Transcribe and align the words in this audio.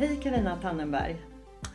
Hej 0.00 0.20
Karina 0.22 0.56
Tannenberg 0.56 1.16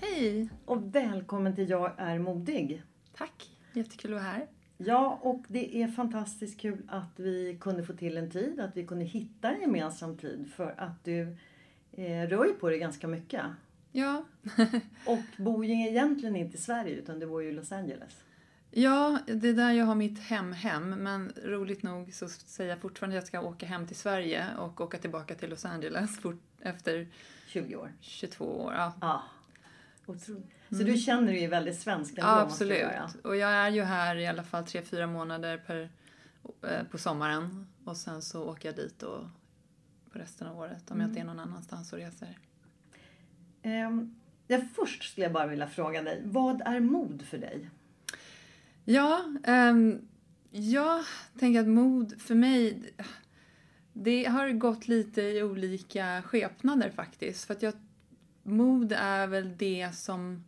Hej! 0.02 0.50
och 0.66 0.96
välkommen 0.96 1.56
till 1.56 1.70
Jag 1.70 1.92
är 1.98 2.20
modig. 2.20 2.84
Tack! 3.18 3.50
Jättekul 3.74 4.14
att 4.14 4.22
vara 4.22 4.32
här. 4.32 4.48
Ja, 4.78 5.20
och 5.22 5.44
det 5.48 5.82
är 5.82 5.88
fantastiskt 5.88 6.60
kul 6.60 6.82
att 6.88 7.20
vi 7.20 7.58
kunde 7.62 7.84
få 7.84 7.94
till 7.94 8.18
en 8.18 8.32
tid, 8.32 8.60
att 8.60 8.78
vi 8.78 8.86
kunde 8.86 9.06
hitta 9.06 9.52
en 9.52 9.62
gemensam 9.62 10.18
tid 10.18 10.52
för 10.56 10.76
att 10.78 11.04
du 11.04 11.38
eh, 11.92 12.28
rör 12.28 12.46
ju 12.46 12.54
på 12.54 12.70
dig 12.70 12.80
ganska 12.80 13.08
mycket. 13.08 13.42
Ja, 13.92 14.26
Och 15.06 15.44
bor 15.44 15.66
ju 15.66 15.74
egentligen 15.74 16.36
inte 16.36 16.58
i 16.58 16.60
Sverige 16.60 16.96
utan 16.96 17.20
du 17.20 17.26
bor 17.28 17.44
ju 17.44 17.50
i 17.50 17.54
Los 17.54 17.72
Angeles. 17.72 18.24
ja, 18.72 19.20
det 19.28 19.50
är 19.50 19.54
där 19.54 19.72
jag 19.72 19.86
har 19.86 19.96
mitt 19.96 20.20
hem-hem. 20.20 20.90
Men 20.90 21.34
roligt 21.44 21.84
nog 21.84 22.14
så 22.14 22.28
säger 22.30 22.70
jag 22.70 22.80
fortfarande 22.80 23.18
att 23.18 23.22
jag 23.22 23.28
ska 23.28 23.42
åka 23.42 23.66
hem 23.66 23.88
till 23.88 23.96
Sverige 23.96 24.46
och 24.58 24.82
åka 24.82 24.98
tillbaka 24.98 25.36
till 25.36 25.50
Los 25.50 25.66
Angeles 25.66 26.20
fort, 26.20 26.42
efter 26.62 27.08
20 27.56 27.76
år. 27.76 27.94
22 28.02 28.46
år. 28.46 28.74
Ja, 28.74 28.94
Ja. 29.02 29.24
Otroligt. 30.06 30.46
Så 30.70 30.84
du 30.84 30.98
känner 30.98 31.32
dig 31.32 31.42
ju 31.42 31.48
väldigt 31.48 31.80
svensk 31.80 32.14
ja 32.18 32.40
absolut. 32.42 32.80
göra. 32.80 33.10
Och 33.24 33.36
jag 33.36 33.52
är 33.52 33.70
ju 33.70 33.84
här 33.84 34.16
i 34.16 34.28
alla 34.28 34.44
fall 34.44 34.64
3-4 34.64 35.08
månader 35.08 35.58
per, 35.58 35.90
eh, 36.62 36.84
på 36.92 36.98
sommaren. 36.98 37.68
Och 37.86 37.98
sen 37.98 38.22
så 38.22 38.44
åker 38.44 38.70
jag 38.70 38.76
dit 38.76 39.04
och 39.04 39.24
på 40.12 40.20
resten 40.20 40.48
av 40.48 40.58
året 40.60 40.92
om 40.92 41.00
jag 41.00 41.10
inte 41.10 41.20
är 41.20 41.24
någon 41.24 41.40
annanstans 41.40 41.94
och 41.94 42.00
reser. 42.00 42.38
Ehm, 43.62 44.16
ja, 44.48 44.62
först 44.76 45.04
skulle 45.04 45.26
jag 45.26 45.34
bara 45.34 45.48
vilja 45.48 45.68
fråga 45.68 46.02
dig, 46.02 46.22
vad 46.26 46.62
är 46.62 46.80
mod 46.80 47.22
för 47.22 47.38
dig? 47.38 47.70
Ja, 48.86 49.26
ehm, 49.44 50.08
jag 50.52 51.04
tänker 51.40 51.60
att 51.60 51.68
mod 51.68 52.22
för 52.22 52.36
mig, 52.36 52.94
det 53.98 54.26
har 54.26 54.50
gått 54.50 54.88
lite 54.88 55.22
i 55.22 55.44
olika 55.44 56.22
skepnader 56.22 56.90
faktiskt. 56.90 57.46
För 57.46 57.54
att 57.54 57.62
jag, 57.62 57.74
mod 58.44 58.92
är 58.92 59.28
väl 59.28 59.58
det 59.58 59.96
som 59.96 60.44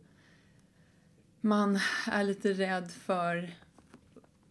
man 1.40 1.78
är 2.06 2.24
lite 2.24 2.52
rädd 2.52 2.90
för 2.90 3.54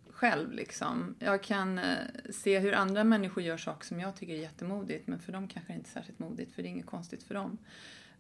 själv 0.10 0.52
liksom. 0.52 1.16
Jag 1.20 1.44
kan 1.44 1.80
eh, 1.80 1.98
se 2.30 2.60
hur 2.60 2.74
andra 2.74 3.04
människor 3.04 3.44
gör 3.44 3.58
saker 3.58 3.86
som 3.86 4.00
jag 4.00 4.16
tycker 4.16 4.34
är 4.34 4.38
jättemodigt 4.38 5.08
men 5.08 5.20
för 5.20 5.32
dem 5.32 5.48
kanske 5.48 5.74
det 5.74 5.78
inte 5.78 5.90
är 5.90 5.92
särskilt 5.92 6.20
modigt 6.20 6.52
för 6.52 6.62
det 6.64 6.68
är 6.68 6.72
inget 6.72 6.86
konstigt 6.86 7.24
för 7.24 7.34
dem. 7.34 7.58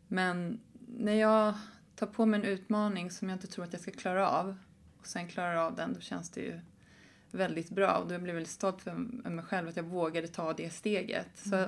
Men 0.08 0.60
när 0.88 1.14
jag 1.14 1.54
tar 1.96 2.08
på 2.08 2.26
mig 2.26 2.40
en 2.40 2.46
utmaning 2.46 3.12
som 3.12 3.30
jag 3.30 3.36
inte 3.36 3.48
tror 3.48 3.66
att 3.66 3.74
jag 3.74 3.82
ska 3.82 3.92
klara 3.92 4.30
av 4.30 4.58
och 5.00 5.08
sen 5.08 5.28
klarar 5.28 5.56
av 5.56 5.76
den, 5.76 5.94
då 5.94 6.00
känns 6.00 6.30
det 6.30 6.42
ju 6.42 6.60
väldigt 7.32 7.70
bra. 7.70 7.98
Och 7.98 8.08
då 8.08 8.18
blir 8.18 8.28
jag 8.28 8.34
väldigt 8.34 8.54
stolt 8.54 8.82
för 8.82 8.94
mig 9.30 9.46
själv 9.46 9.68
att 9.68 9.76
jag 9.76 9.84
vågade 9.84 10.28
ta 10.28 10.54
det 10.54 10.70
steget. 10.70 11.30
Så 11.36 11.66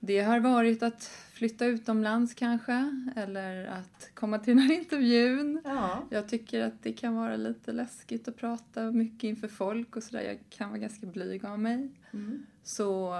det 0.00 0.20
har 0.20 0.40
varit 0.40 0.82
att 0.82 1.02
flytta 1.32 1.66
utomlands 1.66 2.34
kanske, 2.34 3.02
eller 3.16 3.66
att 3.66 4.10
komma 4.14 4.38
till 4.38 4.56
den 4.56 4.62
här 4.62 4.74
intervjun. 4.74 5.60
Ja. 5.64 6.04
Jag 6.10 6.28
tycker 6.28 6.60
att 6.60 6.82
det 6.82 6.92
kan 6.92 7.14
vara 7.14 7.36
lite 7.36 7.72
läskigt 7.72 8.28
att 8.28 8.36
prata 8.36 8.90
mycket 8.90 9.24
inför 9.24 9.48
folk 9.48 9.96
och 9.96 10.02
sådär. 10.02 10.22
Jag 10.22 10.38
kan 10.50 10.68
vara 10.68 10.78
ganska 10.78 11.06
blyg 11.06 11.44
av 11.44 11.58
mig. 11.58 11.90
Mm. 12.12 12.46
Så 12.62 13.14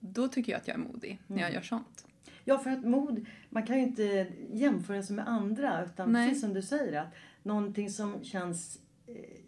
då 0.00 0.28
tycker 0.28 0.52
jag 0.52 0.60
att 0.60 0.68
jag 0.68 0.74
är 0.74 0.80
modig 0.80 1.20
när 1.26 1.40
jag 1.40 1.52
gör 1.52 1.62
sånt. 1.62 2.06
Ja, 2.44 2.58
för 2.58 2.70
att 2.70 2.84
mod, 2.84 3.26
man 3.50 3.66
kan 3.66 3.76
ju 3.76 3.82
inte 3.82 4.26
jämföra 4.52 5.02
sig 5.02 5.16
med 5.16 5.28
andra. 5.28 5.84
Utan 5.84 6.12
Nej. 6.12 6.28
precis 6.28 6.42
som 6.42 6.54
du 6.54 6.62
säger, 6.62 7.00
att 7.00 7.14
någonting 7.42 7.90
som 7.90 8.24
känns 8.24 8.78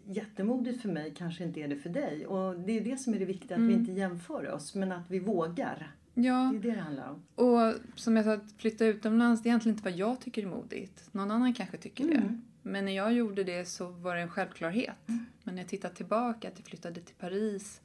jättemodigt 0.05 0.81
för 0.81 0.89
mig 0.89 1.13
kanske 1.17 1.43
inte 1.43 1.59
är 1.59 1.67
det 1.67 1.75
för 1.75 1.89
dig. 1.89 2.27
Och 2.27 2.59
det 2.59 2.71
är 2.77 2.81
det 2.81 2.97
som 2.97 3.13
är 3.13 3.19
det 3.19 3.25
viktiga, 3.25 3.57
att 3.57 3.63
vi 3.63 3.73
inte 3.73 3.91
jämför 3.91 4.51
oss, 4.51 4.75
men 4.75 4.91
att 4.91 5.11
vi 5.11 5.19
vågar. 5.19 5.91
Ja, 6.13 6.49
Det 6.53 6.57
är 6.57 6.61
det 6.71 6.71
det 6.75 6.81
handlar 6.81 7.09
om. 7.09 7.45
och 7.45 7.73
som 7.95 8.15
jag 8.15 8.25
sa, 8.25 8.33
att 8.33 8.51
flytta 8.57 8.85
utomlands, 8.85 9.43
det 9.43 9.47
är 9.47 9.49
egentligen 9.49 9.77
inte 9.77 9.89
vad 9.89 9.99
jag 9.99 10.19
tycker 10.21 10.41
är 10.43 10.47
modigt. 10.47 11.09
Någon 11.13 11.31
annan 11.31 11.53
kanske 11.53 11.77
tycker 11.77 12.03
Mm. 12.03 12.17
det. 12.17 12.39
Men 12.69 12.85
när 12.85 12.91
jag 12.91 13.13
gjorde 13.13 13.43
det 13.43 13.65
så 13.65 13.87
var 13.89 14.15
det 14.15 14.21
en 14.21 14.29
självklarhet. 14.29 14.95
Men 15.43 15.55
när 15.55 15.57
jag 15.61 15.67
tittar 15.69 15.89
tillbaka, 15.89 16.47
att 16.47 16.53
jag 16.59 16.65
flyttade 16.67 17.01
till 17.01 17.15
Paris 17.15 17.81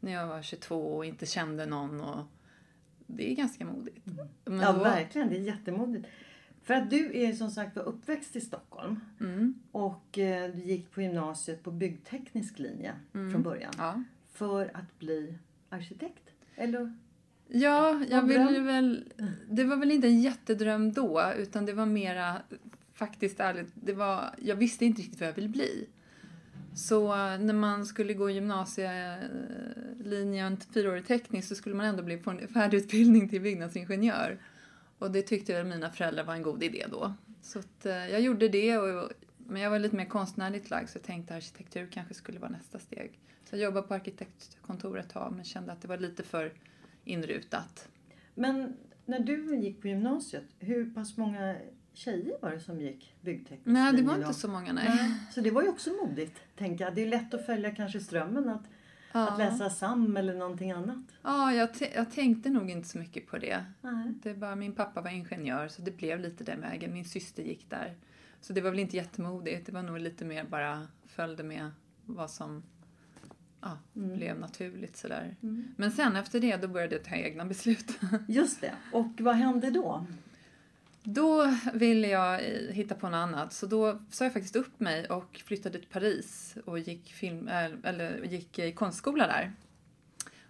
när 0.00 0.12
jag 0.12 0.26
var 0.26 0.42
22 0.42 0.76
och 0.96 1.04
inte 1.04 1.26
kände 1.26 1.66
någon 1.66 2.00
och 2.00 2.24
det 3.06 3.30
är 3.32 3.34
ganska 3.34 3.64
modigt. 3.64 4.06
Mm. 4.46 4.60
Ja, 4.60 4.72
då- 4.72 4.78
verkligen. 4.82 5.28
Det 5.28 5.36
är 5.36 5.40
jättemodigt. 5.40 6.06
För 6.64 6.74
att 6.74 6.90
du 6.90 7.18
är 7.18 7.32
som 7.32 7.50
sagt 7.50 7.76
var 7.76 7.82
uppväxt 7.82 8.36
i 8.36 8.40
Stockholm. 8.40 9.00
Mm. 9.20 9.54
Och 9.72 10.18
eh, 10.18 10.54
du 10.54 10.62
gick 10.62 10.90
på 10.90 11.02
gymnasiet 11.02 11.62
på 11.62 11.70
byggteknisk 11.70 12.58
linje 12.58 12.94
från 13.12 13.42
början. 13.42 13.72
Ja. 13.78 14.02
För 14.32 14.70
att 14.74 14.98
bli 14.98 15.38
arkitekt. 15.68 16.30
Eller? 16.56 16.94
Ja, 17.48 18.04
jag 18.10 18.22
ville 18.22 18.60
väl... 18.60 19.04
Det 19.50 19.64
var 19.64 19.76
väl 19.76 19.92
inte 19.92 20.06
en 20.06 20.22
jättedröm 20.22 20.92
då, 20.92 21.32
utan 21.38 21.66
det 21.66 21.72
var 21.72 21.86
mera 21.86 22.42
faktiskt 22.94 23.40
ärligt. 23.40 23.72
Det 23.74 23.92
var, 23.92 24.34
jag 24.38 24.56
visste 24.56 24.84
inte 24.84 25.02
riktigt 25.02 25.20
vad 25.20 25.28
jag 25.28 25.34
ville 25.34 25.48
bli. 25.48 25.86
Så 26.74 27.12
eh, 27.12 27.38
när 27.38 27.54
man 27.54 27.86
skulle 27.86 28.14
gå 28.14 28.30
gymnasielinjen 28.30 30.56
fyraårig 30.74 31.06
teknisk 31.06 31.48
så 31.48 31.54
skulle 31.54 31.74
man 31.74 31.86
ändå 31.86 32.02
bli 32.02 32.16
på 32.16 32.30
en 32.30 32.48
färdigutbildning 32.48 33.28
till 33.28 33.40
byggnadsingenjör. 33.40 34.38
Och 35.04 35.10
det 35.10 35.22
tyckte 35.22 35.52
väl 35.52 35.66
mina 35.66 35.90
föräldrar 35.90 36.24
var 36.24 36.34
en 36.34 36.42
god 36.42 36.62
idé 36.62 36.86
då. 36.90 37.14
Så 37.42 37.58
att, 37.58 37.86
eh, 37.86 37.92
jag 37.92 38.20
gjorde 38.20 38.48
det, 38.48 38.78
och, 38.78 39.10
men 39.38 39.62
jag 39.62 39.70
var 39.70 39.78
lite 39.78 39.96
mer 39.96 40.04
konstnärligt 40.04 40.70
lagd 40.70 40.88
så 40.88 40.96
jag 40.96 41.02
tänkte 41.02 41.34
arkitektur 41.34 41.88
kanske 41.90 42.14
skulle 42.14 42.38
vara 42.38 42.50
nästa 42.50 42.78
steg. 42.78 43.18
Så 43.44 43.56
jag 43.56 43.62
jobbade 43.62 43.86
på 43.86 43.94
arkitektkontor 43.94 44.98
ett 44.98 45.10
tag 45.10 45.32
men 45.32 45.44
kände 45.44 45.72
att 45.72 45.82
det 45.82 45.88
var 45.88 45.98
lite 45.98 46.22
för 46.22 46.52
inrutat. 47.04 47.88
Men 48.34 48.76
när 49.06 49.18
du 49.18 49.56
gick 49.56 49.82
på 49.82 49.88
gymnasiet, 49.88 50.44
hur 50.58 50.94
pass 50.94 51.16
många 51.16 51.56
tjejer 51.92 52.36
var 52.42 52.50
det 52.50 52.60
som 52.60 52.80
gick 52.80 53.14
byggteknisk 53.20 53.66
Nej, 53.66 53.92
det 53.92 54.02
var 54.02 54.14
inte 54.14 54.34
så 54.34 54.48
många, 54.48 54.72
nej. 54.72 54.88
Nej. 54.88 55.10
Så 55.34 55.40
det 55.40 55.50
var 55.50 55.62
ju 55.62 55.68
också 55.68 55.90
modigt, 55.90 56.40
tänker 56.56 56.84
jag. 56.84 56.94
Det 56.94 57.02
är 57.02 57.08
lätt 57.08 57.34
att 57.34 57.46
följa 57.46 57.74
kanske 57.74 58.00
strömmen, 58.00 58.48
att, 58.48 58.64
Ja. 59.14 59.28
att 59.28 59.38
läsa 59.38 59.70
SAM 59.70 60.16
eller 60.16 60.34
någonting 60.34 60.70
annat. 60.72 61.04
Ja, 61.22 61.52
jag, 61.52 61.68
jag 61.94 62.10
tänkte 62.10 62.50
nog 62.50 62.70
inte 62.70 62.88
så 62.88 62.98
mycket 62.98 63.26
på 63.26 63.38
det. 63.38 63.64
Nej. 63.80 64.12
det 64.22 64.34
var, 64.34 64.56
min 64.56 64.74
pappa 64.74 65.00
var 65.00 65.10
ingenjör 65.10 65.68
så 65.68 65.82
det 65.82 65.90
blev 65.90 66.20
lite 66.20 66.44
den 66.44 66.60
vägen. 66.60 66.92
Min 66.92 67.04
syster 67.04 67.42
gick 67.42 67.70
där. 67.70 67.94
Så 68.40 68.52
det 68.52 68.60
var 68.60 68.70
väl 68.70 68.78
inte 68.78 68.96
jättemodigt. 68.96 69.66
Det 69.66 69.72
var 69.72 69.82
nog 69.82 69.98
lite 69.98 70.24
mer 70.24 70.44
bara 70.44 70.88
följde 71.06 71.42
med 71.42 71.70
vad 72.04 72.30
som 72.30 72.62
ja, 73.60 73.78
blev 73.92 74.38
naturligt 74.38 74.96
sådär. 74.96 75.36
Men 75.76 75.92
sen 75.92 76.16
efter 76.16 76.40
det 76.40 76.56
då 76.56 76.68
började 76.68 76.94
jag 76.94 77.04
ta 77.04 77.14
egna 77.14 77.44
beslut. 77.44 77.98
Just 78.28 78.60
det. 78.60 78.72
Och 78.92 79.20
vad 79.20 79.34
hände 79.34 79.70
då? 79.70 80.06
Då 81.06 81.54
ville 81.72 82.08
jag 82.08 82.38
hitta 82.70 82.94
på 82.94 83.08
något 83.08 83.16
annat 83.16 83.52
så 83.52 83.66
då 83.66 83.98
sa 84.10 84.24
jag 84.24 84.32
faktiskt 84.32 84.56
upp 84.56 84.80
mig 84.80 85.08
och 85.08 85.42
flyttade 85.44 85.78
till 85.78 85.88
Paris 85.88 86.56
och 86.64 86.78
gick, 86.78 87.12
film, 87.12 87.48
eh, 87.48 87.70
eller 87.82 88.24
gick 88.24 88.58
i 88.58 88.72
konstskola 88.72 89.26
där. 89.26 89.52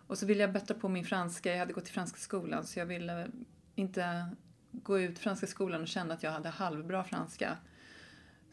Och 0.07 0.19
så 0.19 0.27
ville 0.27 0.41
jag 0.41 0.53
bättra 0.53 0.77
på 0.77 0.89
min 0.89 1.05
franska, 1.05 1.53
jag 1.53 1.59
hade 1.59 1.73
gått 1.73 1.89
i 1.89 1.93
franska 1.93 2.19
skolan 2.19 2.65
så 2.65 2.79
jag 2.79 2.87
ville 2.87 3.27
inte 3.75 4.27
gå 4.73 5.01
ut 5.01 5.19
franska 5.19 5.47
skolan 5.47 5.83
och 5.83 5.89
känna 5.89 6.15
att 6.15 6.23
jag 6.23 6.33
hade 6.33 6.49
halvbra 6.49 7.05
franska. 7.05 7.57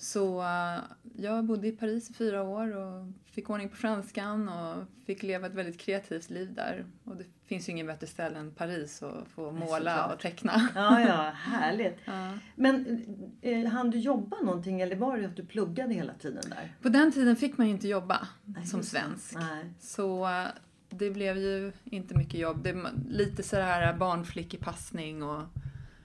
Så 0.02 0.42
uh, 0.42 0.84
jag 1.16 1.46
bodde 1.46 1.68
i 1.68 1.72
Paris 1.72 2.10
i 2.10 2.14
fyra 2.14 2.44
år 2.44 2.78
och 2.78 3.08
fick 3.26 3.50
ordning 3.50 3.70
på 3.70 3.76
franskan 3.76 4.50
och 4.50 4.84
fick 5.06 5.24
leva 5.24 5.48
ett 5.48 5.54
väldigt 5.54 5.80
kreativt 5.80 6.30
liv 6.30 6.54
där. 6.54 6.86
Och 7.04 7.16
det 7.16 7.24
finns 7.46 7.70
ju 7.70 7.72
ingen 7.72 7.88
bättre 7.88 8.08
ställe 8.08 8.40
än 8.40 8.52
Paris 8.52 9.04
att 9.04 9.28
få 9.28 9.52
måla 9.52 10.14
och 10.14 10.20
teckna. 10.20 10.70
Ja, 10.76 11.02
ja, 11.02 11.32
härligt. 11.36 11.98
Ja. 12.06 12.38
Men 12.56 13.04
eh, 13.42 13.66
hann 13.66 13.92
du 13.92 13.98
jobba 13.98 14.38
någonting 14.44 14.82
eller 14.82 14.96
var 14.96 15.18
det 15.18 15.26
att 15.26 15.36
du 15.36 15.46
pluggade 15.46 15.94
hela 15.94 16.14
tiden 16.14 16.44
där? 16.50 16.76
På 16.82 16.90
den 16.90 17.12
tiden 17.12 17.36
fick 17.36 17.58
man 17.58 17.68
ju 17.68 17.74
inte 17.74 17.88
jobba 17.88 18.28
Nej, 18.46 18.66
som 18.66 18.84
svensk. 18.84 19.36
Nej. 19.36 19.74
Så 19.80 20.26
uh, 20.26 20.48
det 20.90 21.10
blev 21.10 21.38
ju 21.38 21.72
inte 21.84 22.16
mycket 22.16 22.40
jobb. 22.40 22.64
Det, 22.64 22.76
lite 23.10 23.44
sådär 23.44 23.94
barnflickepassning 23.94 25.24
och 25.24 25.44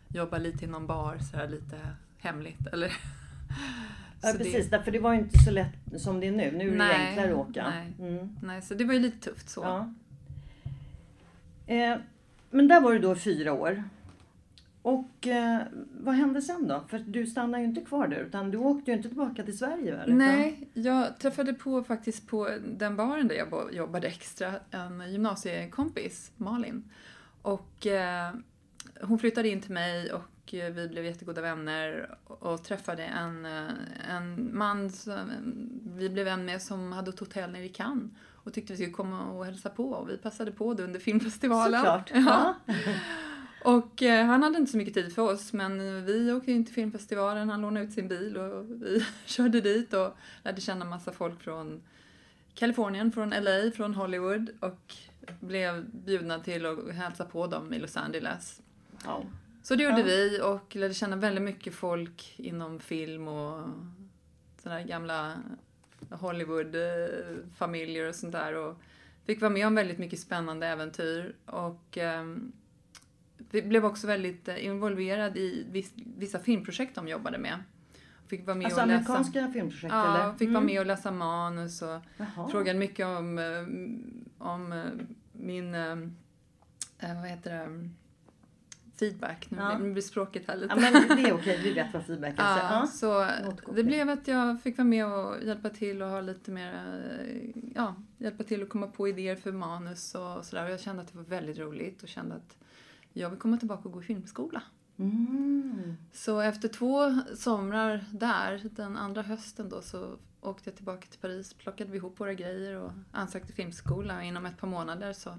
jobba 0.08 0.38
lite 0.38 0.64
i 0.64 0.68
någon 0.68 0.86
bar, 0.86 1.18
sådär 1.18 1.48
lite 1.48 1.80
hemligt. 2.18 2.66
Eller 2.72 2.92
Ja, 4.22 4.32
precis. 4.38 4.70
Det... 4.70 4.82
För 4.82 4.90
det 4.90 4.98
var 4.98 5.12
ju 5.12 5.18
inte 5.18 5.38
så 5.38 5.50
lätt 5.50 5.74
som 5.98 6.20
det 6.20 6.26
är 6.26 6.32
nu. 6.32 6.50
Nu 6.50 6.72
är 6.72 6.76
nej, 6.76 6.88
det 6.88 7.08
enklare 7.08 7.32
att 7.32 7.48
åka. 7.48 7.70
Nej. 7.70 8.08
Mm. 8.08 8.36
nej, 8.42 8.62
så 8.62 8.74
det 8.74 8.84
var 8.84 8.94
ju 8.94 9.00
lite 9.00 9.30
tufft 9.30 9.50
så. 9.50 9.60
Ja. 9.60 9.92
Eh, 11.74 11.98
men 12.50 12.68
där 12.68 12.80
var 12.80 12.92
du 12.92 12.98
då 12.98 13.14
fyra 13.14 13.52
år. 13.52 13.84
Och 14.82 15.26
eh, 15.26 15.62
vad 16.00 16.14
hände 16.14 16.42
sen 16.42 16.68
då? 16.68 16.84
För 16.88 16.98
du 16.98 17.26
stannade 17.26 17.62
ju 17.62 17.68
inte 17.68 17.80
kvar 17.80 18.08
där 18.08 18.16
utan 18.16 18.50
du 18.50 18.58
åkte 18.58 18.90
ju 18.90 18.96
inte 18.96 19.08
tillbaka 19.08 19.42
till 19.42 19.58
Sverige 19.58 19.98
eller? 19.98 20.14
Nej, 20.14 20.68
jag 20.74 21.18
träffade 21.18 21.54
på 21.54 21.84
faktiskt 21.84 22.28
på 22.28 22.50
den 22.66 22.96
baren 22.96 23.28
där 23.28 23.34
jag 23.34 23.74
jobbade 23.74 24.06
extra 24.06 24.52
en 24.70 25.12
gymnasiekompis, 25.12 26.32
Malin. 26.36 26.84
Och 27.42 27.86
eh, 27.86 28.34
hon 29.02 29.18
flyttade 29.18 29.48
in 29.48 29.60
till 29.60 29.72
mig 29.72 30.12
och 30.12 30.22
vi 30.52 30.88
blev 30.88 31.04
jättegoda 31.04 31.40
vänner 31.40 32.16
och 32.24 32.64
träffade 32.64 33.02
en, 33.02 33.46
eh, 33.46 34.10
en 34.10 34.56
man 34.56 34.90
som 34.90 35.30
vi 35.96 36.08
blev 36.08 36.24
vän 36.24 36.44
med 36.44 36.62
som 36.62 36.92
hade 36.92 37.10
ett 37.10 37.18
hotell 37.18 37.50
nere 37.50 37.64
i 37.64 37.68
Cannes 37.68 38.10
och 38.46 38.52
tyckte 38.52 38.72
vi 38.72 38.76
skulle 38.76 38.92
komma 38.92 39.24
och 39.24 39.44
hälsa 39.44 39.70
på 39.70 39.90
och 39.90 40.10
vi 40.10 40.16
passade 40.16 40.52
på 40.52 40.74
det 40.74 40.84
under 40.84 41.00
filmfestivalen. 41.00 41.80
Såklart! 41.80 42.10
Ja. 42.14 42.54
och 43.64 44.02
eh, 44.02 44.26
han 44.26 44.42
hade 44.42 44.58
inte 44.58 44.72
så 44.72 44.78
mycket 44.78 44.94
tid 44.94 45.14
för 45.14 45.22
oss 45.22 45.52
men 45.52 46.04
vi 46.04 46.32
åkte 46.32 46.52
in 46.52 46.64
till 46.64 46.74
filmfestivalen, 46.74 47.50
han 47.50 47.60
lånade 47.60 47.86
ut 47.86 47.92
sin 47.92 48.08
bil 48.08 48.36
och 48.36 48.64
vi 48.82 49.06
körde 49.24 49.60
dit 49.60 49.92
och 49.92 50.16
lärde 50.42 50.60
känna 50.60 50.84
massa 50.84 51.12
folk 51.12 51.40
från 51.42 51.82
Kalifornien, 52.54 53.12
från 53.12 53.30
LA, 53.30 53.70
från 53.76 53.94
Hollywood 53.94 54.50
och 54.60 54.94
blev 55.40 55.84
bjudna 55.90 56.38
till 56.38 56.66
att 56.66 56.94
hälsa 56.94 57.24
på 57.24 57.46
dem 57.46 57.74
i 57.74 57.78
Los 57.78 57.96
Angeles. 57.96 58.60
Ja. 59.04 59.22
Så 59.66 59.74
det 59.74 59.82
gjorde 59.82 60.00
ja. 60.00 60.04
vi 60.06 60.40
och 60.42 60.76
lärde 60.76 60.94
känna 60.94 61.16
väldigt 61.16 61.44
mycket 61.44 61.74
folk 61.74 62.34
inom 62.36 62.80
film 62.80 63.28
och 63.28 63.68
sådana 64.62 64.80
här 64.80 64.86
gamla 64.86 65.32
Hollywood-familjer 66.10 68.08
och 68.08 68.14
sånt 68.14 68.32
där. 68.32 68.54
Och 68.54 68.76
fick 69.24 69.40
vara 69.40 69.50
med 69.50 69.66
om 69.66 69.74
väldigt 69.74 69.98
mycket 69.98 70.20
spännande 70.20 70.66
äventyr. 70.66 71.34
Och 71.46 71.98
um, 72.20 72.52
vi 73.50 73.62
blev 73.62 73.84
också 73.84 74.06
väldigt 74.06 74.48
uh, 74.48 74.64
involverad 74.64 75.36
i 75.36 75.66
viss, 75.70 75.92
vissa 75.94 76.38
filmprojekt 76.38 76.94
de 76.94 77.08
jobbade 77.08 77.38
med. 77.38 77.58
Fick 78.26 78.46
vara 78.46 78.56
med 78.56 78.64
alltså 78.64 78.80
och 78.80 78.86
läsa, 78.86 79.12
amerikanska 79.12 79.52
filmprojekt 79.52 79.94
ja, 79.94 80.14
eller? 80.14 80.32
fick 80.32 80.48
mm. 80.48 80.54
vara 80.54 80.64
med 80.64 80.80
och 80.80 80.86
läsa 80.86 81.10
manus 81.10 81.82
och 81.82 82.00
Jaha. 82.16 82.48
frågade 82.50 82.78
mycket 82.78 83.06
om, 83.06 83.38
uh, 83.38 83.68
om 84.38 84.72
uh, 84.72 84.84
min, 85.32 85.72
vad 87.00 87.28
heter 87.28 87.50
det, 87.50 87.90
feedback. 88.98 89.50
Nu, 89.50 89.58
ja. 89.58 89.78
blir 89.78 90.02
språket 90.02 90.42
här 90.48 90.56
lite. 90.56 90.74
Ja, 90.74 90.80
men 90.80 91.16
det 91.16 91.28
är 91.28 91.34
okej, 91.34 91.60
vi 91.62 91.72
vet 91.72 91.94
vad 91.94 92.06
feedback 92.06 92.34
är. 92.38 92.42
Ja, 92.42 92.58
ja. 92.70 92.86
Så 92.86 93.26
det 93.74 93.84
blev 93.84 94.10
att 94.10 94.28
jag 94.28 94.62
fick 94.62 94.78
vara 94.78 94.88
med 94.88 95.06
och 95.06 95.42
hjälpa 95.42 95.70
till 95.70 96.02
och 96.02 96.08
ha 96.08 96.20
lite 96.20 96.50
mer, 96.50 96.82
ja, 97.74 97.94
hjälpa 98.18 98.44
till 98.44 98.62
att 98.62 98.68
komma 98.68 98.86
på 98.86 99.08
idéer 99.08 99.36
för 99.36 99.52
manus 99.52 100.14
och 100.14 100.44
sådär. 100.44 100.64
Och 100.64 100.70
jag 100.70 100.80
kände 100.80 101.02
att 101.02 101.08
det 101.12 101.18
var 101.18 101.24
väldigt 101.24 101.58
roligt 101.58 102.02
och 102.02 102.08
kände 102.08 102.34
att 102.34 102.56
jag 103.12 103.30
vill 103.30 103.38
komma 103.38 103.56
tillbaka 103.56 103.82
och 103.88 103.92
gå 103.92 104.02
filmskola. 104.02 104.62
Mm. 104.98 105.96
Så 106.12 106.40
efter 106.40 106.68
två 106.68 107.20
somrar 107.34 108.04
där, 108.10 108.62
den 108.70 108.96
andra 108.96 109.22
hösten 109.22 109.68
då, 109.68 109.82
så 109.82 110.16
åkte 110.40 110.70
jag 110.70 110.76
tillbaka 110.76 111.06
till 111.10 111.20
Paris, 111.20 111.54
plockade 111.54 111.90
vi 111.90 111.96
ihop 111.96 112.20
våra 112.20 112.34
grejer 112.34 112.76
och 112.76 112.92
ansökte 113.12 113.52
filmskola. 113.52 114.22
Inom 114.24 114.46
ett 114.46 114.58
par 114.58 114.68
månader 114.68 115.12
så 115.12 115.38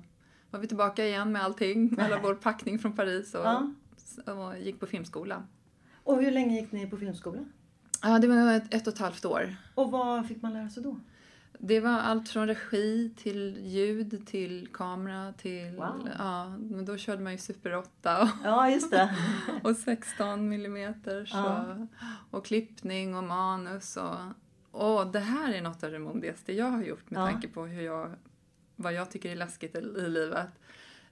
var 0.52 0.60
vi 0.60 0.68
tillbaka 0.68 1.06
igen 1.06 1.32
med 1.32 1.44
allting, 1.44 1.96
alla 2.00 2.20
vår 2.24 2.36
packning 2.36 2.80
från 2.80 2.94
Paris 2.94 3.36
och, 3.36 3.46
ja. 3.46 3.72
och 4.34 4.60
gick 4.60 4.80
på 4.80 4.86
filmskola. 4.86 5.44
Och 6.04 6.22
hur 6.22 6.32
länge 6.32 6.62
gick 6.62 6.72
ni 6.72 6.88
på 6.88 6.98
filmskola? 6.98 7.40
Ja, 8.02 8.20
det 8.20 8.28
var 8.28 8.54
ett, 8.54 8.74
ett 8.74 8.88
och 8.88 8.94
ett 8.94 9.00
halvt 9.00 9.26
år. 9.26 9.56
Och 9.76 9.92
vad 9.92 10.28
fick 10.28 10.42
man 10.42 10.54
lära 10.54 10.70
sig 10.70 10.84
då? 10.84 11.00
Det 11.60 11.80
var 11.80 12.00
allt 12.00 12.30
från 12.30 12.48
regi 12.48 13.12
till 13.18 13.58
ljud 13.66 14.28
till 14.28 14.68
kamera 14.74 15.34
till... 15.34 15.76
Wow. 15.76 16.10
Ja, 16.18 16.50
men 16.50 16.86
då 16.86 16.98
körde 16.98 17.24
man 17.24 17.32
ju 17.32 17.38
Super 17.38 17.76
8 17.76 18.22
och, 18.22 18.28
ja, 18.44 18.70
just 18.70 18.92
det. 18.92 19.16
och 19.64 19.76
16 19.76 20.50
millimeter 20.50 21.30
ja. 21.34 21.66
och 22.32 22.46
klippning 22.46 23.16
och 23.16 23.24
manus 23.24 23.98
och... 23.98 24.16
Och 24.72 25.08
det 25.08 25.20
här 25.20 25.54
är 25.54 25.62
något 25.62 25.84
av 25.84 25.92
det 25.92 26.00
modigaste 26.00 26.54
jag 26.54 26.66
har 26.66 26.84
gjort 26.84 27.10
med 27.10 27.22
ja. 27.22 27.26
tanke 27.26 27.48
på 27.48 27.66
hur 27.66 27.82
jag 27.82 28.16
vad 28.78 28.94
jag 28.94 29.12
tycker 29.12 29.32
är 29.32 29.36
läskigt 29.36 29.76
i, 29.76 29.82
livet. 29.82 30.50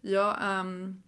Jag, 0.01 0.59
um, 0.59 1.03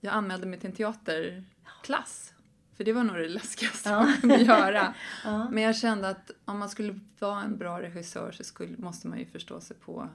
jag 0.00 0.14
anmälde 0.14 0.46
mig 0.46 0.60
till 0.60 0.70
en 0.70 0.76
teaterklass. 0.76 2.32
För 2.76 2.84
det 2.84 2.92
var 2.92 3.04
nog 3.04 3.16
det 3.16 3.28
läskigaste 3.28 3.88
ja. 3.88 4.02
man 4.02 4.16
kunde 4.16 4.36
göra. 4.36 4.94
ja. 5.24 5.50
Men 5.50 5.62
jag 5.62 5.76
kände 5.76 6.08
att 6.08 6.30
om 6.44 6.58
man 6.58 6.68
skulle 6.68 7.00
vara 7.18 7.42
en 7.42 7.58
bra 7.58 7.82
regissör 7.82 8.32
så 8.32 8.44
skulle, 8.44 8.76
måste 8.78 9.08
man 9.08 9.18
ju 9.18 9.26
förstå 9.26 9.60
sig 9.60 9.76
på 9.76 10.08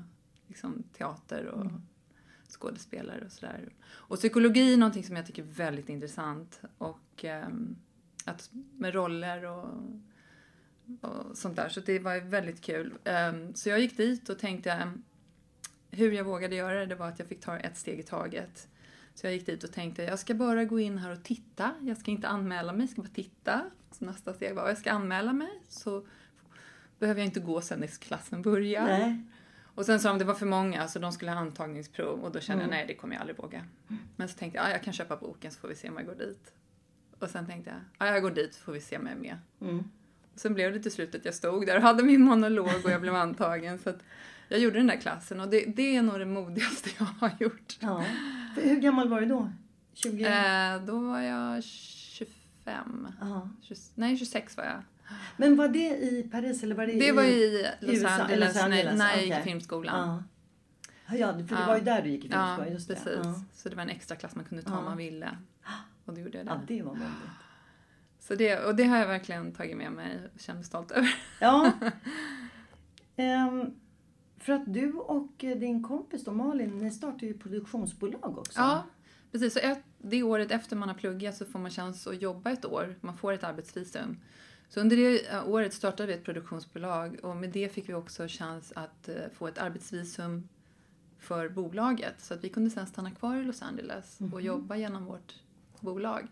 liksom, 0.48 0.84
teater 0.98 1.46
och 1.46 1.62
mm. 1.62 1.82
skådespelare 2.50 3.26
och 3.26 3.32
sådär. 3.32 3.70
Och 3.84 4.18
psykologi 4.18 4.74
är 4.74 4.78
någonting 4.78 5.04
som 5.04 5.16
jag 5.16 5.26
tycker 5.26 5.42
är 5.42 5.48
väldigt 5.48 5.90
intressant. 5.90 6.62
Och 6.78 7.26
um, 7.46 7.76
att, 8.26 8.50
med 8.78 8.94
roller 8.94 9.46
och, 9.46 9.70
och 11.02 11.38
sånt 11.38 11.56
där. 11.56 11.70
Så 11.70 11.80
det 11.80 12.00
var 12.00 12.20
väldigt 12.20 12.62
kul. 12.62 12.94
Um, 13.06 13.56
så 13.56 13.70
jag 13.70 13.80
gick 13.80 13.98
dit 13.98 14.30
och 14.30 14.40
tänkte 14.40 14.92
hur 15.92 16.12
jag 16.12 16.24
vågade 16.24 16.56
göra 16.56 16.80
det, 16.80 16.86
det 16.86 16.96
var 16.96 17.08
att 17.08 17.20
jag 17.20 17.28
fick 17.28 17.42
ta 17.42 17.58
ett 17.58 17.78
steg 17.78 18.00
i 18.00 18.04
taget. 18.04 18.68
Så 19.16 19.26
jag 19.26 19.34
gick 19.34 19.46
dit 19.46 19.64
och 19.64 19.72
tänkte, 19.72 20.04
jag 20.04 20.20
ska 20.20 20.34
bara 20.34 20.66
gå 20.66 20.80
in 20.80 20.98
här 20.98 21.12
och 21.12 21.24
titta. 21.24 21.72
Jag 21.82 21.98
ska 21.98 22.12
inte 22.12 22.28
anmäla 22.28 22.74
mig, 22.74 22.82
jag 22.82 22.90
ska 22.90 23.02
bara 23.02 23.14
titta. 23.14 23.62
Så 23.92 24.06
nästa 24.06 24.34
steg 24.34 24.56
var, 24.56 24.68
jag 24.68 24.78
ska 24.78 24.92
anmäla 24.92 25.34
mig 25.34 25.62
så 25.68 26.06
behöver 27.00 27.22
jag 27.22 27.28
inte 27.28 27.40
gå 27.40 27.62
sen 27.62 27.80
när 27.80 27.88
klassen 27.88 28.42
börjar. 28.42 28.86
Nej. 28.86 29.26
Och 29.76 29.86
sen 29.86 30.00
sa 30.00 30.10
de, 30.10 30.18
det 30.20 30.26
var 30.26 30.34
för 30.34 30.46
många 30.46 30.88
så 30.88 31.00
de 31.00 31.12
skulle 31.12 31.32
ha 31.32 31.40
antagningsprov 31.40 32.20
och 32.20 32.32
då 32.32 32.40
kände 32.40 32.64
mm. 32.64 32.74
jag, 32.74 32.80
nej 32.80 32.88
det 32.88 32.96
kommer 32.96 33.16
jag 33.16 33.22
aldrig 33.22 33.38
våga. 33.38 33.66
Men 34.16 34.30
så 34.30 34.38
tänkte 34.38 34.58
jag, 34.58 34.68
ja, 34.68 34.72
jag 34.72 34.84
kan 34.84 34.94
köpa 34.94 35.18
boken 35.18 35.52
så 35.52 35.60
får 35.60 35.68
vi 35.68 35.76
se 35.76 35.90
om 35.90 35.98
jag 35.98 36.06
går 36.06 36.16
dit. 36.16 36.54
Och 37.20 37.30
sen 37.30 37.46
tänkte 37.46 37.70
jag, 37.70 38.08
ja 38.08 38.14
jag 38.14 38.22
går 38.22 38.32
dit 38.32 38.54
så 38.54 38.62
får 38.62 38.72
vi 38.72 38.82
se 38.82 38.98
om 38.98 39.08
jag 39.08 39.16
är 39.16 39.20
med. 39.20 39.38
Mm. 39.62 39.84
Sen 40.36 40.54
blev 40.54 40.74
det 40.74 40.80
till 40.80 40.92
slut 40.92 41.16
att 41.16 41.26
jag 41.26 41.34
stod 41.34 41.66
där 41.66 41.76
och 41.76 41.82
hade 41.82 42.04
min 42.04 42.22
monolog 42.22 42.86
och 42.86 42.92
jag 42.92 43.02
blev 43.02 43.16
antagen. 43.16 43.80
Så 43.80 43.90
att 43.90 44.00
jag 44.52 44.60
gjorde 44.60 44.78
den 44.80 44.88
där 44.88 44.98
klassen 44.98 45.40
och 45.40 45.50
det, 45.50 45.66
det 45.66 45.96
är 45.96 46.02
nog 46.02 46.20
det 46.20 46.26
modigaste 46.26 46.90
jag 46.98 47.06
har 47.06 47.32
gjort. 47.40 47.78
Ja. 47.80 48.06
Hur 48.56 48.80
gammal 48.80 49.10
var 49.10 49.22
du 49.22 49.28
då? 49.28 49.52
20? 49.94 50.24
Eh, 50.24 50.86
då 50.86 51.00
var 51.00 51.20
jag 51.20 51.64
25. 51.64 53.08
20, 53.62 53.76
nej, 53.96 54.18
26 54.18 54.58
var 54.58 54.64
jag. 54.64 54.84
Men 55.38 55.56
var 55.56 55.68
det 55.68 55.98
i 55.98 56.30
Paris 56.32 56.64
eller 56.64 56.76
var 56.76 56.88
det, 56.88 56.94
det 56.94 57.08
i 57.08 57.12
var 57.12 57.24
i 57.24 57.68
Los 57.80 57.96
USA, 57.96 58.10
Angeles, 58.10 58.56
Los 58.56 58.64
Angeles, 58.64 58.86
när, 58.86 58.98
när 58.98 59.12
jag 59.14 59.24
gick 59.24 59.38
i 59.38 59.42
filmskolan. 59.42 60.08
Ja. 60.08 60.24
Ja, 61.18 61.34
för 61.34 61.56
det 61.56 61.66
var 61.68 61.78
ju 61.78 61.84
där 61.84 62.02
du 62.02 62.10
gick 62.10 62.26
i 62.26 62.28
filmskolan. 62.28 62.60
Ja, 62.60 62.74
just 62.74 62.88
det. 62.88 62.96
precis. 62.96 63.20
Ja. 63.24 63.42
Så 63.54 63.70
det 63.70 63.76
var 63.76 63.84
en 63.84 63.90
extra 63.90 64.16
klass 64.18 64.36
man 64.36 64.46
kunde 64.46 64.64
ta 64.64 64.78
om 64.78 64.86
man 64.86 64.98
ville. 64.98 65.38
Och 66.06 66.14
det 66.14 66.22
gjorde 66.22 66.38
jag 66.38 66.48
där. 66.48 66.54
Ja, 66.54 66.62
det 66.68 66.82
var 66.82 66.94
modigt. 66.94 67.12
Så 68.20 68.36
det, 68.36 68.60
och 68.60 68.76
det 68.76 68.84
har 68.84 68.98
jag 68.98 69.08
verkligen 69.08 69.54
tagit 69.54 69.78
med 69.78 69.92
mig 69.92 70.20
och 70.34 70.40
känner 70.40 70.58
mig 70.58 70.66
stolt 70.66 70.92
över. 70.92 71.16
Ja. 71.40 71.72
Um, 73.18 73.76
För 74.42 74.54
att 74.54 74.74
du 74.74 74.94
och 74.94 75.44
eh, 75.44 75.58
din 75.58 75.84
kompis 75.84 76.26
då, 76.26 76.32
Malin, 76.32 76.78
ni 76.78 76.92
startade 76.92 77.26
ju 77.26 77.38
produktionsbolag 77.38 78.38
också. 78.38 78.60
Ja, 78.60 78.84
precis. 79.32 79.54
Så 79.54 79.60
ett, 79.60 79.84
det 79.98 80.24
året 80.24 80.52
efter 80.52 80.76
man 80.76 80.90
har 80.90 80.96
pluggat 80.96 81.36
så 81.36 81.46
får 81.46 81.60
man 81.60 81.72
chans 81.72 82.08
att 82.08 82.22
jobba 82.22 82.52
ett 82.52 82.66
år. 82.66 82.96
Man 83.02 83.18
får 83.18 83.34
ett 83.34 83.44
arbetsvisum. 83.44 84.18
Så 84.70 84.80
under 84.80 84.98
det 84.98 85.30
eh, 85.30 85.50
året 85.50 85.74
startade 85.74 86.08
vi 86.08 86.14
ett 86.14 86.24
produktionsbolag 86.24 87.20
och 87.24 87.36
med 87.36 87.50
det 87.50 87.70
fick 87.70 87.90
vi 87.90 87.94
också 87.94 88.28
chans 88.30 88.74
att 88.76 89.10
eh, 89.10 89.16
få 89.34 89.48
ett 89.48 89.58
arbetsvisum 89.58 90.48
för 91.20 91.50
bolaget. 91.50 92.22
Så 92.22 92.34
att 92.34 92.44
vi 92.44 92.50
kunde 92.50 92.70
sedan 92.70 92.88
stanna 92.88 93.12
kvar 93.12 93.36
i 93.36 93.44
Los 93.44 93.62
Angeles 93.62 94.16
och 94.16 94.22
mm 94.22 94.40
-hmm. 94.40 94.42
jobba 94.42 94.76
genom 94.76 95.06
vårt 95.06 95.36
bolag. 95.80 96.28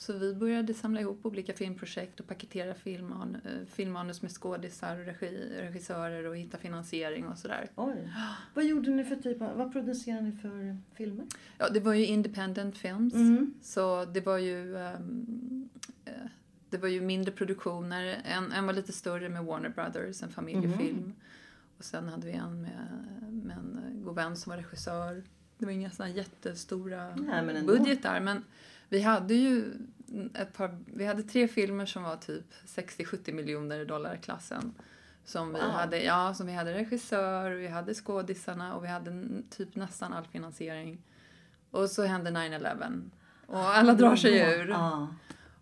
Så 0.00 0.12
vi 0.12 0.34
började 0.34 0.74
samla 0.74 1.00
ihop 1.00 1.26
olika 1.26 1.52
filmprojekt 1.52 2.20
och 2.20 2.26
paketera 2.26 2.74
filmman, 2.74 3.36
eh, 3.44 3.66
filmmanus 3.66 4.22
med 4.22 4.30
skådisar 4.30 4.98
och 4.98 5.04
regi, 5.04 5.52
regissörer 5.60 6.24
och 6.24 6.36
hitta 6.36 6.58
finansiering 6.58 7.26
och 7.26 7.38
sådär. 7.38 7.70
Oj. 7.76 8.12
Vad 8.54 8.64
gjorde 8.64 8.90
ni 8.90 9.04
för 9.04 9.16
typ 9.16 9.42
av, 9.42 9.56
vad 9.56 9.72
producerade 9.72 10.22
ni 10.22 10.32
för 10.32 10.76
filmer? 10.94 11.26
Ja, 11.58 11.68
det 11.68 11.80
var 11.80 11.94
ju 11.94 12.06
independent 12.06 12.78
films. 12.78 13.14
Mm. 13.14 13.54
Så 13.62 14.04
det 14.04 14.20
var 14.20 14.38
ju 14.38 14.76
ehm, 14.76 15.68
eh, 16.04 16.12
det 16.70 16.78
var 16.78 16.88
ju 16.88 17.00
mindre 17.00 17.32
produktioner. 17.32 18.22
En, 18.24 18.52
en 18.52 18.66
var 18.66 18.72
lite 18.72 18.92
större 18.92 19.28
med 19.28 19.44
Warner 19.44 19.68
Brothers, 19.68 20.22
en 20.22 20.30
familjefilm. 20.30 21.12
Och 21.78 21.84
sen 21.84 22.08
hade 22.08 22.26
vi 22.26 22.32
en 22.32 22.62
med, 22.62 22.88
med 23.30 23.56
en 23.56 24.02
god 24.04 24.14
vän 24.14 24.36
som 24.36 24.50
var 24.50 24.56
regissör. 24.56 25.22
Det 25.58 25.64
var 25.66 25.72
inga 25.72 25.90
sådana 25.90 26.14
jättestora 26.14 27.16
Nej, 27.16 27.42
men 27.44 27.66
budgetar. 27.66 28.20
Men 28.20 28.42
vi 28.90 29.00
hade 29.00 29.34
ju 29.34 29.72
ett 30.34 30.52
par, 30.52 30.78
vi 30.86 31.06
hade 31.06 31.22
tre 31.22 31.48
filmer 31.48 31.86
som 31.86 32.02
var 32.02 32.16
typ 32.16 32.44
60-70 32.66 33.32
miljoner 33.32 33.84
dollar 33.84 34.16
klassen. 34.16 34.74
Som 35.24 35.48
vi, 35.54 35.60
Wow. 35.60 35.70
hade, 35.70 36.02
ja, 36.02 36.34
som 36.34 36.46
vi 36.46 36.52
hade 36.52 36.74
regissör, 36.74 37.50
vi 37.50 37.68
hade 37.68 37.94
skådisarna 37.94 38.74
och 38.76 38.84
vi 38.84 38.88
hade 38.88 39.42
typ 39.50 39.76
nästan 39.76 40.12
all 40.12 40.26
finansiering. 40.26 41.02
Och 41.70 41.90
så 41.90 42.02
hände 42.04 42.30
9-11. 42.30 43.10
Och 43.46 43.58
alla 43.76 43.94
drar 43.94 44.16
sig 44.16 44.38
ur. 44.40 44.68
Ja. 44.68 45.08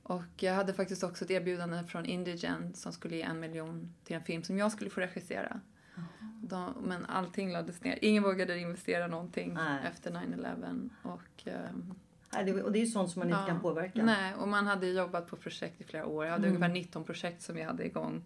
Och 0.03 0.23
jag 0.37 0.55
hade 0.55 0.73
faktiskt 0.73 1.03
också 1.03 1.25
ett 1.25 1.31
erbjudande 1.31 1.85
från 1.85 2.05
Indigen 2.07 2.75
som 2.75 2.93
skulle 2.93 3.17
ge 3.17 3.23
en 3.23 3.41
miljon 3.41 3.95
till 4.05 4.17
en 4.17 4.23
film 4.23 4.43
som 4.43 4.59
jag 4.59 4.73
skulle 4.73 4.91
få 4.91 5.01
regissera. 5.01 5.61
De, 6.43 6.75
men 6.83 7.07
allting 7.07 7.53
lades 7.53 7.85
ner. 7.85 7.99
Ingen 8.03 8.23
vågade 8.23 8.59
investera 8.59 9.07
någonting 9.07 9.55
Nej. 9.55 9.79
efter 9.93 10.11
9-11. 10.11 10.91
Och, 11.03 11.45
det, 11.45 11.71
och 12.65 12.73
det 12.73 12.79
är 12.79 12.81
ju 12.81 12.87
sånt 12.87 13.11
som 13.11 13.21
man 13.21 13.29
inte 13.29 13.41
Ja. 13.41 13.47
kan 13.47 13.61
påverka. 13.61 14.05
Nej, 14.05 14.35
och 14.35 14.49
man 14.49 14.67
hade 14.67 14.87
jobbat 14.87 15.27
på 15.27 15.37
projekt 15.37 15.81
i 15.81 15.85
flera 15.85 16.07
år. 16.07 16.25
Jag 16.25 16.33
hade 16.33 16.47
Mm. 16.49 16.57
ungefär 16.57 16.75
19 16.75 17.05
projekt 17.05 17.43
som 17.43 17.57
vi 17.57 17.63
hade 17.63 17.85
igång. 17.87 18.23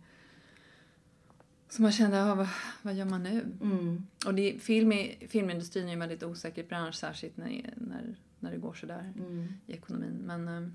Så 1.68 1.82
man 1.82 1.92
kände, 1.92 2.16
ja, 2.16 2.34
vad, 2.34 2.48
vad 2.82 2.94
gör 2.94 3.04
man 3.04 3.22
nu? 3.22 3.46
Mm. 3.62 4.06
Och 4.26 4.34
det, 4.34 4.62
film, 4.62 4.92
i- 4.92 5.26
filmindustrin 5.30 5.88
är 5.88 5.92
en 5.92 5.98
väldigt 5.98 6.22
osäker 6.22 6.64
bransch, 6.64 6.94
särskilt 6.94 7.36
när, 7.36 7.72
när, 7.76 8.14
när 8.40 8.50
det 8.50 8.56
går 8.58 8.74
sådär 8.74 9.12
Mm. 9.18 9.48
i 9.66 9.72
ekonomin. 9.72 10.22
Men, 10.24 10.48
ehm, 10.48 10.74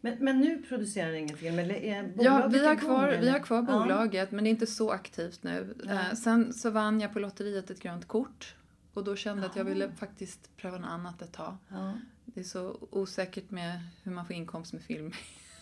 Men, 0.00 0.16
men 0.24 0.40
nu 0.40 0.62
producerar 0.62 1.12
ni 1.12 1.18
ingen 1.18 1.36
film? 1.36 1.58
Eller 1.58 1.74
är 1.74 2.02
Ja, 2.02 2.32
bolaget 2.32 2.52
vi 2.62 2.66
har, 2.66 2.74
kvar, 2.76 3.16
vi 3.20 3.28
har 3.30 3.38
kvar 3.38 3.56
Ja. 3.68 3.78
bolaget 3.82 4.32
men 4.32 4.44
det 4.44 4.48
är 4.48 4.50
inte 4.50 4.66
så 4.66 4.90
aktivt 4.90 5.42
nu. 5.42 5.74
Nej. 5.84 5.96
Eh, 5.96 6.14
sen 6.14 6.52
så 6.52 6.70
vann 6.70 7.00
jag 7.00 7.12
på 7.12 7.18
lotteriet 7.18 7.70
ett 7.70 7.80
grönt 7.80 8.08
kort. 8.08 8.54
Och 8.94 9.04
då 9.04 9.16
kände 9.16 9.42
jag 9.42 9.50
att 9.50 9.56
jag 9.56 9.64
ville 9.64 9.90
faktiskt 9.92 10.56
pröva 10.56 10.78
något 10.78 10.90
annat 10.90 11.22
ett 11.22 11.32
tag. 11.32 11.56
Det 12.24 12.40
är 12.40 12.44
så 12.44 12.88
osäkert 12.90 13.50
med 13.50 13.80
hur 14.02 14.12
man 14.12 14.26
får 14.26 14.36
inkomst 14.36 14.72
med 14.72 14.82
film. 14.82 15.12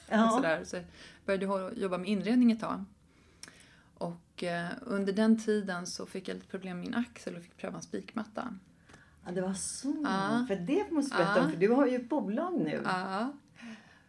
Ja. 0.08 0.28
sådär. 0.36 0.64
Så 0.64 0.76
jag 0.76 0.84
började 1.26 1.80
jobba 1.80 1.98
med 1.98 2.08
inredning 2.08 2.52
ett 2.52 2.60
tag. 2.60 2.84
Och 3.94 4.44
eh, 4.44 4.68
under 4.80 5.12
den 5.12 5.38
tiden 5.38 5.86
så 5.86 6.06
fick 6.06 6.28
jag 6.28 6.34
lite 6.34 6.46
problem 6.46 6.76
med 6.78 6.86
min 6.86 6.94
axel 6.94 7.36
och 7.36 7.42
fick 7.42 7.56
pröva 7.56 7.76
en 7.76 7.82
spikmatta. 7.82 8.54
ja, 9.26 9.32
det 9.32 9.40
var 9.40 9.54
så. 9.54 9.96
Ja. 10.04 10.44
För 10.48 10.56
det 10.56 10.90
måste 10.90 11.16
du 11.16 11.18
berätta 11.24 11.38
Ja. 11.38 11.44
om, 11.44 11.50
för 11.50 11.58
du 11.58 11.68
har 11.68 11.86
ju 11.86 11.96
ett 11.96 12.08
bolag 12.08 12.60
nu. 12.60 12.80
Ja. 12.84 13.32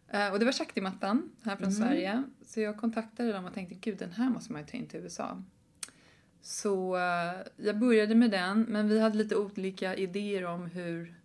Eh, 0.07 0.31
Och 0.33 0.39
det 0.39 0.45
var 0.45 0.51
Shakti-mattan 0.51 1.29
här 1.43 1.55
från 1.55 1.67
Mm. 1.69 1.77
Sverige. 1.81 2.23
Så 2.45 2.59
jag 2.59 2.77
kontaktade 2.77 3.31
dem 3.33 3.45
och 3.45 3.53
tänkte 3.53 3.75
gud 3.75 3.97
den 3.97 4.11
här 4.11 4.29
måste 4.29 4.51
man 4.51 4.61
ju 4.61 4.67
ta 4.67 4.77
in 4.77 4.87
till 4.87 4.99
USA. 4.99 5.43
Så 6.41 6.95
eh, 6.97 7.33
jag 7.55 7.77
började 7.79 8.15
med 8.15 8.31
den 8.31 8.61
men 8.61 8.89
vi 8.89 8.99
hade 8.99 9.17
lite 9.17 9.35
olika 9.35 9.95
idéer 9.95 10.45
om 10.45 10.65
hur 10.65 11.15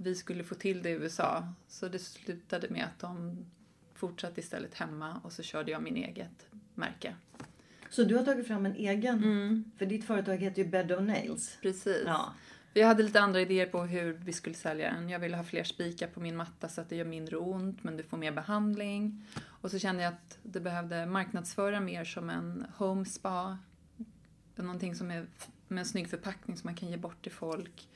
vi 0.00 0.14
skulle 0.14 0.44
få 0.44 0.54
till 0.54 0.82
det 0.82 0.90
i 0.90 0.92
USA. 0.92 1.48
Så 1.68 1.88
det 1.88 1.98
slutade 1.98 2.68
med 2.70 2.84
att 2.84 2.98
de 2.98 3.44
fortsatte 3.94 4.40
istället 4.40 4.74
hemma 4.74 5.20
och 5.24 5.32
så 5.32 5.42
körde 5.42 5.70
jag 5.70 5.82
min 5.82 5.96
eget 5.96 6.46
märke. 6.74 7.14
Så 7.90 8.04
du 8.04 8.16
har 8.16 8.24
tagit 8.24 8.46
fram 8.46 8.66
en 8.66 8.74
egen, 8.76 9.24
Mm. 9.24 9.64
för 9.78 9.86
ditt 9.86 10.04
företag 10.04 10.36
heter 10.36 10.62
ju 10.62 10.68
Bed 10.68 10.92
of 10.92 11.00
Nails. 11.02 11.58
Precis. 11.62 12.02
Ja. 12.06 12.34
Jag 12.74 12.86
hade 12.86 13.02
lite 13.02 13.20
andra 13.20 13.40
idéer 13.40 13.66
på 13.66 13.82
hur 13.82 14.12
vi 14.12 14.32
skulle 14.32 14.54
sälja 14.54 14.92
den. 14.92 15.08
Jag 15.08 15.18
ville 15.18 15.36
ha 15.36 15.44
fler 15.44 15.64
spikar 15.64 16.06
på 16.08 16.20
min 16.20 16.36
matta 16.36 16.68
så 16.68 16.80
att 16.80 16.88
det 16.88 16.96
gör 16.96 17.04
mindre 17.04 17.36
ont 17.36 17.84
men 17.84 17.96
du 17.96 18.02
får 18.02 18.16
mer 18.16 18.32
behandling. 18.32 19.24
Och 19.44 19.70
så 19.70 19.78
kände 19.78 20.02
jag 20.02 20.12
att 20.12 20.38
det 20.42 20.60
behövde 20.60 21.06
marknadsföra 21.06 21.80
mer 21.80 22.04
som 22.04 22.30
en 22.30 22.66
home 22.76 23.04
spa. 23.04 23.58
Någonting 24.56 24.94
som 24.94 25.10
är 25.10 25.26
med 25.68 25.78
en 25.78 25.86
snygg 25.86 26.10
förpackning 26.10 26.56
som 26.56 26.68
man 26.68 26.74
kan 26.74 26.88
ge 26.90 26.96
bort 26.96 27.22
till 27.22 27.32
folk. 27.32 27.88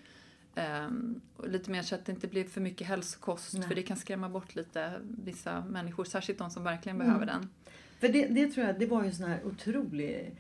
Och 1.37 1.49
lite 1.49 1.71
mer 1.71 1.83
så 1.83 1.95
att 1.95 2.05
det 2.05 2.13
inte 2.13 2.29
blir 2.29 2.45
för 2.45 2.61
mycket 2.61 2.87
hälsokost 2.87 3.55
Nej. 3.55 3.69
för 3.69 3.75
det 3.75 3.83
kan 3.83 3.97
skrämma 3.97 4.29
bort 4.29 4.55
lite 4.55 4.93
vissa 5.25 5.65
människor, 5.65 6.05
särskilt 6.05 6.39
de 6.39 6.51
som 6.51 6.65
verkligen 6.65 6.97
Mm. 6.97 7.07
behöver 7.07 7.27
den. 7.27 7.49
För 8.01 8.09
det, 8.09 8.27
det 8.27 8.47
tror 8.49 8.67
jag, 8.67 8.79
det 8.79 8.87
var 8.87 9.03
ju 9.03 9.09
en 9.09 9.15
sån 9.15 9.29
här 9.31 9.41
otrolig 9.45 10.37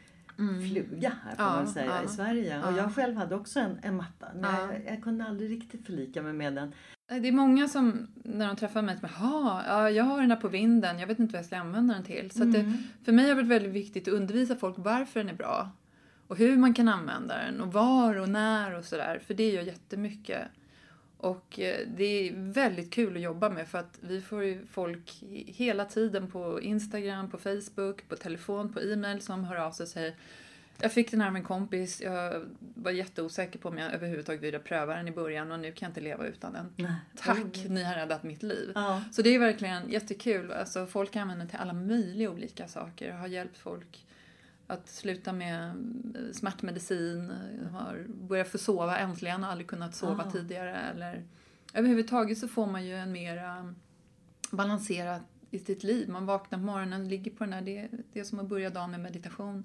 fluga 0.70 1.12
här 1.24 1.34
får 1.36 1.42
Mm. 1.42 1.54
Ja, 1.54 1.56
man 1.56 1.68
säga 1.68 1.86
ja, 1.86 2.02
i 2.04 2.08
Sverige. 2.08 2.62
Och 2.64 2.72
ja. 2.72 2.76
jag 2.76 2.94
själv 2.94 3.16
hade 3.16 3.34
också 3.34 3.60
en, 3.60 3.78
en 3.82 3.96
matta. 3.96 4.26
Men 4.34 4.54
Ja. 4.54 4.72
jag, 4.72 4.94
jag 4.94 5.02
kunde 5.02 5.24
aldrig 5.24 5.50
riktigt 5.50 5.86
förlika 5.86 6.22
mig 6.22 6.32
med 6.32 6.54
den. 6.54 6.72
Det 7.20 7.28
är 7.28 7.32
många 7.32 7.68
som 7.68 8.06
när 8.14 8.46
de 8.46 8.56
träffar 8.56 8.82
mig 8.82 8.94
säger 8.94 9.00
jag 9.90 10.04
har 10.04 10.20
den 10.20 10.28
där 10.28 10.36
på 10.36 10.48
vinden, 10.48 10.98
jag 10.98 11.06
vet 11.06 11.18
inte 11.18 11.32
vad 11.32 11.38
jag 11.38 11.46
ska 11.46 11.56
använda 11.56 11.94
den 11.94 12.04
till. 12.04 12.30
Så 12.30 12.38
att 12.42 12.54
Mm. 12.54 12.72
det, 12.72 13.04
för 13.04 13.12
mig 13.12 13.24
har 13.24 13.28
det 13.30 13.34
varit 13.34 13.48
väldigt 13.48 13.72
viktigt 13.72 14.08
att 14.08 14.14
undervisa 14.14 14.56
folk 14.56 14.74
varför 14.78 15.20
den 15.20 15.28
är 15.28 15.34
bra. 15.34 15.70
Och 16.32 16.38
hur 16.38 16.56
man 16.56 16.74
kan 16.74 16.88
använda 16.88 17.36
den 17.38 17.60
och 17.60 17.72
var 17.72 18.16
och 18.16 18.28
när 18.28 18.78
och 18.78 18.84
sådär. 18.84 19.20
För 19.26 19.34
det 19.34 19.50
gör 19.50 19.62
jättemycket. 19.62 20.48
Och 21.16 21.60
eh, 21.60 21.86
det 21.96 22.04
är 22.04 22.52
väldigt 22.52 22.92
kul 22.92 23.16
att 23.16 23.22
jobba 23.22 23.50
med 23.50 23.68
för 23.68 23.78
att 23.78 23.98
vi 24.00 24.20
får 24.20 24.44
ju 24.44 24.66
folk 24.66 25.22
hela 25.46 25.84
tiden 25.84 26.30
på 26.30 26.60
Instagram, 26.60 27.30
på 27.30 27.38
Facebook, 27.38 28.08
på 28.08 28.16
telefon, 28.16 28.72
på 28.72 28.80
e-mail 28.80 29.20
som 29.20 29.44
hör 29.44 29.56
av 29.56 29.72
sig 29.72 29.84
och 29.84 29.88
säger 29.88 30.14
jag 30.80 30.92
fick 30.92 31.10
den 31.10 31.20
här 31.20 31.28
av 31.28 31.36
en 31.36 31.44
kompis, 31.44 32.00
jag 32.00 32.46
var 32.74 32.90
jätteosäker 32.90 33.58
på 33.58 33.68
om 33.68 33.78
jag 33.78 33.92
överhuvudtaget 33.92 34.42
ville 34.42 34.58
pröva 34.58 34.96
den 34.96 35.08
i 35.08 35.12
början 35.12 35.52
och 35.52 35.60
nu 35.60 35.72
kan 35.72 35.86
jag 35.86 35.90
inte 35.90 36.00
leva 36.00 36.26
utan 36.26 36.52
den. 36.52 36.72
Nej. 36.76 36.94
Tack, 37.16 37.64
ni 37.68 37.82
har 37.82 37.94
räddat 37.94 38.22
mitt 38.22 38.42
liv. 38.42 38.72
Ja. 38.74 39.02
Så 39.12 39.22
det 39.22 39.34
är 39.34 39.38
verkligen 39.38 39.90
jättekul. 39.90 40.52
Alltså, 40.52 40.86
folk 40.86 41.16
använder 41.16 41.44
den 41.44 41.48
till 41.48 41.58
alla 41.58 41.72
möjliga 41.72 42.30
olika 42.30 42.68
saker. 42.68 43.08
Jag 43.08 43.16
har 43.16 43.26
hjälpt 43.26 43.58
folk 43.58 44.06
att 44.72 44.88
sluta 44.88 45.32
med 45.32 45.68
eh, 45.68 46.32
smärtmedicin, 46.32 47.30
eh, 47.30 47.70
har 47.72 48.06
börjat 48.08 48.48
få 48.48 48.58
sova 48.58 48.98
äntligen, 48.98 49.44
aldrig 49.44 49.66
kunnat 49.66 49.94
sova 49.94 50.24
Ah. 50.26 50.30
tidigare. 50.30 50.76
Eller, 50.76 51.24
överhuvudtaget 51.74 52.38
så 52.38 52.48
får 52.48 52.66
man 52.66 52.84
ju 52.86 52.94
en 52.94 53.12
mer 53.12 53.64
balanserat 54.50 55.22
i 55.50 55.58
sitt 55.58 55.82
liv. 55.84 56.08
Man 56.08 56.26
vaknar 56.26 56.58
på 56.58 56.64
morgonen, 56.64 57.08
ligger 57.08 57.30
på 57.30 57.44
den 57.44 57.52
här, 57.52 57.62
det, 57.62 57.88
det 58.12 58.20
är 58.20 58.24
som 58.24 58.38
att 58.40 58.48
börja 58.48 58.70
dagen 58.70 58.90
med 58.90 59.00
meditation. 59.00 59.64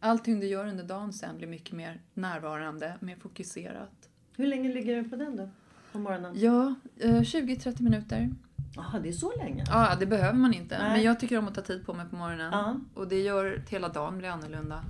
Allting 0.00 0.40
du 0.40 0.46
gör 0.46 0.66
under 0.66 0.84
dagen 0.84 1.12
sen 1.12 1.36
blir 1.36 1.48
mycket 1.48 1.72
mer 1.76 2.00
närvarande, 2.14 2.94
mer 3.00 3.16
fokuserat. 3.16 4.08
Hur 4.36 4.46
länge 4.46 4.72
ligger 4.74 4.96
du 4.96 5.08
på 5.08 5.16
den 5.16 5.36
då? 5.36 5.48
På 5.92 5.98
morgonen? 5.98 6.32
Ja, 6.36 6.74
eh, 6.98 7.20
20-30 7.20 7.82
minuter. 7.82 8.30
Jaha, 8.76 8.98
det 9.02 9.08
är 9.08 9.12
så 9.12 9.32
länge? 9.36 9.64
Ja, 9.70 9.96
det 10.00 10.06
behöver 10.06 10.38
man 10.38 10.54
inte. 10.54 10.78
Nej. 10.78 10.90
Men 10.92 11.02
jag 11.02 11.20
tycker 11.20 11.38
om 11.38 11.48
att 11.48 11.54
ta 11.54 11.60
tid 11.60 11.86
på 11.86 11.94
mig 11.94 12.06
på 12.08 12.16
morgonen. 12.16 12.52
Ja. 12.52 12.76
Och 12.94 13.08
det 13.08 13.20
gör 13.22 13.58
att 13.64 13.70
hela 13.70 13.88
dagen 13.88 14.18
blir 14.18 14.28
annorlunda. 14.28 14.84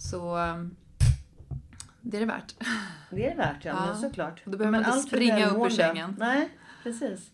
Så 0.00 0.36
ehm, 0.36 0.76
det 2.00 2.16
är 2.16 2.20
det 2.20 2.26
värt. 2.26 2.54
Det 3.10 3.26
är 3.26 3.30
det 3.30 3.36
värt, 3.36 3.64
ja, 3.64 3.72
Ja. 3.72 3.86
men 3.86 3.96
såklart. 4.00 4.42
Då 4.44 4.58
behöver 4.58 4.80
man 4.80 4.94
inte 4.94 5.08
springa 5.08 5.46
upp 5.46 5.66
ur 5.66 5.70
sängen. 5.70 6.16
Nej, 6.18 6.48
precis. 6.82 7.30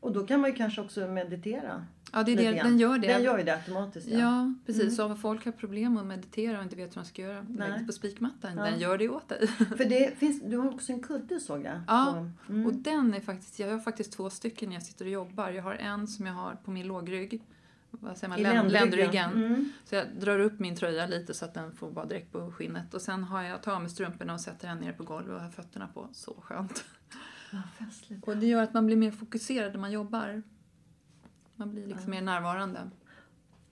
Och 0.00 0.12
då 0.12 0.26
kan 0.26 0.40
man 0.40 0.50
ju 0.50 0.56
kanske 0.56 0.80
också 0.80 1.00
meditera. 1.08 1.86
Ja, 2.12 2.22
det 2.22 2.32
är 2.32 2.36
det, 2.36 2.62
den 2.62 2.78
gör 2.78 2.98
det. 2.98 3.08
Den 3.08 3.22
gör 3.22 3.38
ju 3.38 3.44
det 3.44 3.54
automatiskt. 3.54 4.08
Ja. 4.08 4.18
Ja, 4.18 4.54
precis. 4.66 4.96
Så 4.96 5.04
om 5.04 5.16
folk 5.16 5.44
har 5.44 5.52
problem 5.52 5.96
att 5.96 6.06
meditera 6.06 6.58
och 6.58 6.62
inte 6.62 6.76
vet 6.76 6.96
vad 6.96 7.04
de 7.04 7.08
ska 7.08 7.22
göra, 7.22 7.46
lägg 7.58 7.72
det 7.72 7.84
på 7.86 7.92
spikmattan. 7.92 8.56
Ja. 8.56 8.64
Den 8.64 8.78
gör 8.78 8.98
det 8.98 9.08
åt 9.08 9.28
dig. 9.28 9.46
För 9.76 9.84
det 9.84 10.18
finns, 10.18 10.42
du 10.42 10.56
har 10.56 10.74
också 10.74 10.92
en 10.92 11.02
kudde 11.02 11.40
såg 11.40 11.64
jag. 11.64 11.80
Ja, 11.86 12.26
mm. 12.48 12.66
Och 12.66 12.74
den 12.74 13.14
är 13.14 13.20
faktiskt, 13.20 13.58
jag 13.58 13.70
har 13.70 13.78
faktiskt 13.78 14.12
två 14.12 14.30
stycken 14.30 14.68
när 14.68 14.76
jag 14.76 14.82
sitter 14.82 15.04
och 15.04 15.10
jobbar. 15.10 15.50
Jag 15.50 15.62
har 15.62 15.74
en 15.74 16.06
som 16.06 16.26
jag 16.26 16.34
har 16.34 16.56
på 16.64 16.70
min 16.70 16.86
lågrygg. 16.86 17.42
Vad 17.90 18.16
säger 18.16 18.28
man? 18.28 18.38
I 18.38 18.42
Länd, 18.42 18.72
ländryggen. 18.72 18.90
ländryggen. 18.90 19.52
Mm. 19.52 19.72
Så 19.84 19.94
jag 19.94 20.06
drar 20.20 20.38
upp 20.38 20.58
min 20.58 20.76
tröja 20.76 21.06
lite 21.06 21.34
så 21.34 21.44
att 21.44 21.54
den 21.54 21.72
får 21.72 21.90
vara 21.90 22.06
direkt 22.06 22.32
på 22.32 22.52
skinnet. 22.52 22.94
Och 22.94 23.02
sen 23.02 23.24
har 23.24 23.42
jag, 23.42 23.62
tar 23.62 23.74
av 23.74 23.80
mig 23.80 23.90
strumporna 23.90 24.34
och 24.34 24.40
sätter 24.40 24.68
den 24.68 24.78
ner 24.78 24.92
på 24.92 25.04
golvet 25.04 25.34
och 25.34 25.40
har 25.40 25.50
fötterna 25.50 25.88
på. 25.94 26.08
Så 26.12 26.36
skönt. 26.40 26.84
Festligt. 27.78 28.28
Och 28.28 28.36
det 28.36 28.46
gör 28.46 28.62
att 28.62 28.74
man 28.74 28.86
blir 28.86 28.96
mer 28.96 29.10
fokuserad 29.10 29.72
när 29.72 29.80
man 29.80 29.92
jobbar. 29.92 30.42
Man 31.60 31.70
blir 31.70 31.86
liksom 31.86 32.10
mer 32.10 32.22
närvarande. 32.22 32.90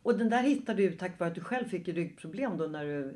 Och 0.02 0.18
den 0.18 0.28
där 0.28 0.42
hittade 0.42 0.82
du 0.82 0.92
tack 0.96 1.18
vare 1.20 1.28
att 1.28 1.34
du 1.34 1.40
själv 1.40 1.68
fick 1.68 1.88
ryggproblem 1.88 2.56
då 2.56 2.64
när 2.66 2.84
du 2.84 3.14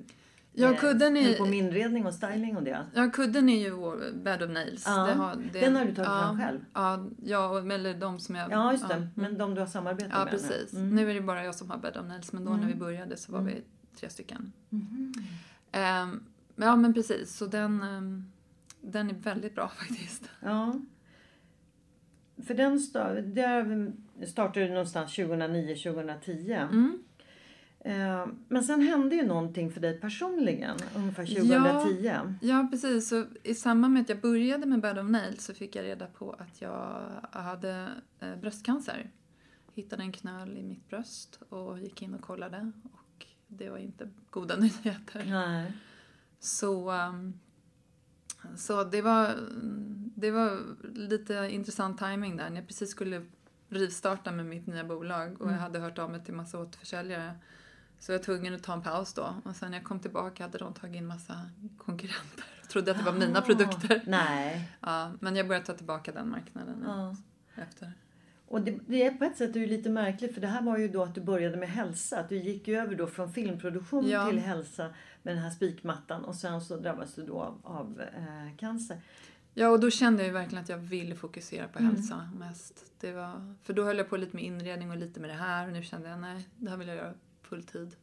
Ja, 0.55 0.73
eh, 0.73 0.79
kudden 0.81 1.17
är- 1.17 1.37
på 1.39 1.45
med 1.45 1.55
inredning 1.59 2.07
och 2.07 2.15
styling 2.15 2.57
och 2.57 2.63
det. 2.63 2.87
Ja, 2.95 3.11
kudden 3.11 3.49
är 3.49 3.61
ju 3.61 3.71
vår 3.71 4.13
Bed 4.25 4.43
of 4.43 4.51
Nails. 4.51 4.85
Ja, 4.87 5.07
Det 5.07 5.13
har, 5.13 5.37
det, 5.53 5.61
den 5.61 5.77
har 5.77 5.85
du 5.85 5.95
tagit 5.95 6.09
ja, 6.09 6.21
fram 6.21 6.39
själv? 6.41 6.61
Ja, 6.73 7.07
ja, 7.25 7.73
eller 7.73 7.95
de 7.95 8.19
som 8.21 8.35
jag... 8.35 8.51
Ja, 8.53 8.73
just 8.73 8.89
det. 8.89 8.95
Ja, 8.95 9.07
Men 9.23 9.39
de 9.39 9.55
du 9.55 9.61
har 9.61 9.67
samarbete 9.69 10.11
ja 10.13 10.19
med 10.25 10.31
precis. 10.31 10.73
nu. 10.73 10.81
Mm. 10.81 10.95
Nu 10.95 11.11
är 11.11 11.15
det 11.15 11.21
bara 11.21 11.45
jag 11.45 11.55
som 11.55 11.71
har 11.71 11.79
Bed 11.79 11.97
of 11.97 12.07
Nails, 12.07 12.33
men 12.33 12.45
då 12.45 12.53
när 12.57 12.67
vi 12.67 12.75
började 12.75 13.17
så 13.17 13.33
var 13.33 13.41
vi 13.41 13.63
tre 14.01 14.11
stycken. 14.11 14.53
Ehm, 15.73 16.23
ja, 16.57 16.77
men 16.77 16.95
precis. 16.95 17.37
Så 17.37 17.47
den, 17.47 17.83
ehm, 17.83 18.25
den 18.81 19.11
är 19.11 19.15
väldigt 19.15 19.55
bra 19.55 19.69
faktiskt. 19.79 20.29
Ja. 20.41 20.75
för 22.47 22.55
den 22.55 22.79
sta- 22.79 23.21
där 24.23 24.29
startade 24.29 24.69
någonstans 24.69 25.19
2009-2010. 25.19 26.69
Mm. 26.71 27.03
Eh, 27.81 28.27
men 28.49 28.65
sen 28.65 28.81
hände 28.81 29.17
ju 29.17 29.27
någonting 29.27 29.71
för 29.71 29.81
dig 29.81 30.01
personligen 30.01 30.77
ungefär 30.97 31.27
2010. 31.27 32.05
Ja. 32.05 32.33
Ja, 32.41 32.69
precis. 32.71 33.09
Så 33.09 33.25
I 33.43 33.55
samband 33.55 33.95
med 33.95 34.03
att 34.03 34.09
jag 34.09 34.21
började 34.21 34.67
med 34.67 34.81
Bed 34.81 34.99
of 34.99 35.11
Nails 35.11 35.45
så 35.45 35.55
fick 35.55 35.77
jag 35.77 35.85
reda 35.85 36.07
på 36.07 36.33
att 36.33 36.63
jag 36.63 37.11
hade 37.31 37.89
eh, 38.21 38.37
bröstcancer. 38.37 39.11
Hittade 39.75 40.03
en 40.03 40.13
knöl 40.13 40.59
i 40.59 40.63
mitt 40.63 40.89
bröst 40.89 41.43
och 41.49 41.79
gick 41.79 42.03
in 42.03 42.15
och 42.15 42.21
kollade. 42.21 42.73
Och 42.93 43.27
det 43.47 43.71
var 43.71 43.79
inte 43.79 44.09
goda 44.31 44.57
nyheter. 44.61 45.25
Nej. 45.27 45.73
Så, 46.41 46.93
um, 46.93 47.41
så 48.57 48.85
det, 48.85 49.03
var, 49.03 49.37
det 50.15 50.31
var 50.31 50.61
lite 50.95 51.49
intressant 51.51 51.99
timing 51.99 52.37
där 52.37 52.51
när 52.51 52.57
jag 52.57 52.67
precis 52.67 52.91
skulle 52.91 53.23
rivstarta 53.73 54.33
med 54.33 54.47
mitt 54.47 54.67
nya 54.67 54.85
bolag 54.85 55.43
och 55.43 55.51
jag 55.53 55.57
hade 55.57 55.79
hört 55.79 55.99
av 55.99 56.11
mig 56.11 56.25
till 56.25 56.35
massa 56.35 56.59
återförsäljare. 56.59 57.35
Så 57.99 58.13
jag 58.13 58.19
var 58.19 58.25
tvungen 58.25 58.55
att 58.55 58.63
ta 58.63 58.73
en 58.73 58.83
paus 58.83 59.15
då 59.15 59.35
och 59.45 59.57
sen 59.57 59.71
när 59.71 59.79
jag 59.79 59.85
kom 59.87 60.01
tillbaka 60.01 60.43
hade 60.43 60.59
de 60.59 60.73
tagit 60.75 60.97
in 60.97 61.07
massa 61.07 61.41
konkurrenter. 61.79 62.45
Jag 62.61 62.71
trodde 62.71 62.91
att 62.91 62.99
det 62.99 63.05
var 63.05 63.13
mina 63.13 63.39
Ah, 63.39 63.43
produkter. 63.43 64.03
Nej. 64.07 64.69
Ja, 64.81 65.11
men 65.21 65.37
jag 65.37 65.49
började 65.49 65.67
ta 65.67 65.73
tillbaka 65.73 66.13
den 66.13 66.31
marknaden 66.31 66.77
nu 66.79 66.87
Ja. 66.87 67.17
efter. 67.63 67.93
Och 68.49 68.61
det, 68.61 68.79
det 68.87 69.03
är 69.07 69.11
på 69.15 69.25
ett 69.25 69.37
sätt 69.37 69.57
är 69.57 69.67
lite 69.67 69.91
märkligt 69.91 70.35
för 70.35 70.41
det 70.41 70.47
här 70.47 70.63
var 70.63 70.79
ju 70.79 70.89
då 70.89 71.03
att 71.03 71.15
du 71.15 71.21
började 71.21 71.57
med 71.57 71.69
hälsa. 71.71 72.19
Att 72.21 72.29
du 72.29 72.37
gick 72.37 72.69
ju 72.69 72.77
över 72.77 72.95
då 72.95 73.07
från 73.07 73.33
filmproduktion 73.33 74.09
Ja. 74.09 74.29
till 74.29 74.39
hälsa 74.39 74.89
med 75.23 75.35
den 75.37 75.43
här 75.43 75.51
spikmattan 75.51 76.25
och 76.25 76.35
sen 76.35 76.61
så 76.61 76.77
drabbades 76.77 77.15
du 77.15 77.23
då 77.27 77.41
av, 77.41 77.61
av 77.63 78.01
eh, 78.17 78.57
cancer. 78.57 79.01
Ja, 79.55 79.69
och 79.69 79.81
då 79.81 79.91
kände 79.91 80.23
jag 80.23 80.27
ju 80.27 80.33
verkligen 80.33 80.63
att 80.63 80.69
jag 80.69 80.79
ville 80.79 81.15
fokusera 81.15 81.69
på 81.69 81.83
hälsa 81.83 82.31
mest. 82.39 82.93
Det 83.01 83.13
var, 83.13 83.55
för 83.63 83.73
då 83.73 83.85
höll 83.85 83.99
jag 83.99 84.09
på 84.09 84.17
lite 84.17 84.37
med 84.37 84.45
inredning 84.45 84.91
och 84.91 84.97
lite 84.97 85.21
med 85.21 85.31
det 85.31 85.35
här 85.35 85.67
och 85.67 85.73
nu 85.73 85.83
kände 85.83 86.09
jag 86.09 86.19
nej, 86.19 86.49
det 86.57 86.71
här 86.71 86.77
vill 86.77 86.89
jag 86.89 86.97
göra 86.97 87.15
fulltid. 87.43 87.97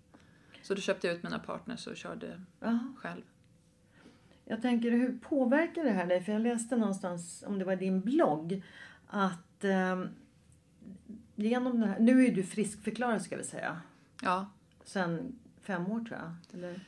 Så 0.62 0.74
då 0.76 0.82
köpte 0.82 1.08
jag 1.08 1.16
ut 1.16 1.24
mina 1.24 1.40
partners 1.40 1.88
och 1.88 1.98
körde 1.98 2.42
Jaha. 2.60 2.94
själv. 2.98 3.22
Jag 4.46 4.62
tänker 4.62 4.92
hur 4.92 5.20
påverkar 5.20 5.84
det 5.84 5.92
här 5.92 6.06
dig? 6.06 6.24
För 6.24 6.32
jag 6.32 6.42
läste 6.42 6.76
någonstans, 6.76 7.44
om 7.48 7.60
det 7.60 7.66
var 7.66 7.76
din 7.76 8.02
blogg, 8.02 8.64
att 9.08 9.64
eh, 9.64 10.04
genom 11.36 11.80
det 11.80 11.88
här, 11.88 12.00
nu 12.00 12.26
är 12.26 12.32
du 12.32 12.44
friskförklarad 12.44 13.22
ska 13.22 13.38
vi 13.38 13.44
säga, 13.44 13.82
Ja, 14.22 14.50
sen 14.84 15.40
fem 15.62 15.92
år 15.92 16.00
tror 16.00 16.20
jag. 16.20 16.34
Eller? 16.54 16.82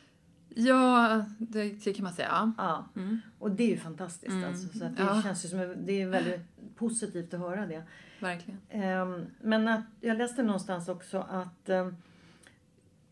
Ja 0.56 1.26
det, 1.38 1.84
det 1.84 1.94
kan 1.94 2.04
man 2.04 2.14
säga. 2.14 2.54
Ja, 2.58 2.86
Mm. 2.96 3.20
och 3.40 3.52
det 3.52 3.64
är 3.64 3.68
ju 3.70 3.78
fantastiskt 3.78 4.32
Mm. 4.34 4.50
alltså. 4.50 4.78
Så 4.80 4.86
att 4.86 4.98
det 4.98 5.04
Ja. 5.04 5.22
känns 5.22 5.46
ju 5.46 5.50
som, 5.50 5.76
det 5.86 6.02
är 6.02 6.08
väldigt 6.10 6.42
positivt 6.76 7.34
att 7.34 7.40
höra 7.40 7.66
det. 7.68 7.84
Verkligen. 8.20 8.60
Ehm, 8.70 9.26
Men 9.42 9.68
att, 9.68 9.84
jag 10.02 10.18
läste 10.18 10.44
någonstans 10.44 10.90
också 10.90 11.18
att 11.30 11.70
um, 11.70 11.96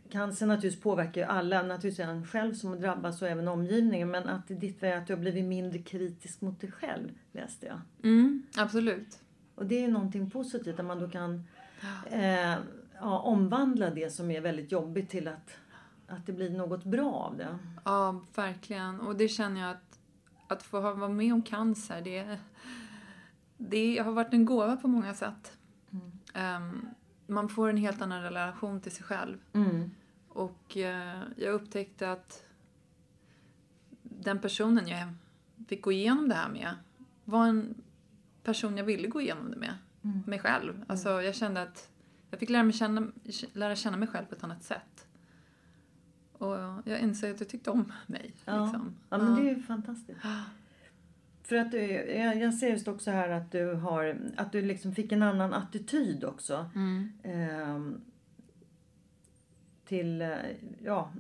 cancer 0.10 0.46
naturligtvis 0.48 0.82
påverkar 0.84 1.22
ju 1.22 1.28
alla. 1.28 1.62
Naturligtvis 1.64 2.00
en 2.08 2.26
själv 2.28 2.54
som 2.54 2.80
drabbas 2.82 3.22
och 3.22 3.28
även 3.28 3.48
omgivningen. 3.48 4.12
Men 4.12 4.28
att 4.30 4.52
i 4.52 4.54
ditt 4.56 4.80
fall 4.80 4.94
att 4.94 5.08
du 5.08 5.14
har 5.14 5.20
blivit 5.20 5.46
mindre 5.46 5.80
kritisk 5.80 6.42
mot 6.42 6.62
dig 6.62 6.72
själv, 6.72 7.10
läste 7.32 7.66
jag. 7.66 7.82
Mm, 8.04 8.44
absolut. 8.58 9.20
Och 9.56 9.66
det 9.66 9.76
är 9.76 9.82
ju 9.82 9.88
någonting 9.92 10.30
positivt 10.30 10.78
när 10.78 10.84
man 10.84 11.00
då 11.00 11.10
kan 11.10 11.44
eh, 12.12 12.56
ja, 13.00 13.20
omvandla 13.20 13.90
det 13.90 14.14
som 14.14 14.32
är 14.32 14.42
väldigt 14.42 14.72
jobbigt 14.72 15.10
till 15.10 15.28
att, 15.28 15.52
att 16.10 16.26
det 16.26 16.34
blir 16.34 16.50
något 16.50 16.84
bra 16.84 17.14
av 17.14 17.38
det. 17.38 17.58
Ja, 17.86 18.22
verkligen. 18.36 19.00
Och 19.00 19.16
det 19.16 19.28
känner 19.28 19.62
jag 19.62 19.70
att, 19.70 20.00
att 20.48 20.64
få 20.64 20.80
vara 20.80 21.10
med 21.10 21.34
om 21.34 21.42
cancer, 21.42 22.02
det, 22.02 22.38
det 23.58 23.98
har 23.98 24.12
varit 24.12 24.34
en 24.34 24.46
gåva 24.46 24.78
på 24.78 24.88
många 24.88 25.14
sätt. 25.14 25.58
Ehm, 26.34 26.88
man 27.28 27.50
får 27.50 27.70
en 27.70 27.78
helt 27.78 28.02
annan 28.02 28.24
relation 28.24 28.82
till 28.82 28.92
sig 28.92 29.04
själv. 29.04 29.38
Mm. 29.54 29.92
Och 30.30 30.78
eh, 30.78 31.22
jag 31.36 31.54
upptäckte 31.54 32.12
att 32.12 32.44
den 34.02 34.40
personen 34.40 34.88
jag 34.88 35.14
fick 35.68 35.82
gå 35.82 35.92
igenom 35.92 36.30
det 36.30 36.36
här 36.36 36.50
med 36.50 36.76
var 37.24 37.48
en 37.48 37.82
person 38.44 38.78
jag 38.78 38.86
ville 38.86 39.08
gå 39.08 39.22
igenom 39.22 39.52
det 39.52 39.58
med. 39.58 39.74
Mig 40.26 40.40
själv. 40.40 40.86
Alltså 40.88 41.22
jag 41.22 41.36
kände 41.36 41.62
att 41.62 41.90
jag 42.30 42.40
fick 42.40 42.50
lära, 42.50 42.64
mig 42.64 42.74
känna, 42.74 43.08
lära 43.54 43.76
känna 43.76 43.98
mig 43.98 44.08
själv 44.08 44.26
på 44.26 44.36
ett 44.36 44.44
annat 44.44 44.64
sätt. 44.64 44.99
Och 46.40 46.58
jag 46.86 47.00
insåg 47.00 47.30
att 47.30 47.40
jag 47.40 47.50
tyckte 47.50 47.72
om 47.72 47.92
mig. 48.08 48.34
Ja. 48.46 48.64
Liksom. 48.64 48.96
ja, 49.10 49.18
men 49.18 49.36
det 49.36 49.42
är 49.42 49.56
ju 49.56 49.62
fantastiskt. 49.62 50.20
För 51.44 51.56
att 51.56 51.72
du, 51.72 51.80
jag, 51.92 52.38
jag 52.38 52.54
ser 52.54 52.70
just 52.70 52.88
också 52.88 53.12
här 53.12 53.30
att 53.30 53.52
du 53.52 53.74
har, 53.74 54.18
att 54.38 54.52
du 54.52 54.62
liksom 54.62 54.96
fick 54.96 55.12
en 55.12 55.24
annan 55.24 55.54
attityd 55.54 56.24
också. 56.24 56.70
Mm. 56.76 57.12
Ehm, 57.24 58.02
till, 59.86 60.22
eh, 60.22 60.30
ja, 60.84 61.12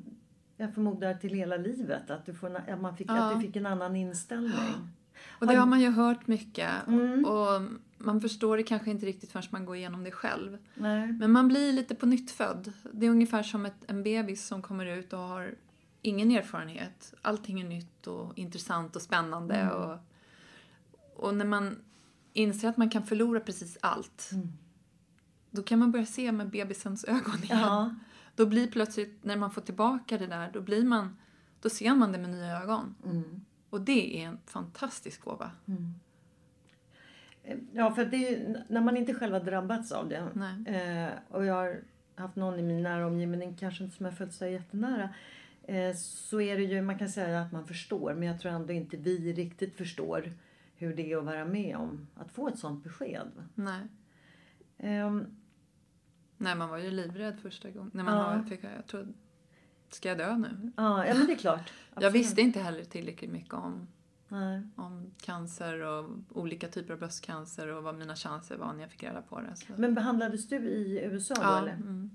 jag 0.57 0.73
förmodar 0.73 1.13
till 1.13 1.33
hela 1.33 1.57
livet. 1.57 2.09
Att, 2.09 2.25
du 2.25 2.33
får, 2.33 2.55
att, 2.55 2.81
man 2.81 2.97
fick, 2.97 3.09
Ja. 3.09 3.31
att 3.31 3.35
du 3.35 3.47
fick 3.47 3.55
en 3.55 3.65
annan 3.65 3.95
inställning. 3.95 4.89
Och 5.29 5.47
det 5.47 5.55
har 5.55 5.65
man 5.65 5.81
ju 5.81 5.89
hört 5.89 6.27
mycket. 6.27 6.87
Mm. 6.87 7.25
Och 7.25 7.61
man 7.99 8.21
förstår 8.21 8.57
det 8.57 8.63
kanske 8.63 8.91
inte 8.91 9.05
riktigt 9.05 9.31
förrän 9.31 9.45
man 9.49 9.65
går 9.65 9.75
igenom 9.75 10.03
det 10.03 10.11
själv. 10.11 10.57
Nej. 10.75 11.11
Men 11.11 11.31
man 11.31 11.47
blir 11.47 11.73
lite 11.73 11.95
på 11.95 12.05
nytt 12.05 12.31
född. 12.31 12.73
Det 12.93 13.05
är 13.05 13.09
ungefär 13.09 13.43
som 13.43 13.65
ett, 13.65 13.83
en 13.87 14.03
bebis 14.03 14.47
som 14.47 14.61
kommer 14.61 14.85
ut 14.85 15.13
och 15.13 15.19
har 15.19 15.55
ingen 16.01 16.31
erfarenhet. 16.31 17.13
Allting 17.21 17.61
är 17.61 17.65
nytt 17.65 18.07
och 18.07 18.37
intressant 18.37 18.95
och 18.95 19.01
spännande. 19.01 19.55
Mm. 19.55 19.75
Och, 19.75 19.97
och 21.15 21.35
när 21.35 21.45
man 21.45 21.81
inser 22.33 22.69
att 22.69 22.77
man 22.77 22.89
kan 22.89 23.05
förlora 23.07 23.39
precis 23.39 23.77
allt. 23.81 24.29
Mm. 24.33 24.47
Då 25.51 25.63
kan 25.63 25.79
man 25.79 25.91
börja 25.91 26.05
se 26.05 26.31
med 26.31 26.49
bebisens 26.49 27.03
ögon 27.03 27.43
igen. 27.43 27.59
Ja. 27.59 27.95
Då 28.35 28.45
blir 28.45 28.71
plötsligt, 28.71 29.23
när 29.23 29.37
man 29.37 29.51
får 29.51 29.61
tillbaka 29.61 30.17
det 30.17 30.27
där, 30.27 30.51
då 30.53 30.61
blir 30.61 30.85
man, 30.85 31.17
då 31.61 31.69
ser 31.69 31.95
man 31.95 32.11
det 32.11 32.17
med 32.17 32.29
nya 32.29 32.61
ögon. 32.61 32.95
Mm. 33.05 33.45
Och 33.69 33.81
det 33.81 34.21
är 34.21 34.27
en 34.27 34.37
fantastisk 34.45 35.21
gåva. 35.21 35.51
Ja, 37.73 37.91
för 37.91 38.05
det 38.05 38.27
är 38.35 38.63
när 38.69 38.81
man 38.81 38.97
inte 38.97 39.13
själv 39.13 39.33
har 39.33 39.39
drabbats 39.39 39.91
av 39.91 40.09
det. 40.09 40.17
Eh, 40.65 41.35
och 41.35 41.45
jag 41.45 41.53
har 41.53 41.81
haft 42.15 42.35
någon 42.35 42.59
i 42.59 42.61
min 42.61 42.83
nära 42.83 43.07
omgivning, 43.07 43.55
kanske 43.59 43.83
inte 43.83 43.95
som 43.97 44.05
jag 44.05 44.17
följt 44.17 44.33
så 44.33 44.45
jättenära. 44.45 45.09
Eh, 45.63 45.95
så 45.95 46.41
är 46.41 46.57
det 46.57 46.63
ju, 46.63 46.81
man 46.81 46.99
kan 46.99 47.09
säga 47.09 47.41
att 47.41 47.51
man 47.51 47.65
förstår. 47.67 48.13
Men 48.13 48.27
jag 48.27 48.39
tror 48.39 48.51
ändå 48.51 48.73
inte 48.73 48.97
vi 48.97 49.33
riktigt 49.33 49.75
förstår 49.77 50.33
hur 50.75 50.95
det 50.95 51.11
är 51.11 51.17
att 51.17 51.25
vara 51.25 51.45
med 51.45 51.75
om 51.77 52.07
att 52.15 52.31
få 52.31 52.47
ett 52.47 52.59
sånt 52.59 52.83
besked. 52.83 53.27
Nej. 53.55 53.81
Ehm, 54.77 55.25
Nej, 56.37 56.55
man 56.55 56.69
var 56.69 56.77
ju 56.77 56.91
livrädd 56.91 57.39
första 57.39 57.69
gången. 57.69 57.91
När 57.93 58.03
man 58.03 58.13
Ja. 58.17 58.23
har, 58.23 58.43
fick, 58.43 58.63
jag 58.63 58.87
tror, 58.87 59.07
ska 59.89 60.09
jag 60.09 60.17
dö 60.17 60.37
nu? 60.37 60.71
ja, 60.77 61.05
ja, 61.07 61.13
men 61.13 61.27
det 61.27 61.33
är 61.33 61.37
klart. 61.37 61.73
Jag 61.99 62.11
visste 62.11 62.41
inte 62.41 62.59
heller 62.59 62.83
tillräckligt 62.83 63.31
mycket 63.31 63.53
om, 63.53 63.87
Nej. 64.29 64.61
om 64.75 65.11
cancer 65.21 65.81
och 65.81 66.05
olika 66.29 66.67
typer 66.67 66.93
av 66.93 66.99
bröstcancer 66.99 67.67
och 67.67 67.83
vad 67.83 67.95
mina 67.95 68.15
chanser 68.15 68.57
var 68.57 68.73
när 68.73 68.81
jag 68.81 68.91
fick 68.91 69.03
reda 69.03 69.21
på 69.21 69.41
det. 69.41 69.55
Så. 69.55 69.65
Men 69.77 69.93
behandlades 69.93 70.47
du 70.47 70.55
i 70.55 71.01
USA 71.03 71.33
då 71.33 71.41
ja, 71.41 71.57
eller? 71.57 71.73
mm. 71.73 72.09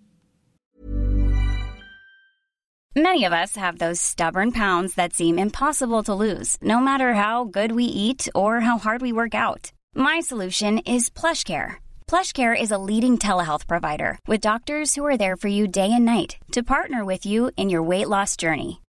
Many 2.96 3.24
of 3.24 3.32
us 3.32 3.56
have 3.56 3.78
those 3.78 4.00
stubborn 4.00 4.52
pounds 4.52 4.94
that 4.94 5.12
seem 5.12 5.36
impossible 5.36 6.04
to 6.04 6.14
lose, 6.14 6.56
no 6.62 6.78
matter 6.78 7.14
how 7.14 7.42
good 7.42 7.72
we 7.72 7.82
eat 7.82 8.28
or 8.36 8.60
how 8.60 8.78
hard 8.78 9.02
we 9.02 9.12
work 9.12 9.34
out. 9.34 9.72
My 9.96 10.20
solution 10.20 10.78
is 10.78 11.10
PlushCare. 11.10 11.82
PlushCare 12.06 12.54
is 12.54 12.70
a 12.70 12.78
leading 12.78 13.18
telehealth 13.18 13.66
provider 13.66 14.16
with 14.28 14.40
doctors 14.40 14.94
who 14.94 15.04
are 15.04 15.16
there 15.16 15.36
for 15.36 15.48
you 15.48 15.66
day 15.66 15.90
and 15.92 16.04
night 16.04 16.36
to 16.52 16.62
partner 16.62 17.04
with 17.04 17.26
you 17.26 17.50
in 17.56 17.68
your 17.68 17.82
weight 17.82 18.08
loss 18.08 18.36
journey. 18.36 18.83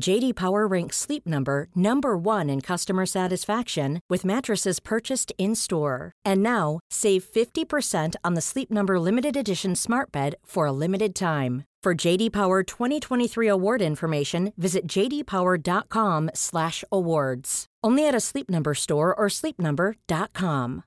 JD 0.00 0.34
Power 0.34 0.66
ranks 0.66 0.96
Sleep 0.96 1.26
Number 1.26 1.68
number 1.74 2.16
1 2.16 2.48
in 2.48 2.62
customer 2.62 3.04
satisfaction 3.06 4.00
with 4.08 4.24
mattresses 4.24 4.80
purchased 4.80 5.32
in-store. 5.38 6.12
And 6.24 6.42
now, 6.42 6.80
save 6.90 7.22
50% 7.24 8.14
on 8.24 8.34
the 8.34 8.40
Sleep 8.40 8.70
Number 8.70 8.98
limited 8.98 9.36
edition 9.36 9.76
Smart 9.76 10.10
Bed 10.10 10.34
for 10.44 10.66
a 10.66 10.72
limited 10.72 11.14
time. 11.14 11.64
For 11.82 11.94
JD 11.94 12.32
Power 12.32 12.62
2023 12.62 13.48
award 13.48 13.82
information, 13.82 14.52
visit 14.56 14.86
jdpower.com/awards. 14.86 17.66
Only 17.84 18.08
at 18.08 18.14
a 18.14 18.20
Sleep 18.20 18.48
Number 18.48 18.74
store 18.74 19.12
or 19.12 19.28
sleepnumber.com. 19.28 20.82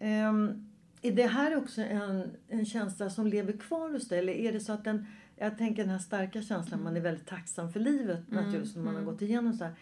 Ehm, 0.00 0.66
är 1.02 1.12
det 1.12 1.26
här 1.26 1.56
också 1.56 1.82
en, 1.82 2.36
en 2.48 2.64
känsla 2.64 3.10
som 3.10 3.26
lever 3.26 3.52
kvar 3.52 3.90
hos 3.90 4.08
dig? 4.08 4.18
Eller 4.18 4.32
är 4.32 4.52
det 4.52 4.60
så 4.60 4.72
att 4.72 4.84
den, 4.84 5.06
jag 5.44 5.58
tänker 5.58 5.82
den 5.82 5.90
här 5.92 5.98
starka 5.98 6.42
känslan, 6.42 6.82
man 6.82 6.96
är 6.96 7.00
väldigt 7.00 7.26
tacksam 7.26 7.72
för 7.72 7.80
livet 7.80 8.30
naturligtvis, 8.30 8.72
som 8.72 8.84
man 8.84 8.94
har 8.94 9.02
gått 9.02 9.22
igenom 9.22 9.52
så 9.52 9.64
här. 9.64 9.74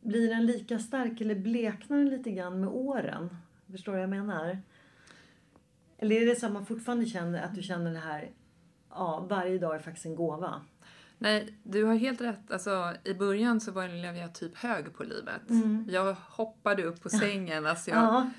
Blir 0.00 0.28
den 0.28 0.46
lika 0.46 0.78
stark 0.78 1.20
eller 1.20 1.34
bleknar 1.34 1.96
den 1.96 2.08
lite 2.08 2.30
grann 2.30 2.60
med 2.60 2.68
åren? 2.68 3.36
Förstår 3.70 3.92
du 3.92 3.96
vad 3.98 4.02
jag 4.02 4.10
menar? 4.10 4.58
Eller 5.98 6.22
är 6.22 6.26
det 6.26 6.36
så 6.36 6.46
att 6.46 6.52
man 6.52 6.66
fortfarande 6.66 7.06
känner 7.06 7.42
att 7.42 7.54
du 7.54 7.62
känner 7.62 7.92
det 7.92 7.98
här, 7.98 8.30
ja 8.90 9.26
varje 9.30 9.58
dag 9.58 9.74
är 9.74 9.78
faktiskt 9.78 10.06
en 10.06 10.14
gåva? 10.16 10.60
Nej, 11.18 11.54
du 11.62 11.84
har 11.84 11.94
helt 11.94 12.20
rätt. 12.20 12.50
Alltså, 12.50 12.94
I 13.04 13.14
början 13.14 13.60
så 13.60 13.72
var 13.72 13.82
jag, 13.82 14.34
typ 14.34 14.56
hög 14.56 14.94
på 14.94 15.04
livet. 15.04 15.42
Jag 15.88 16.14
hoppade 16.14 16.82
upp 16.82 17.02
på 17.02 17.08
sängen. 17.08 17.66
Alltså 17.66 17.90
jag, 17.90 17.98
Ja, 17.98 18.30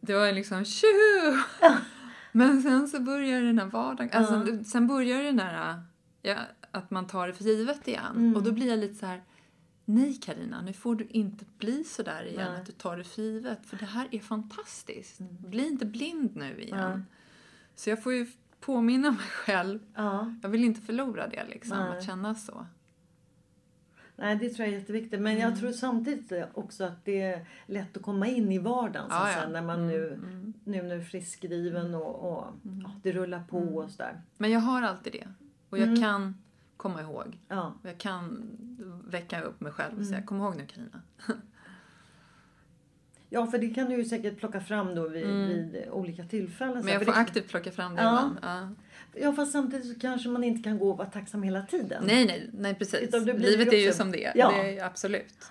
Det 0.00 0.14
var 0.14 0.32
liksom 0.32 0.64
tjoho! 0.64 1.38
Men 2.36 2.62
sen 2.62 2.88
så 2.88 3.00
börjar 3.00 3.42
den 3.42 3.58
här 3.58 3.66
vardagen, 3.66 4.10
alltså, 4.12 4.64
sen 4.64 4.86
börjar 4.86 5.22
den 5.22 5.36
där 5.36 5.82
ja, 6.22 6.36
att 6.70 6.90
man 6.90 7.06
tar 7.06 7.26
det 7.28 7.34
för 7.34 7.44
givet 7.44 7.88
igen. 7.88 8.36
Och 8.36 8.42
då 8.42 8.52
blir 8.52 8.68
jag 8.68 8.78
lite 8.78 8.94
så 8.94 9.06
här. 9.06 9.22
Nej 9.84 10.14
Karina, 10.14 10.62
nu 10.62 10.72
får 10.72 10.94
du 10.94 11.06
inte 11.06 11.44
bli 11.58 11.84
så 11.84 12.02
där 12.02 12.24
igen 12.24 12.50
Nej. 12.52 12.60
att 12.60 12.66
du 12.66 12.72
tar 12.72 12.96
det 12.96 13.04
för 13.04 13.22
givet. 13.22 13.66
För 13.66 13.76
det 13.76 13.84
här 13.86 14.08
är 14.10 14.20
fantastiskt. 14.20 15.18
Bli 15.20 15.66
inte 15.66 15.86
blind 15.86 16.36
nu 16.36 16.60
igen. 16.62 17.06
Så 17.74 17.90
jag 17.90 18.02
får 18.02 18.12
ju 18.12 18.26
påminna 18.60 19.10
mig 19.10 19.20
själv. 19.20 19.80
ja. 19.94 20.34
Jag 20.42 20.48
vill 20.48 20.64
inte 20.64 20.80
förlora 20.80 21.28
det 21.28 21.44
liksom, 21.48 21.78
Nej. 21.78 21.98
att 21.98 22.04
känna 22.04 22.34
så. 22.34 22.66
Nej, 24.16 24.36
det 24.36 24.48
tror 24.48 24.66
jag 24.66 24.74
är 24.74 24.78
jätteviktigt. 24.78 25.20
Men 25.20 25.32
Mm. 25.36 25.48
jag 25.50 25.58
tror 25.60 25.72
samtidigt 25.72 26.32
också 26.54 26.84
att 26.84 27.04
det 27.04 27.20
är 27.22 27.46
lätt 27.66 27.96
att 27.96 28.02
komma 28.02 28.26
in 28.26 28.52
i 28.52 28.58
vardagen. 28.58 29.10
Så 29.10 29.16
Ja, 29.16 29.26
säga, 29.34 29.48
när 29.48 29.62
man 29.62 29.86
nu, 29.86 30.18
nu 30.64 30.82
när 30.82 30.94
du 30.96 31.00
är 31.00 31.04
friskskriven 31.04 31.94
och, 31.94 32.32
och 32.32 32.44
ja, 32.82 32.90
det 33.02 33.12
rullar 33.12 33.42
på 33.50 33.58
och 33.58 33.90
sådär. 33.90 34.20
Men 34.38 34.50
jag 34.50 34.60
har 34.60 34.82
alltid 34.82 35.12
det. 35.12 35.28
Och 35.70 35.78
jag 35.78 36.00
kan 36.00 36.34
komma 36.76 37.00
ihåg. 37.02 37.38
Ja. 37.48 37.74
Och 37.82 37.88
Jag 37.88 37.98
kan 37.98 38.42
väcka 39.04 39.40
upp 39.42 39.60
mig 39.60 39.72
själv 39.72 39.98
och 39.98 40.06
säga, 40.06 40.22
kom 40.22 40.36
ihåg 40.40 40.56
nu 40.56 40.66
Karina. 40.66 41.00
ja, 43.28 43.46
för 43.46 43.58
det 43.58 43.70
kan 43.70 43.88
du 43.88 43.96
ju 43.96 44.04
säkert 44.04 44.38
plocka 44.38 44.60
fram 44.60 44.94
då 44.94 45.08
vid, 45.08 45.26
vid 45.26 45.84
olika 45.90 46.24
tillfällen. 46.24 46.72
Mm. 46.74 46.84
Men 46.84 46.94
jag 46.94 47.04
får 47.04 47.12
det, 47.12 47.18
aktivt 47.18 47.48
plocka 47.48 47.70
fram 47.72 47.94
det 47.94 48.02
Ja. 48.02 48.08
ibland. 48.18 48.38
Ja. 48.42 48.68
Ja, 49.16 49.32
fast 49.32 49.52
samtidigt 49.52 49.94
så 49.94 50.00
kanske 50.00 50.28
man 50.28 50.44
inte 50.44 50.62
kan 50.62 50.78
gå 50.78 50.90
och 50.90 50.98
vara 50.98 51.10
tacksam 51.10 51.42
hela 51.42 51.62
tiden. 51.62 52.04
Nej, 52.06 52.26
nej, 52.26 52.50
nej 52.52 52.74
precis. 52.74 53.12
Livet 53.26 53.72
är 53.72 53.86
ju 53.86 53.92
som 53.92 54.12
det. 54.12 54.32
Ja. 54.34 54.52
Det 54.52 54.78
är 54.78 54.84
absolut. 54.84 55.50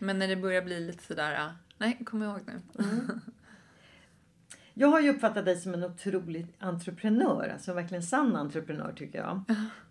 Men 0.00 0.18
när 0.18 0.28
det 0.28 0.36
börjar 0.36 0.62
bli 0.62 0.80
lite 0.80 1.04
sådär, 1.04 1.32
ja, 1.32 1.52
nej, 1.78 1.98
kom 2.04 2.22
ihåg 2.22 2.40
nu. 2.46 2.84
Jag 4.78 4.88
har 4.88 5.00
ju 5.00 5.10
uppfattat 5.10 5.44
dig 5.44 5.56
som 5.56 5.74
en 5.74 5.84
otrolig 5.84 6.46
entreprenör. 6.58 7.48
Alltså 7.52 7.72
verkligen 7.72 8.02
sann 8.02 8.36
entreprenör 8.36 8.92
tycker 8.96 9.18
jag. 9.18 9.42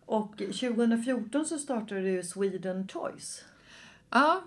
Och 0.05 0.37
2014 0.37 1.45
så 1.45 1.57
startade 1.57 2.01
du 2.01 2.23
Sweden 2.23 2.87
Toys. 2.87 3.45
Ja, 4.09 4.43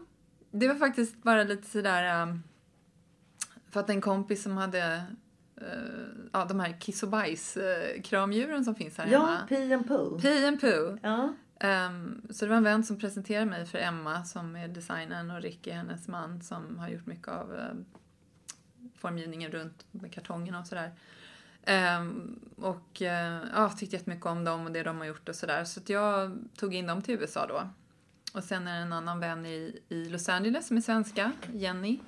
det 0.50 0.68
var 0.68 0.74
faktiskt 0.74 1.22
bara 1.22 1.44
lite 1.44 1.70
sådär... 1.70 2.22
Um, 2.22 2.42
för 3.70 3.80
att 3.80 3.90
en 3.90 4.00
kompis 4.00 4.42
som 4.42 4.56
hade 4.56 5.02
ja, 6.32 6.44
de 6.44 6.60
här 6.60 6.80
kiss 6.80 7.02
och 7.02 7.08
bajs 7.08 7.56
uh, 7.56 8.02
kramdjuren 8.02 8.64
som 8.64 8.74
finns 8.74 8.98
här 8.98 9.06
Ja, 9.06 9.26
hemma. 9.26 9.46
Pee 9.48 9.74
and 9.74 9.88
Pooh. 9.88 10.20
Pee 10.20 10.48
and 10.48 10.60
Pooh. 10.60 10.96
Ja. 11.02 11.34
Ehm, 11.60 12.22
så 12.30 12.44
det 12.44 12.48
var 12.48 12.56
en 12.56 12.64
vän 12.64 12.84
som 12.84 12.98
presenterade 12.98 13.46
mig 13.46 13.66
för 13.66 13.78
Emma 13.78 14.24
som 14.24 14.56
är 14.56 14.68
designern 14.68 15.30
och 15.30 15.42
Ricky, 15.42 15.70
hennes 15.70 16.08
man, 16.08 16.42
som 16.42 16.78
har 16.78 16.88
gjort 16.88 17.06
mycket 17.06 17.28
av 17.28 17.52
um, 17.52 17.84
formgivningen 18.94 19.50
runt 19.50 19.86
med 19.90 20.12
kartongerna 20.12 20.60
och 20.60 20.66
sådär. 20.66 20.92
Ehm, 21.64 22.40
och 22.56 23.00
uh, 23.00 23.08
ja, 23.54 23.70
tyckte 23.78 23.96
jättemycket 23.96 24.26
om 24.26 24.44
dem 24.44 24.66
och 24.66 24.72
det 24.72 24.82
de 24.82 24.98
har 24.98 25.04
gjort 25.04 25.28
och 25.28 25.34
sådär. 25.34 25.64
Så 25.64 25.80
att 25.80 25.88
jag 25.88 26.38
tog 26.56 26.74
in 26.74 26.86
dem 26.86 27.02
till 27.02 27.14
USA 27.14 27.46
då. 27.46 27.68
Och 28.34 28.44
sen 28.44 28.66
är 28.66 28.76
det 28.76 28.82
en 28.82 28.92
annan 28.92 29.20
vän 29.20 29.46
i, 29.46 29.80
i 29.88 30.04
Los 30.04 30.28
Angeles 30.28 30.66
som 30.66 30.76
är 30.76 30.80
svenska, 30.80 31.32
Jenny. 31.52 31.98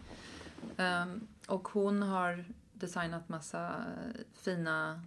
Ehm, 0.77 1.27
och 1.47 1.69
hon 1.69 2.03
har 2.03 2.45
designat 2.81 3.29
massa 3.29 3.85
fina 4.33 5.03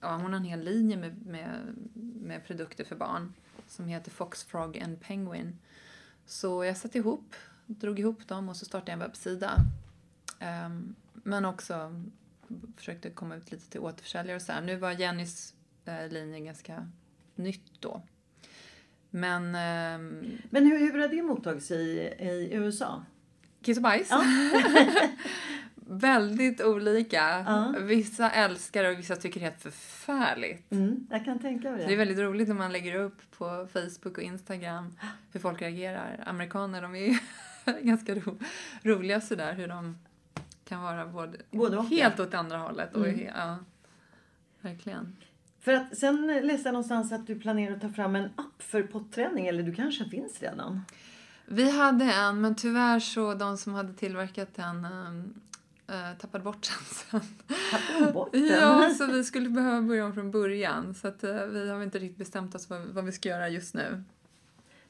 ja, 0.00 0.16
hon 0.16 0.32
har 0.32 0.40
en 0.40 0.44
hel 0.44 0.64
linje 0.64 0.96
med, 0.96 1.26
med, 1.26 1.74
med 2.22 2.46
produkter 2.46 2.84
för 2.84 2.96
barn 2.96 3.32
som 3.68 3.86
heter 3.86 4.10
Fox, 4.10 4.44
Frog 4.44 4.78
and 4.78 5.00
Penguin. 5.00 5.58
Så 6.26 6.64
jag 6.64 6.76
satte 6.76 6.98
ihop, 6.98 7.34
drog 7.66 7.98
ihop 7.98 8.28
dem 8.28 8.48
och 8.48 8.56
så 8.56 8.64
startade 8.64 8.90
jag 8.90 8.94
en 8.94 9.06
webbsida. 9.06 9.56
Ehm, 10.38 10.94
men 11.12 11.44
också 11.44 12.02
försökte 12.76 13.10
komma 13.10 13.36
ut 13.36 13.52
lite 13.52 13.70
till 13.70 13.80
återförsäljare 13.80 14.36
och 14.36 14.42
så 14.42 14.52
här. 14.52 14.60
Nu 14.60 14.76
var 14.76 14.90
Jennys 14.90 15.54
eh, 15.84 16.08
linje 16.08 16.40
ganska 16.40 16.90
nytt 17.34 17.80
då. 17.80 18.02
Men 19.10 19.54
ehm, 19.54 20.38
Men 20.50 20.66
hur, 20.66 20.78
hur 20.78 20.98
har 20.98 21.08
det 21.08 21.22
mottagits 21.22 21.70
i, 21.70 22.14
i 22.18 22.48
USA? 22.52 23.04
Kiss 23.62 23.76
och 23.76 23.82
bajs. 23.82 24.10
Väldigt 25.92 26.60
olika. 26.60 27.44
Ja. 27.46 27.74
Vissa 27.80 28.30
älskar 28.30 28.82
det 28.82 28.90
och 28.90 28.98
vissa 28.98 29.16
tycker 29.16 29.40
det 29.40 29.46
är 29.46 29.50
helt 29.50 29.62
förfärligt. 29.62 30.72
Mm, 30.72 31.06
jag 31.10 31.24
kan 31.24 31.38
tänka 31.38 31.70
mig 31.70 31.78
Det 31.78 31.84
är 31.84 31.88
det. 31.88 31.96
väldigt 31.96 32.18
roligt 32.18 32.48
när 32.48 32.54
man 32.54 32.72
lägger 32.72 32.94
upp 32.94 33.18
på 33.38 33.68
Facebook 33.72 34.18
och 34.18 34.22
Instagram 34.22 34.92
hur 35.32 35.40
folk 35.40 35.62
reagerar. 35.62 36.24
Amerikaner 36.26 36.82
de 36.82 36.94
är 36.94 36.98
ju 37.06 37.18
ganska 37.82 38.14
ro, 38.14 38.38
roliga 38.82 39.20
sådär 39.20 39.52
hur 39.54 39.68
de 39.68 39.98
kan 40.64 40.82
vara 40.82 41.06
både, 41.06 41.38
Både 41.50 41.76
och, 41.78 41.84
helt 41.84 42.18
ja. 42.18 42.24
åt 42.24 42.34
andra 42.34 42.58
hållet. 42.58 42.94
Och, 42.96 43.06
he- 43.06 43.32
ja, 43.36 43.58
verkligen. 44.60 45.16
För 45.60 45.72
att 45.72 45.98
sen 45.98 46.26
läste 46.26 46.68
jag 46.68 46.72
någonstans 46.72 47.12
att 47.12 47.26
du 47.26 47.38
planerar 47.40 47.74
att 47.74 47.80
ta 47.82 47.88
fram 47.88 48.16
en 48.16 48.24
app 48.24 48.62
för 48.62 48.82
potträning. 48.82 49.46
Eller 49.46 49.62
du 49.62 49.74
kanske 49.74 50.04
finns 50.04 50.40
redan? 50.40 50.80
Vi 51.46 51.70
hade 51.70 52.04
en 52.04 52.40
men 52.40 52.54
tyvärr 52.54 53.00
så 53.00 53.34
de 53.34 53.56
som 53.58 53.74
hade 53.74 53.94
tillverkat 53.94 54.54
den 54.54 54.84
um, 54.84 55.40
eh, 55.90 56.18
tappade 56.18 56.44
bort 56.44 56.68
den 56.68 56.84
sen. 56.86 57.20
Tappade 57.70 58.12
bort 58.12 58.32
den? 58.32 58.46
Ja, 58.46 58.94
så 58.98 59.06
vi 59.06 59.24
skulle 59.24 59.48
behöva 59.48 59.82
börja 59.82 60.04
om 60.06 60.14
från 60.14 60.30
början. 60.30 60.94
Så 60.94 61.08
att, 61.08 61.24
eh, 61.24 61.44
vi 61.46 61.70
har 61.70 61.82
inte 61.82 61.98
riktigt 61.98 62.18
bestämt 62.18 62.54
oss 62.54 62.70
vad, 62.70 62.80
vad 62.80 63.04
vi 63.04 63.12
ska 63.12 63.28
göra 63.28 63.48
just 63.48 63.74
nu. 63.74 64.04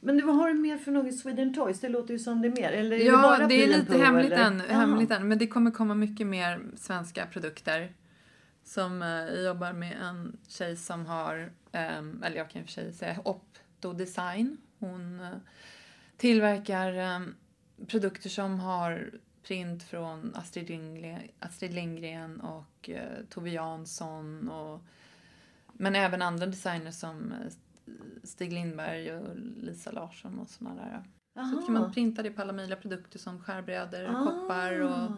Men 0.01 0.17
du, 0.17 0.23
vad 0.23 0.37
har 0.37 0.49
du 0.49 0.55
mer 0.55 0.79
för 0.79 0.93
något 0.93 1.15
Sweden 1.19 1.55
Toys? 1.55 1.81
Det 1.81 1.89
låter 1.89 2.13
ju 2.13 2.19
som 2.19 2.43
det 2.43 2.49
är 2.49 2.53
mer. 2.53 2.73
Eller 2.73 2.97
är 2.97 2.99
det 2.99 3.05
Ja, 3.05 3.23
bara 3.23 3.47
det 3.47 3.65
är 3.65 3.67
lite 3.67 3.93
Pooh, 3.93 4.03
hemligt 4.03 4.33
eller? 4.33 4.45
än, 4.45 4.61
hemligt 4.61 5.11
än. 5.11 5.29
Men 5.29 5.39
det 5.39 5.47
kommer 5.47 5.71
komma 5.71 5.95
mycket 5.95 6.27
mer 6.27 6.61
svenska 6.77 7.27
produkter. 7.27 7.93
Som 8.65 9.03
eh, 9.03 9.41
jobbar 9.45 9.73
med 9.73 9.97
en 10.03 10.37
tjej 10.49 10.77
som 10.77 11.07
har, 11.07 11.53
ehm, 11.73 12.23
eller 12.23 12.37
jag 12.37 12.51
kan 12.51 12.61
i 12.61 12.65
och 12.65 12.69
för 12.69 12.73
sig 12.73 12.93
säga 12.93 13.21
Opto 13.25 13.93
Design. 13.93 14.57
Hon 14.79 15.21
eh, 15.21 15.29
tillverkar 16.17 16.93
ehm, 16.93 17.35
produkter 17.87 18.29
som 18.29 18.61
har 18.61 19.11
print 19.43 19.83
från 19.83 20.33
Astrid 20.35 20.69
Lindgren, 20.69 21.23
Astrid 21.39 21.75
Lindgren 21.75 22.41
och 22.41 22.91
eh, 22.91 23.25
Tove 23.29 23.51
Jansson. 23.51 24.49
Och, 24.49 24.81
men 25.73 25.97
även 25.97 26.23
andra 26.23 26.47
designers 26.47 26.95
som 26.95 27.33
eh, 27.33 27.53
Stig 28.23 28.53
Lindberg 28.53 29.13
och 29.17 29.37
Lisa 29.37 29.91
Larsson 29.91 30.39
och 30.39 30.49
såna 30.49 30.75
där. 30.75 31.05
Så 31.35 31.63
kan 31.67 31.75
man 31.75 31.93
printa 31.93 32.23
det 32.23 32.31
på 32.31 32.43
alla 32.43 32.53
möjliga 32.53 32.77
produkter 32.77 33.19
som 33.19 33.41
skärbrädor, 33.43 34.05
Ah. 34.05 34.25
koppar 34.25 34.81
och 34.81 35.11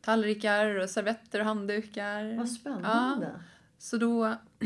tallrikar 0.00 0.74
och 0.80 0.90
servetter 0.90 1.40
och 1.40 1.46
handdukar. 1.46 2.36
Vad 2.36 2.48
spännande. 2.48 3.40
Så 3.78 3.96
då, 3.96 4.34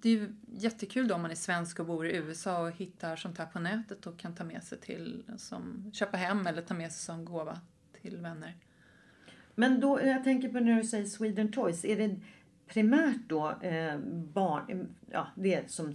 det 0.00 0.08
är 0.08 0.12
ju 0.12 0.34
jättekul 0.52 1.08
då 1.08 1.14
om 1.14 1.22
man 1.22 1.30
är 1.30 1.34
svensk 1.34 1.80
och 1.80 1.86
bor 1.86 2.06
i 2.06 2.16
USA 2.16 2.60
och 2.62 2.72
hittar 2.72 3.16
sånt 3.16 3.38
här 3.38 3.46
på 3.46 3.58
nätet 3.60 4.06
och 4.06 4.18
kan 4.18 4.34
ta 4.34 4.44
med 4.44 4.62
sig 4.64 4.78
till, 4.78 5.24
som 5.36 5.90
köpa 5.94 6.16
hem 6.16 6.46
eller 6.46 6.62
ta 6.62 6.74
med 6.74 6.92
sig 6.92 7.04
som 7.04 7.24
gåva 7.24 7.60
till 8.02 8.16
vänner. 8.16 8.56
Men 9.54 9.80
då, 9.80 10.00
jag 10.02 10.24
tänker 10.24 10.48
på 10.48 10.60
när 10.60 10.76
du 10.76 10.84
säger 10.84 11.04
Sweden 11.04 11.52
Toys. 11.52 11.84
Är 11.84 11.96
det 11.96 12.20
primärt 12.66 13.28
då 13.28 13.50
eh, 13.50 13.98
barn, 14.14 14.94
ja 15.10 15.26
det 15.34 15.54
är 15.54 15.68
som 15.68 15.94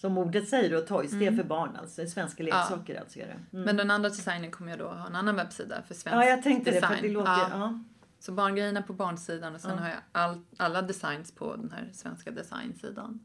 Som 0.00 0.18
ordet 0.18 0.48
säger 0.48 0.70
då, 0.70 0.80
toys, 0.80 1.10
det 1.10 1.26
är 1.26 1.32
för 1.32 1.44
barn 1.44 1.76
alltså. 1.76 2.06
Svenska 2.06 2.42
leksaker 2.42 3.00
alltså 3.00 3.18
är 3.18 3.26
det. 3.26 3.56
Mm. 3.56 3.64
Men 3.64 3.76
den 3.76 3.90
andra 3.90 4.08
designen 4.08 4.50
kommer 4.50 4.70
jag 4.70 4.78
då 4.78 4.88
ha 4.88 5.06
en 5.06 5.14
annan 5.14 5.36
webbsida 5.36 5.82
för 5.82 5.94
svensk 5.94 6.16
Ja, 6.16 6.24
jag 6.24 6.42
tänkte 6.42 6.70
det 6.70 6.76
design. 6.76 6.88
för 6.88 6.96
att 6.96 7.02
det 7.02 7.08
låter... 7.08 7.30
Ja. 7.30 7.48
Ja. 7.52 7.84
Så 8.18 8.32
barngrejerna 8.32 8.82
på 8.82 8.92
barnsidan 8.92 9.54
och 9.54 9.60
sen 9.60 9.78
har 9.78 9.88
jag 9.88 9.98
all, 10.12 10.42
alla 10.56 10.82
designs 10.82 11.32
på 11.32 11.56
den 11.56 11.72
här 11.72 11.90
svenska 11.92 12.30
designsidan. 12.30 13.20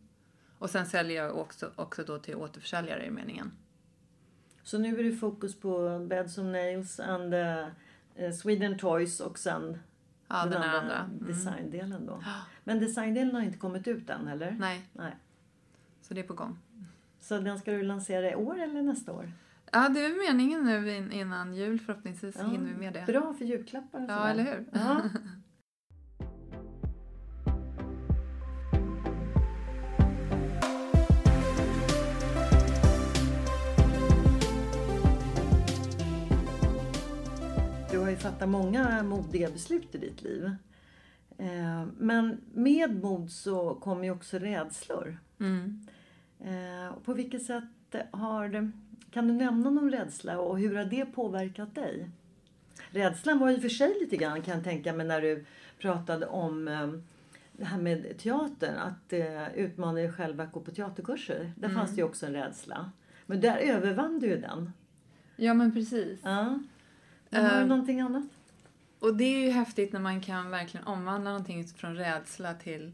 Och 0.58 0.70
sen 0.70 0.86
säljer 0.86 1.24
jag 1.24 1.38
också, 1.38 1.72
också 1.76 2.04
då 2.04 2.18
till 2.18 2.36
återförsäljare 2.36 3.06
i 3.06 3.12
meningen. 3.12 3.52
Så 4.64 4.78
nu 4.78 5.00
är 5.00 5.04
det 5.04 5.12
fokus 5.12 5.60
på 5.60 6.00
Beds 6.10 6.38
of 6.38 6.46
Nails 6.46 7.00
and 7.00 7.34
uh, 7.34 7.40
eh, 7.40 7.68
Sweden 8.42 8.78
Toys 8.78 9.20
och 9.20 9.40
sen 9.40 9.78
Ja, 10.28 10.46
den, 10.46 10.62
här 10.62 10.80
andra. 10.80 10.98
Mm. 11.00 11.28
designdelen 11.28 12.06
då. 12.06 12.24
Men 12.64 12.80
designdelen 12.80 13.36
har 13.36 13.42
inte 13.42 13.58
kommit 13.58 13.88
ut 13.88 14.10
än 14.10 14.28
eller? 14.28 14.52
Nej, 14.52 14.90
Nej. 14.94 15.16
så 16.02 16.14
det 16.14 16.20
är 16.20 16.28
på 16.28 16.34
gång. 16.34 16.58
Så 17.20 17.38
den 17.40 17.60
ska 17.60 17.72
du 17.72 17.84
lansera 17.84 18.32
i 18.32 18.36
år 18.36 18.60
eller 18.60 18.82
nästa 18.82 19.12
år? 19.14 19.32
Ja, 19.72 19.90
det 19.90 20.06
är 20.06 20.28
meningen 20.32 20.64
nu 20.64 20.92
in- 20.96 21.12
innan 21.12 21.54
jul 21.56 21.80
förhoppningsvis 21.80 22.38
hinner 22.38 22.72
vi 22.74 22.80
med 22.80 22.94
det. 22.94 23.04
Bra 23.06 23.34
för 23.34 23.46
julklappar 23.46 24.06
Ja, 24.10 24.28
eller 24.28 24.44
hur? 24.44 24.66
Ja. 24.72 25.02
har 38.06 38.12
ju 38.12 38.18
fattat 38.18 38.50
många 38.50 39.04
modiga 39.04 39.50
beslut 39.52 39.96
i 39.96 39.98
ditt 39.98 40.22
liv. 40.22 40.52
Eh, 41.38 41.86
Men 41.98 42.42
med 42.54 43.04
mod 43.04 43.32
så 43.32 43.76
kommer 43.76 44.04
ju 44.04 44.12
också 44.12 44.38
rädslor. 44.38 45.18
Mm. 45.40 45.88
Eh, 46.40 46.94
På 47.06 47.14
vilket 47.14 47.44
sätt 47.46 47.96
har 48.12 48.50
det, 48.50 48.72
kan 49.12 49.28
du 49.28 49.34
nämna 49.34 49.70
någon 49.70 49.92
rädsla 49.92 50.40
och 50.40 50.60
hur 50.60 50.76
har 50.76 50.86
det 50.86 51.06
påverkat 51.06 51.76
dig? 51.76 52.10
Rädslan 52.90 53.40
var 53.40 53.50
ju 53.52 53.60
för 53.60 53.70
sig 53.70 53.98
lite 54.02 54.18
grann 54.18 54.42
kan 54.42 54.56
jag 54.56 54.64
tänka 54.64 54.94
mig 54.94 55.08
när 55.08 55.22
du 55.22 55.46
pratade 55.80 56.26
om 56.26 56.68
eh, 56.68 56.88
det 57.52 57.66
här 57.66 57.78
med 57.82 58.18
teatern, 58.18 58.76
att 58.76 59.14
utmana 59.56 59.94
dig 59.94 60.12
själv 60.12 60.42
att 60.42 60.52
gå 60.52 60.60
på 60.60 60.72
teaterkurser. 60.72 61.54
Där 61.58 61.70
fanns 61.70 61.92
det 61.92 61.98
ju 61.98 62.04
också 62.04 62.26
en 62.26 62.34
rädsla. 62.34 62.92
Men 63.26 63.42
där 63.42 63.58
övervann 63.58 64.20
du 64.20 64.28
ju 64.28 64.38
den. 64.38 64.72
Ja, 65.36 65.54
men 65.54 65.72
precis. 65.74 66.20
Ja. 66.24 66.60
Men 67.36 67.46
har 67.46 67.56
du 67.56 67.62
Eh, 67.62 67.68
någonting 67.68 68.02
annat? 68.02 68.24
Och 69.00 69.16
det 69.16 69.24
är 69.24 69.40
ju 69.40 69.50
häftigt 69.50 69.94
när 69.94 70.00
man 70.00 70.22
kan 70.22 70.50
verkligen 70.50 70.88
omvandla 70.88 71.30
någonting 71.30 71.68
från 71.68 71.96
rädsla 71.96 72.54
till... 72.54 72.92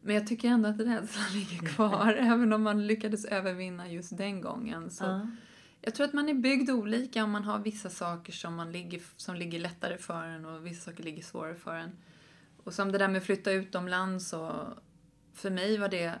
Men 0.00 0.14
jag 0.14 0.26
tycker 0.26 0.48
ändå 0.48 0.68
att 0.68 0.80
rädslan 0.80 1.26
ligger 1.32 1.66
kvar, 1.66 2.14
även 2.18 2.52
om 2.52 2.62
man 2.62 2.86
lyckades 2.86 3.24
övervinna 3.24 3.88
just 3.88 4.16
den 4.16 4.40
gången. 4.40 4.90
Så 4.90 5.04
Ja. 5.04 5.26
Jag 5.86 5.94
tror 5.94 6.06
att 6.06 6.12
man 6.12 6.28
är 6.28 6.34
byggd 6.34 6.70
olika 6.70 7.24
om 7.24 7.30
man 7.30 7.44
har 7.44 7.58
vissa 7.58 7.90
saker 7.90 8.32
som, 8.32 8.54
man 8.54 8.72
ligger, 8.72 9.02
som 9.16 9.34
ligger 9.34 9.58
lättare 9.58 9.98
för 9.98 10.24
en 10.24 10.44
och 10.44 10.66
vissa 10.66 10.90
saker 10.90 11.04
ligger 11.04 11.22
svårare 11.22 11.54
för 11.54 11.74
en. 11.74 11.90
Och 12.64 12.74
som 12.74 12.92
det 12.92 12.98
där 12.98 13.08
med 13.08 13.18
att 13.18 13.24
flytta 13.24 13.52
utomlands 13.52 14.32
och 14.32 14.52
för 15.32 15.50
mig 15.50 15.78
var 15.78 15.88
det 15.88 16.14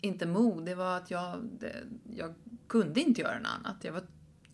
inte 0.00 0.26
mod, 0.26 0.64
det 0.64 0.74
var 0.74 0.96
att 0.96 1.10
jag, 1.10 1.44
det, 1.60 1.74
jag 2.16 2.34
kunde 2.66 3.00
inte 3.00 3.20
göra 3.20 3.38
något 3.38 3.52
annat. 3.58 3.84
Jag 3.84 3.92
var, 3.92 4.02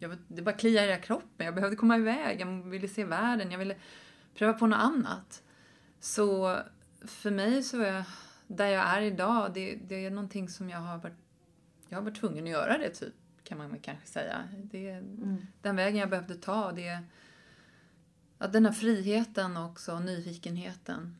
jag 0.04 0.18
det 0.28 0.42
bara 0.42 0.54
kliade 0.54 0.98
i 0.98 1.00
kroppen, 1.02 1.46
jag 1.46 1.54
behövde 1.54 1.76
komma 1.76 1.96
iväg, 1.96 2.40
jag 2.40 2.62
ville 2.62 2.88
se 2.88 3.04
världen, 3.04 3.50
jag 3.50 3.58
ville 3.58 3.76
pröva 4.34 4.52
på 4.52 4.66
något 4.66 4.78
annat. 4.78 5.42
Så 6.00 6.58
för 7.06 7.30
mig 7.30 7.62
så 7.62 7.80
är 7.80 7.92
jag, 7.92 8.04
där 8.46 8.66
jag 8.66 8.84
är 8.96 9.02
idag, 9.02 9.50
det, 9.54 9.74
det 9.74 10.06
är 10.06 10.10
någonting 10.10 10.48
som 10.48 10.70
jag 10.70 10.78
har 10.78 10.98
varit, 10.98 11.18
jag 11.88 11.98
har 11.98 12.02
varit 12.02 12.20
tvungen 12.20 12.44
att 12.44 12.50
göra 12.50 12.78
det 12.78 12.90
typ, 12.90 13.14
kan 13.44 13.58
man 13.58 13.78
kanske 13.78 14.06
säga. 14.06 14.48
Det 14.62 14.90
är 14.90 15.02
den 15.62 15.76
vägen 15.76 16.00
jag 16.00 16.10
behövde 16.10 16.34
ta. 16.34 16.72
Det, 16.72 16.98
att 18.38 18.52
den 18.52 18.66
här 18.66 18.72
friheten 18.72 19.56
också, 19.56 19.98
nyfikenheten. 19.98 21.16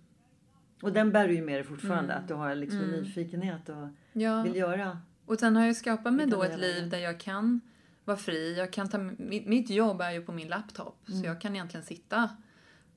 Och 0.83 0.93
den 0.93 1.13
bär 1.13 1.29
du 1.29 1.35
ju 1.35 1.43
med 1.43 1.55
dig 1.55 1.65
fortfarande, 1.65 2.15
att 2.15 2.29
du 2.29 2.35
har 2.35 2.55
liksom 2.55 2.81
en 2.81 2.91
nyfikenhet 2.91 3.69
och 3.69 3.89
Ja. 4.13 4.43
vill 4.43 4.57
göra. 4.57 5.01
Och 5.27 5.39
sen 5.39 5.57
har 5.57 5.67
jag 5.67 5.77
skapat 5.77 6.15
mig 6.15 6.27
då 6.27 6.43
ett 6.43 6.59
liv 6.59 6.91
där 6.91 6.99
jag 6.99 7.21
kan 7.21 7.61
vara 8.05 8.17
fri. 8.17 8.59
Jag 8.59 8.73
kan 8.73 8.89
ta, 8.89 8.99
mitt, 9.19 9.71
jobb 9.71 10.01
är 10.01 10.11
ju 10.11 10.23
på 10.23 10.33
min 10.33 10.49
laptop. 10.49 11.09
Mm. 11.09 11.21
Så 11.21 11.27
jag 11.27 11.41
kan 11.41 11.55
egentligen 11.55 11.87
sitta 11.87 12.31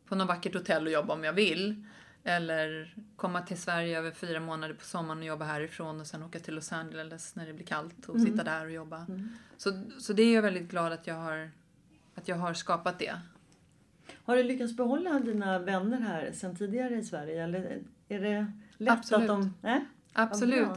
på 0.06 0.16
något 0.16 0.28
vackert 0.28 0.54
hotell 0.54 0.86
och 0.86 0.92
jobba 0.92 1.14
om 1.14 1.24
jag 1.24 1.34
vill. 1.34 1.86
Eller 2.24 2.96
komma 3.16 3.42
till 3.42 3.58
Sverige 3.58 3.98
över 3.98 4.12
fyra 4.12 4.40
månader 4.40 4.74
på 4.74 4.86
sommaren 4.86 5.20
och 5.20 5.26
jobba 5.26 5.46
härifrån 5.46 6.00
och 6.02 6.08
sen 6.08 6.24
åka 6.24 6.40
till 6.40 6.56
Los 6.56 6.72
Angeles 6.72 7.36
när 7.36 7.48
det 7.48 7.54
blir 7.54 7.66
kallt 7.66 8.06
och 8.06 8.16
Mm. 8.16 8.28
sitta 8.28 8.44
där 8.44 8.66
och 8.66 8.72
jobba. 8.72 9.06
Så, 9.58 9.84
så 10.00 10.14
det 10.14 10.24
är 10.24 10.36
jag 10.36 10.42
väldigt 10.42 10.70
glad 10.70 10.92
att 10.92 11.08
jag 11.08 11.16
har, 11.16 11.52
att 12.16 12.28
jag 12.28 12.36
har 12.36 12.54
skapat 12.54 13.00
det. 13.00 13.20
Har 14.24 14.36
du 14.36 14.44
lyckats 14.44 14.74
behålla 14.76 15.20
dina 15.20 15.60
vänner 15.60 16.00
här 16.00 16.32
sen 16.34 16.56
tidigare 16.56 16.96
i 16.96 17.04
Sverige? 17.04 17.44
Eller 17.44 17.82
är 18.08 18.20
det 18.20 18.52
lätt 18.78 18.94
Absolut. 18.94 19.22
att 19.22 19.28
de... 19.28 19.54
Nej? 19.62 19.86
Absolut. 20.14 20.70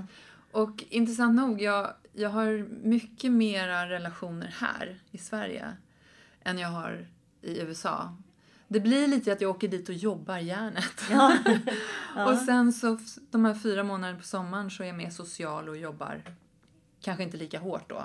Och 0.52 0.84
intressant 0.88 1.34
nog, 1.34 1.62
jag, 1.62 1.94
jag 2.12 2.30
har 2.30 2.68
mycket 2.82 3.32
mera 3.32 3.88
relationer 3.88 4.54
här 4.58 5.02
i 5.10 5.18
Sverige 5.18 5.76
än 6.42 6.58
jag 6.58 6.68
har 6.68 7.06
i 7.42 7.60
USA. 7.60 8.16
Det 8.68 8.80
blir 8.80 9.08
lite 9.08 9.32
att 9.32 9.40
jag 9.40 9.50
åker 9.50 9.68
dit 9.68 9.88
och 9.88 9.94
jobbar 9.94 10.38
järnet. 10.38 11.02
Ja. 11.10 11.36
Och 12.26 12.38
sen 12.38 12.72
så 12.72 12.98
de 13.30 13.44
här 13.44 13.54
fyra 13.54 13.84
månaderna 13.84 14.18
på 14.18 14.24
sommaren 14.24 14.70
så 14.70 14.82
är 14.82 14.86
jag 14.86 14.96
mer 14.96 15.10
social 15.10 15.68
och 15.68 15.76
jobbar 15.76 16.22
kanske 17.00 17.22
inte 17.22 17.36
lika 17.36 17.58
hårt 17.58 17.88
då. 17.88 18.02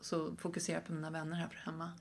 Så 0.00 0.36
fokuserar 0.36 0.80
på 0.80 0.92
mina 0.92 1.10
vänner 1.10 1.36
här 1.36 1.62
hemma. 1.64 1.92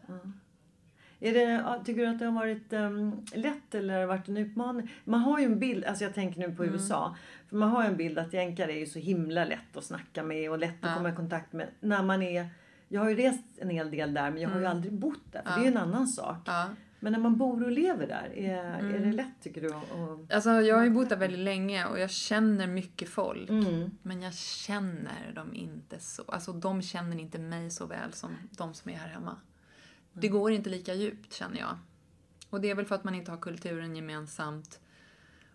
Är 1.25 1.33
det, 1.33 1.41
ja, 1.41 1.81
tycker 1.85 2.01
du 2.01 2.07
att 2.07 2.19
det 2.19 2.25
har 2.25 2.31
varit 2.31 2.73
ehm, 2.73 3.11
lätt 3.33 3.75
eller 3.75 3.93
har 3.93 4.01
det 4.01 4.07
varit 4.07 4.27
en 4.27 4.37
utmaning? 4.37 4.91
Man 5.03 5.19
har 5.19 5.39
ju 5.39 5.45
en 5.45 5.59
bild, 5.59 5.85
alltså 5.85 6.03
jag 6.03 6.13
tänker 6.13 6.39
nu 6.39 6.55
på 6.55 6.63
Mm. 6.63 6.75
USA. 6.75 7.15
För 7.49 7.55
man 7.55 7.69
har 7.69 7.83
ju 7.83 7.89
en 7.89 7.97
bild 7.97 8.19
att 8.19 8.33
jänkare 8.33 8.71
är 8.73 8.77
ju 8.79 8.85
så 8.85 8.99
himla 8.99 9.45
lätt 9.45 9.77
att 9.77 9.83
snacka 9.83 10.23
med 10.23 10.49
och 10.51 10.59
lätt 10.59 10.85
att 10.85 10.97
komma 10.97 11.09
i 11.09 11.15
kontakt 11.15 11.53
med. 11.53 11.67
När 11.79 12.03
man 12.03 12.21
är, 12.21 12.47
jag 12.87 13.01
har 13.01 13.09
ju 13.09 13.15
rest 13.15 13.43
en 13.57 13.69
hel 13.69 13.91
del 13.91 14.13
där 14.13 14.31
men 14.31 14.41
jag 14.41 14.49
har 14.49 14.59
ju 14.59 14.65
aldrig 14.65 14.93
bott 14.93 15.31
där. 15.31 15.41
För 15.45 15.49
det 15.51 15.57
är 15.57 15.61
ju 15.61 15.71
en 15.71 15.77
annan 15.77 16.07
sak. 16.07 16.47
Mm. 16.47 16.59
Ja. 16.59 16.67
Men 16.99 17.11
när 17.13 17.19
man 17.19 17.37
bor 17.37 17.63
och 17.63 17.71
lever 17.71 18.07
där, 18.07 18.29
är, 18.35 18.55
är 18.63 18.79
Mm. 18.79 19.01
det 19.01 19.11
lätt 19.11 19.41
tycker 19.43 19.61
du? 19.61 19.73
att- 19.73 20.33
Alltså 20.33 20.49
jag 20.49 20.75
har 20.77 20.83
ju 20.83 20.89
bott 20.89 21.09
där 21.09 21.17
väldigt 21.17 21.39
länge 21.39 21.85
och 21.85 21.99
jag 21.99 22.09
känner 22.11 22.67
mycket 22.67 23.09
folk. 23.09 23.49
Mm. 23.49 23.91
Men 24.01 24.21
jag 24.21 24.33
känner 24.33 25.31
dem 25.35 25.53
inte 25.53 25.99
så. 25.99 26.23
Alltså 26.27 26.53
de 26.53 26.81
känner 26.81 27.19
inte 27.19 27.39
mig 27.39 27.69
så 27.71 27.85
väl 27.85 28.13
som 28.13 28.31
de 28.51 28.73
som 28.73 28.91
är 28.91 28.95
här 28.95 29.07
hemma. 29.07 29.35
Det 30.13 30.27
går 30.27 30.51
inte 30.51 30.69
lika 30.69 30.93
djupt 30.93 31.33
känner 31.33 31.59
jag. 31.59 31.77
Och 32.49 32.61
det 32.61 32.69
är 32.69 32.75
väl 32.75 32.85
för 32.85 32.95
att 32.95 33.03
man 33.03 33.15
inte 33.15 33.31
har 33.31 33.37
kulturen 33.37 33.95
gemensamt. 33.95 34.79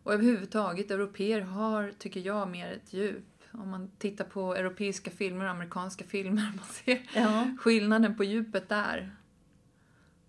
Och 0.03 0.15
överhuvudtaget, 0.15 0.91
europeer 0.91 1.41
har, 1.41 1.93
tycker 1.99 2.21
jag, 2.21 2.49
mer 2.49 2.73
ett 2.73 2.93
djup. 2.93 3.25
Om 3.53 3.71
man 3.71 3.91
tittar 3.99 4.25
på 4.25 4.55
europeiska 4.55 5.11
filmer 5.11 5.45
och 5.45 5.51
amerikanska 5.51 6.05
filmer, 6.05 6.53
man 6.57 6.65
ser 6.67 7.03
Ja. 7.15 7.57
skillnaden 7.61 8.17
på 8.17 8.25
djupet 8.25 8.69
där. 8.69 9.15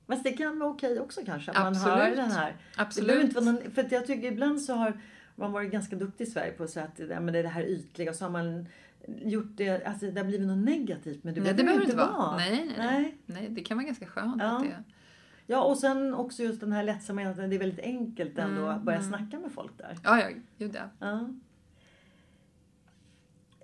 Fast 0.08 0.24
det 0.24 0.32
kan 0.32 0.60
vara 0.60 0.70
okej 0.70 1.00
också 1.00 1.22
kanske. 1.26 1.52
Att 1.52 1.63
man 1.63 1.76
hör 1.76 2.15
den 2.15 2.32
här. 2.32 2.56
Absolut. 2.76 3.24
inte 3.24 3.36
vara 3.36 3.46
någon, 3.46 3.72
för 3.72 3.88
jag 3.92 4.08
tycker 4.08 4.32
ibland 4.32 4.62
så 4.62 4.74
har 4.74 5.02
man 5.36 5.52
varit 5.52 5.72
ganska 5.72 5.96
duktig 5.96 6.28
i 6.28 6.32
Sverige 6.32 6.52
på 6.52 6.63
att 6.63 6.70
säga 6.70 6.86
att 6.86 6.96
det, 6.96 7.20
men 7.20 7.34
det 7.34 7.39
är 7.39 7.44
det 7.44 7.50
här 7.50 7.63
ytliga. 7.63 8.10
Och 8.10 8.15
så 8.15 8.26
har 8.26 8.32
man 8.32 8.68
gjort 9.17 9.52
det, 9.58 9.86
alltså 9.86 10.12
det 10.12 10.19
har 10.19 10.28
blivit 10.28 10.48
något 10.48 10.65
negativt. 10.65 11.24
Men 11.24 11.34
det, 11.34 11.41
Nej, 11.41 11.54
det 11.54 11.63
behöver 11.63 11.86
behöver 11.86 12.04
inte 12.08 12.17
vara. 12.17 12.38
Nej, 12.38 12.52
nej, 12.52 12.76
nej. 12.78 12.88
Nej. 12.88 13.17
nej. 13.26 13.50
det 13.50 13.62
kan 13.62 13.78
vara 13.78 13.86
ganska 13.86 14.06
skönt 14.06 14.36
Ja. 14.41 14.58
att 14.58 14.63
det 14.63 14.84
Ja, 15.52 15.63
och 15.63 15.78
sen 15.78 16.13
också 16.13 16.43
just 16.43 16.60
den 16.60 16.72
här 16.72 16.84
lättsamheten. 16.84 17.50
Det 17.50 17.56
är 17.56 17.60
väldigt 17.60 17.86
enkelt 17.86 18.38
ändå 18.38 18.62
Mm, 18.62 18.76
att 18.76 18.82
börja 18.82 19.02
snacka 19.02 19.39
med 19.39 19.52
folk 19.52 19.78
där. 19.78 19.98
Ja, 20.04 20.19
ja, 20.22 20.28
gud 20.58 20.76
ja. 20.76 20.89
Ja. 21.00 21.30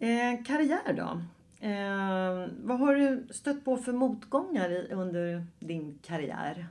Eh, 0.07 0.43
karriär 0.45 0.93
då? 0.93 1.21
Eh, 1.67 2.49
vad 2.63 2.79
har 2.79 2.95
du 2.95 3.27
stött 3.33 3.65
på 3.65 3.77
för 3.77 3.93
motgångar 3.93 4.69
i, 4.69 4.87
under 4.91 5.45
din 5.59 5.99
karriär? 6.01 6.67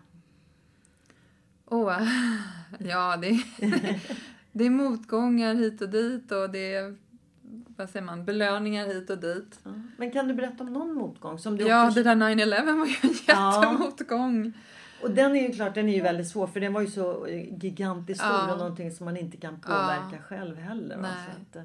Åh, 1.66 1.98
ja 2.78 3.16
det 3.16 3.28
är, 3.28 3.40
det 4.52 4.64
är 4.64 4.70
motgångar 4.70 5.54
hit 5.54 5.80
och 5.80 5.88
dit 5.88 6.32
och 6.32 6.50
det 6.50 6.74
är, 6.74 6.96
vad 7.76 7.90
säger 7.90 8.06
man, 8.06 8.24
belöningar 8.24 8.87
hit 8.87 9.10
och 9.10 9.18
dit. 9.18 9.60
Ja. 9.64 9.70
Men 9.96 10.10
kan 10.10 10.28
du 10.28 10.34
berätta 10.34 10.64
om 10.64 10.72
någon 10.72 10.94
motgång? 10.94 11.38
Som 11.38 11.56
du 11.56 11.66
Ja, 11.66 11.87
också... 11.87 12.02
det 12.02 12.14
där 12.14 12.16
9-11 12.16 12.78
var 12.78 12.87
ju 12.87 12.94
en 13.02 13.14
Ja. 13.28 13.62
jättemotgång. 13.62 14.52
Och 15.02 15.10
den 15.10 15.37
är 15.37 15.48
ju 15.48 15.54
klart, 15.54 15.74
den 15.74 15.88
är 15.88 15.94
ju 15.94 16.02
väldigt 16.02 16.28
svår 16.28 16.46
för 16.46 16.60
den 16.60 16.72
var 16.72 16.80
ju 16.80 16.87
så 16.87 17.26
gigantiskt 17.60 18.20
stor 18.24 18.32
Ja. 18.32 18.52
och 18.52 18.58
någonting 18.58 18.90
som 18.92 19.04
man 19.04 19.16
inte 19.16 19.37
kan 19.37 19.60
påverka 19.60 20.22
själv 20.28 20.56
heller. 20.56 20.96
att, 20.98 21.56
eh, 21.56 21.62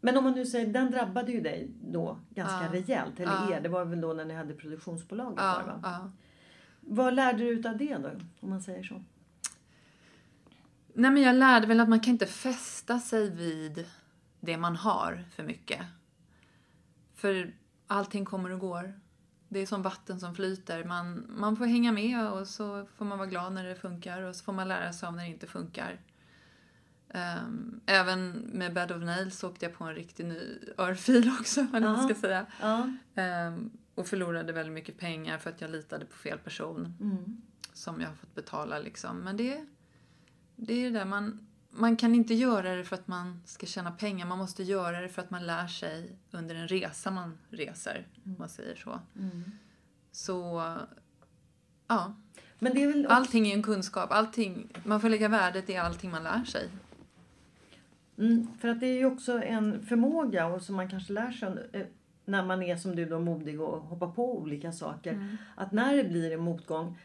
men 0.00 0.16
om 0.16 0.24
man 0.24 0.32
nu 0.32 0.46
säger, 0.46 0.66
den 0.66 0.90
drabbade 0.90 1.32
ju 1.32 1.40
dig 1.40 1.70
då 1.82 2.18
ganska 2.30 2.64
Ja. 2.66 2.72
rejält, 2.72 3.20
eller 3.20 3.32
Ja. 3.32 3.56
er. 3.56 3.60
Det 3.60 3.68
var 3.68 3.84
väl 3.84 4.00
då 4.00 4.12
när 4.12 4.24
ni 4.24 4.34
hade 4.34 4.54
produktionsbolaget 4.54 5.38
Ja, 5.38 5.58
det, 5.66 5.72
va? 5.72 5.80
ja. 5.82 6.10
Vad 6.80 7.14
lärde 7.14 7.38
du 7.38 7.48
ut 7.48 7.66
av 7.66 7.76
det 7.76 7.96
då? 7.96 8.10
Om 8.40 8.50
man 8.50 8.60
säger 8.62 8.82
så. 8.82 9.02
Nej, 10.94 11.10
men 11.10 11.22
jag 11.22 11.36
lärde 11.36 11.66
väl 11.66 11.80
att 11.80 11.88
man 11.88 12.00
kan 12.00 12.12
inte 12.12 12.26
fästa 12.26 12.98
sig 12.98 13.30
vid 13.30 13.84
det 14.40 14.56
man 14.56 14.76
har 14.76 15.24
för 15.34 15.42
mycket. 15.42 15.80
För 17.14 17.54
allting 17.86 18.24
kommer 18.24 18.50
och 18.50 18.60
går. 18.60 19.00
Det 19.48 19.60
är 19.60 19.66
som 19.66 19.82
vatten 19.82 20.20
som 20.20 20.34
flyter. 20.34 20.84
Man, 20.84 21.26
man 21.28 21.56
får 21.56 21.66
hänga 21.66 21.92
med 21.92 22.30
och 22.30 22.48
så 22.48 22.86
får 22.96 23.04
man 23.04 23.18
vara 23.18 23.28
glad 23.28 23.52
när 23.52 23.64
det 23.64 23.76
funkar 23.76 24.22
och 24.22 24.36
så 24.36 24.44
får 24.44 24.52
man 24.52 24.68
lära 24.68 24.92
sig 24.92 25.06
av 25.06 25.16
när 25.16 25.22
det 25.22 25.30
inte 25.30 25.46
funkar. 25.46 26.00
Ehm, 27.08 27.80
även 27.86 28.32
med 28.32 28.74
Bed 28.74 28.92
of 28.92 29.02
Nails 29.02 29.44
åkte 29.44 29.66
jag 29.66 29.74
på 29.74 29.84
en 29.84 29.94
riktig 29.94 30.26
ny 30.26 30.58
örfil 30.78 31.30
också, 31.40 31.66
eller 31.74 31.88
man 31.88 32.08
ska 32.08 32.20
säga. 32.20 32.46
Ja. 32.60 32.92
Ehm, 33.14 33.70
och 33.94 34.06
förlorade 34.06 34.52
väldigt 34.52 34.74
mycket 34.74 34.98
pengar 34.98 35.38
för 35.38 35.50
att 35.50 35.60
jag 35.60 35.70
litade 35.70 36.04
på 36.04 36.16
fel 36.16 36.38
person. 36.38 36.94
Mm. 37.00 37.42
Som 37.72 38.00
jag 38.00 38.08
har 38.08 38.14
fått 38.14 38.34
betala 38.34 38.78
liksom. 38.78 39.16
Men 39.16 39.36
det, 39.36 39.66
det 40.56 40.74
är 40.74 40.90
det 40.90 40.98
där 40.98 41.04
man... 41.04 41.46
Man 41.70 41.96
kan 41.96 42.14
inte 42.14 42.34
göra 42.34 42.74
det 42.74 42.84
för 42.84 42.96
att 42.96 43.08
man 43.08 43.42
ska 43.44 43.66
tjäna 43.66 43.90
pengar. 43.90 44.26
Man 44.26 44.38
måste 44.38 44.62
göra 44.62 45.00
det 45.00 45.08
för 45.08 45.22
att 45.22 45.30
man 45.30 45.46
lär 45.46 45.66
sig 45.66 46.16
under 46.30 46.54
en 46.54 46.68
resa 46.68 47.10
man 47.10 47.38
reser. 47.50 48.06
Om 48.24 48.36
man 48.38 48.48
säger 48.48 48.76
så. 48.76 49.00
Så... 50.12 50.62
Ja. 51.86 52.14
Men 52.58 52.74
det 52.74 52.82
är 52.82 52.86
väl 52.86 53.06
också, 53.06 53.16
Allting 53.16 53.48
är 53.48 53.54
en 53.54 53.62
kunskap. 53.62 54.12
Allting, 54.12 54.68
man 54.84 55.00
får 55.00 55.08
lägga 55.08 55.28
värdet 55.28 55.70
i 55.70 55.76
allting 55.76 56.10
man 56.10 56.22
lär 56.22 56.44
sig. 56.44 56.68
mm, 58.18 58.48
för 58.60 58.68
att 58.68 58.80
det 58.80 58.86
är 58.86 58.98
ju 58.98 59.06
också 59.06 59.42
en 59.42 59.86
förmåga 59.86 60.46
och 60.46 60.62
som 60.62 60.76
man 60.76 60.90
kanske 60.90 61.12
lär 61.12 61.30
sig 61.30 61.48
eh, 61.72 61.86
när 62.24 62.44
man 62.44 62.62
är 62.62 62.76
som 62.76 62.96
du 62.96 63.04
då 63.04 63.20
modig 63.20 63.60
och 63.60 63.82
hoppar 63.82 64.10
på 64.10 64.38
olika 64.38 64.72
saker. 64.72 65.12
Mm. 65.12 65.36
Att 65.56 65.72
när 65.72 65.96
det 65.96 66.04
blir 66.04 66.32
en 66.32 66.40
motgång 66.40 66.98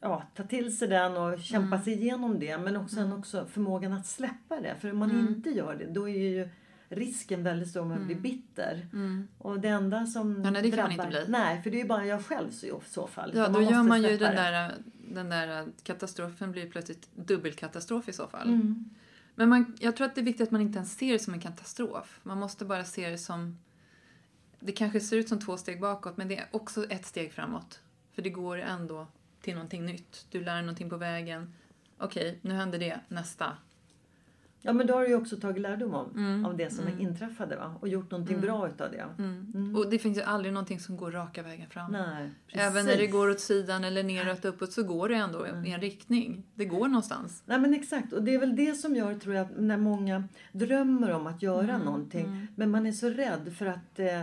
ja, 0.00 0.22
ta 0.34 0.42
till 0.42 0.76
sig 0.78 0.88
den 0.88 1.16
och 1.16 1.38
kämpa 1.40 1.74
Mm. 1.76 1.84
sig 1.84 1.92
igenom 1.92 2.38
det. 2.38 2.58
Men 2.58 2.76
också, 2.76 2.94
sen 2.96 3.12
också 3.12 3.46
förmågan 3.46 3.92
att 3.92 4.06
släppa 4.06 4.60
det. 4.60 4.74
För 4.80 4.90
om 4.90 4.98
man 4.98 5.10
Mm. 5.10 5.28
inte 5.28 5.50
gör 5.50 5.74
det 5.74 5.86
då 5.86 6.08
är 6.08 6.18
ju 6.28 6.48
risken 6.88 7.42
väldigt 7.42 7.68
stor 7.68 7.80
om 7.80 7.88
man 7.88 8.06
blir 8.06 8.16
bitter. 8.16 8.86
Mm. 8.92 9.28
Och 9.38 9.60
det 9.60 9.68
enda 9.68 10.06
som 10.06 10.42
Ja, 10.44 10.50
nej, 10.50 10.62
det 10.62 10.70
kan 10.70 10.78
man 10.78 10.96
drabbar... 10.96 11.04
inte 11.06 11.24
bli. 11.24 11.32
Nej, 11.32 11.62
för 11.62 11.70
det 11.70 11.76
är 11.76 11.82
ju 11.82 11.88
bara 11.88 12.06
jag 12.06 12.24
själv 12.24 12.50
så, 12.50 12.66
i 12.66 12.72
så 12.86 13.06
fall. 13.06 13.32
Ja, 13.34 13.46
då 13.46 13.52
man 13.52 13.64
gör 13.72 13.82
man 13.82 14.02
ju 14.02 14.16
den 14.16 14.36
där, 14.36 14.74
den 15.10 15.28
där 15.28 15.66
katastrofen 15.82 16.52
blir 16.52 16.70
plötsligt 16.70 17.08
dubbelkatastrof 17.14 18.08
i 18.08 18.12
så 18.12 18.26
fall. 18.26 18.48
Mm. 18.48 18.84
Men 19.34 19.48
man, 19.48 19.76
jag 19.80 19.96
tror 19.96 20.06
att 20.06 20.14
det 20.14 20.20
är 20.20 20.24
viktigt 20.24 20.46
att 20.46 20.50
man 20.50 20.60
inte 20.60 20.76
ens 20.76 20.96
ser 20.98 21.12
det 21.12 21.18
som 21.18 21.34
en 21.34 21.40
katastrof. 21.40 22.20
Man 22.22 22.38
måste 22.38 22.64
bara 22.64 22.84
se 22.84 23.10
det 23.10 23.18
som... 23.18 23.58
Det 24.60 24.72
kanske 24.72 25.00
ser 25.00 25.16
ut 25.16 25.28
som 25.28 25.38
två 25.40 25.56
steg 25.56 25.80
bakåt, 25.80 26.16
men 26.16 26.28
det 26.28 26.36
är 26.38 26.46
också 26.50 26.84
ett 26.84 27.06
steg 27.06 27.32
framåt. 27.32 27.80
För 28.12 28.22
det 28.22 28.30
går 28.30 28.58
ändå 28.58 29.06
till 29.48 29.54
någonting 29.54 29.86
nytt. 29.86 30.26
Du 30.30 30.44
lär 30.44 30.54
dig 30.54 30.62
någonting 30.62 30.90
på 30.90 30.96
vägen. 30.96 31.54
Okej, 31.98 32.38
nu 32.42 32.54
händer 32.54 32.78
det. 32.78 33.00
Nästa. 33.08 33.56
Ja 34.62 34.72
men 34.72 34.86
då 34.86 34.94
har 34.94 35.02
du 35.02 35.08
ju 35.08 35.14
också 35.14 35.36
tagit 35.36 35.62
lärdom 35.62 35.94
av, 35.94 36.10
Mm, 36.16 36.44
av 36.44 36.56
det 36.56 36.70
som 36.72 36.84
inträffade 37.00 37.56
va? 37.56 37.74
och 37.80 37.88
gjort 37.88 38.10
någonting 38.10 38.40
bra 38.40 38.68
utav 38.68 38.90
det. 38.90 39.06
Mm. 39.18 39.76
Och 39.76 39.90
det 39.90 39.98
finns 39.98 40.18
ju 40.18 40.22
aldrig 40.22 40.52
någonting 40.52 40.80
som 40.80 40.96
går 40.96 41.10
raka 41.10 41.42
vägen 41.42 41.70
fram. 41.70 41.92
Nej, 41.92 42.30
Även 42.52 42.86
när 42.86 42.96
det 42.96 43.06
går 43.06 43.30
åt 43.30 43.40
sidan 43.40 43.84
eller 43.84 44.02
neråt, 44.02 44.44
uppåt, 44.44 44.72
så 44.72 44.82
går 44.82 45.08
det 45.08 45.14
ändå 45.14 45.46
i 45.66 45.70
en 45.70 45.80
riktning. 45.80 46.42
Det 46.54 46.64
går 46.64 46.88
någonstans. 46.88 47.42
Nej 47.46 47.58
men 47.58 47.74
exakt 47.74 48.12
och 48.12 48.22
det 48.22 48.34
är 48.34 48.38
väl 48.38 48.56
det 48.56 48.74
som 48.74 48.96
gör 48.96 49.14
tror 49.14 49.34
jag 49.34 49.46
när 49.58 49.76
många 49.76 50.24
drömmer 50.52 51.10
om 51.10 51.26
att 51.26 51.42
göra 51.42 51.74
Mm, 51.74 51.80
någonting 51.86 52.46
men 52.56 52.70
man 52.70 52.86
är 52.86 52.92
så 52.92 53.08
rädd 53.10 53.52
för 53.58 53.66
att 53.66 53.98
eh, 53.98 54.20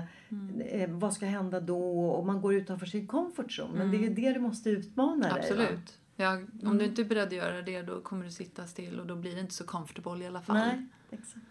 eh, 0.81 0.89
vad 0.89 1.13
ska 1.13 1.25
hända 1.25 1.59
då 1.59 2.09
och 2.09 2.25
man 2.25 2.41
går 2.41 2.53
utanför 2.55 2.85
sin 2.85 3.07
comfort 3.07 3.51
zone. 3.59 3.77
Men 3.77 3.91
det 3.91 4.05
är 4.05 4.09
det 4.09 4.33
du 4.33 4.39
måste 4.39 4.69
utmana 4.69 5.21
dig. 5.21 5.31
va? 5.31 5.37
Mm. 5.37 5.39
Absolut. 5.65 5.97
Ja, 6.15 6.39
om 6.63 6.77
du 6.77 6.85
inte 6.85 7.01
är 7.01 7.05
beredd 7.05 7.27
att 7.27 7.33
göra 7.33 7.61
det, 7.61 7.81
då 7.81 8.01
kommer 8.01 8.25
du 8.25 8.31
sitta 8.31 8.67
still 8.67 8.99
och 8.99 9.05
då 9.07 9.15
blir 9.15 9.35
det 9.35 9.41
inte 9.41 9.53
så 9.53 9.63
comfortable 9.63 10.23
i 10.23 10.27
alla 10.27 10.41
fall. 10.41 10.55
Nej, 10.55 10.85
exakt. 11.11 11.45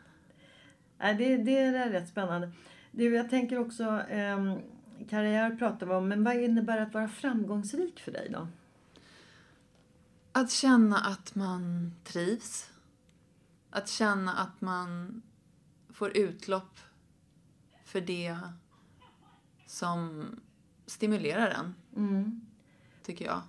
Nej, 0.99 1.15
det, 1.15 1.37
det 1.37 1.59
är 1.59 1.91
rätt 1.91 2.09
spännande. 2.09 2.53
Du, 2.91 3.15
jag 3.15 3.31
tänker 3.31 3.59
också, 3.59 4.01
eh, 4.01 4.57
karriär 5.11 5.57
pratar 5.57 5.87
vi 5.87 5.93
om, 5.95 6.09
men 6.09 6.25
vad 6.25 6.37
innebär 6.37 6.79
att 6.79 6.95
vara 6.95 7.09
framgångsrik 7.09 8.01
för 8.01 8.13
dig 8.13 8.29
då? 8.33 8.49
Att 10.33 10.51
känna 10.51 10.97
att 10.99 11.35
man 11.35 11.93
trivs. 12.05 12.71
Att 13.71 13.89
känna 13.89 14.33
att 14.33 14.61
man 14.61 15.23
får 15.93 16.17
utlopp 16.17 16.79
för 17.85 18.01
det 18.01 18.39
som 19.67 20.27
stimulerar 20.87 21.49
en, 21.51 21.75
Mm. 21.97 22.41
tycker 23.03 23.25
jag. 23.25 23.43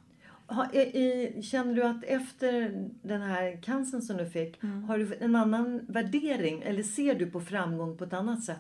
Ha, 0.48 0.72
i, 0.74 0.80
i, 0.80 1.42
känner 1.44 1.76
du 1.76 1.84
att 1.84 2.04
efter 2.04 2.88
den 3.02 3.22
här 3.22 3.62
cancern 3.64 4.02
som 4.02 4.18
du 4.18 4.30
fick, 4.30 4.64
Mm. 4.64 4.84
har 4.84 4.98
du 4.98 5.16
en 5.20 5.36
annan 5.36 5.86
värdering 5.88 6.62
eller 6.62 6.84
ser 6.84 7.16
du 7.16 7.32
på 7.32 7.42
framgång 7.42 7.98
på 7.98 8.04
ett 8.04 8.14
annat 8.14 8.44
sätt 8.44 8.60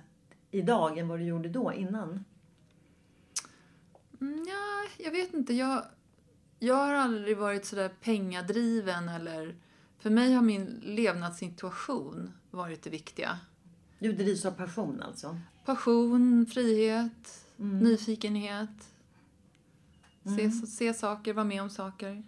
idag 0.51 0.97
än 0.97 1.07
vad 1.07 1.19
du 1.19 1.25
gjorde 1.25 1.49
då 1.49 1.73
innan? 1.73 2.25
Mm, 4.21 4.45
ja, 4.47 5.03
jag 5.05 5.11
vet 5.11 5.33
inte. 5.33 5.53
Jag, 5.53 5.83
jag 6.59 6.75
har 6.75 6.93
aldrig 6.93 7.37
varit 7.37 7.65
sådär 7.65 7.89
pengadriven 8.01 9.09
eller... 9.09 9.55
För 9.99 10.09
mig 10.09 10.33
har 10.33 10.41
min 10.41 10.81
levnadssituation 10.83 12.31
varit 12.51 12.83
det 12.83 12.89
viktiga. 12.89 13.39
Du 13.99 14.11
drivs 14.13 14.45
av 14.45 14.51
passion 14.51 15.01
alltså? 15.01 15.39
Passion, 15.65 16.45
frihet, 16.45 17.45
nyfikenhet. 17.57 18.89
Se, 20.37 20.51
se 20.51 20.93
saker, 20.93 21.33
vara 21.33 21.45
med 21.45 21.61
om 21.61 21.69
saker. 21.69 22.23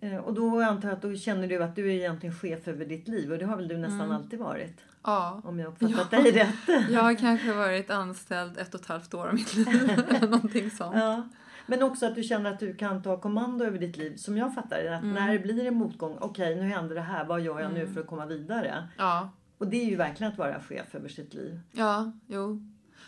Eh, 0.00 0.16
och 0.16 0.34
då 0.34 0.60
antar 0.62 0.88
jag 0.88 0.96
att 0.96 1.02
då 1.02 1.16
känner 1.16 1.48
du 1.48 1.62
att 1.62 1.76
du 1.76 1.86
är 1.90 1.94
egentligen 1.94 2.34
chef 2.34 2.68
över 2.68 2.84
ditt 2.84 3.08
liv 3.08 3.32
och 3.32 3.38
det 3.38 3.44
har 3.44 3.56
väl 3.56 3.68
du 3.68 3.76
nästan 3.78 4.00
Mm. 4.00 4.12
alltid 4.16 4.38
varit? 4.38 4.80
Ja. 5.04 5.40
Om 5.44 5.58
jag 5.58 5.68
uppfattat 5.68 6.08
Ja. 6.12 6.22
dig 6.22 6.32
rätt. 6.32 6.54
Jag 6.90 7.02
har 7.02 7.14
kanske 7.14 7.52
varit 7.52 7.90
anställd 7.90 8.58
ett 8.58 8.74
och 8.74 8.80
ett 8.80 8.86
halvt 8.86 9.14
år 9.14 9.26
av 9.28 9.34
mitt 9.34 9.54
liv. 9.54 9.90
någonting 10.22 10.70
sånt. 10.70 10.96
Ja. 10.96 11.28
Men 11.66 11.82
också 11.82 12.06
att 12.06 12.14
du 12.14 12.22
känner 12.22 12.52
att 12.52 12.60
du 12.60 12.74
kan 12.74 13.02
ta 13.02 13.20
kommando 13.20 13.64
över 13.64 13.78
ditt 13.78 13.96
liv. 13.96 14.16
Som 14.16 14.36
jag 14.36 14.54
fattar 14.54 14.82
det. 14.82 14.96
Att 14.96 15.02
Mm. 15.02 15.14
när 15.14 15.32
det 15.32 15.38
blir 15.38 15.66
en 15.66 15.74
motgång. 15.74 16.16
Okej, 16.20 16.54
nu 16.56 16.62
händer 16.62 16.94
det 16.94 17.00
här. 17.00 17.24
Vad 17.24 17.40
gör 17.40 17.60
jag 17.60 17.72
nu 17.72 17.86
för 17.86 18.00
att 18.00 18.06
komma 18.06 18.26
vidare? 18.26 18.88
Ja. 18.98 19.30
Och 19.58 19.66
det 19.68 19.76
är 19.76 19.84
ju 19.90 19.96
verkligen 19.96 20.32
att 20.32 20.38
vara 20.38 20.60
chef 20.60 20.94
över 20.94 21.08
sitt 21.08 21.34
liv. 21.34 21.60
Ja, 21.72 22.12
jo. 22.26 22.62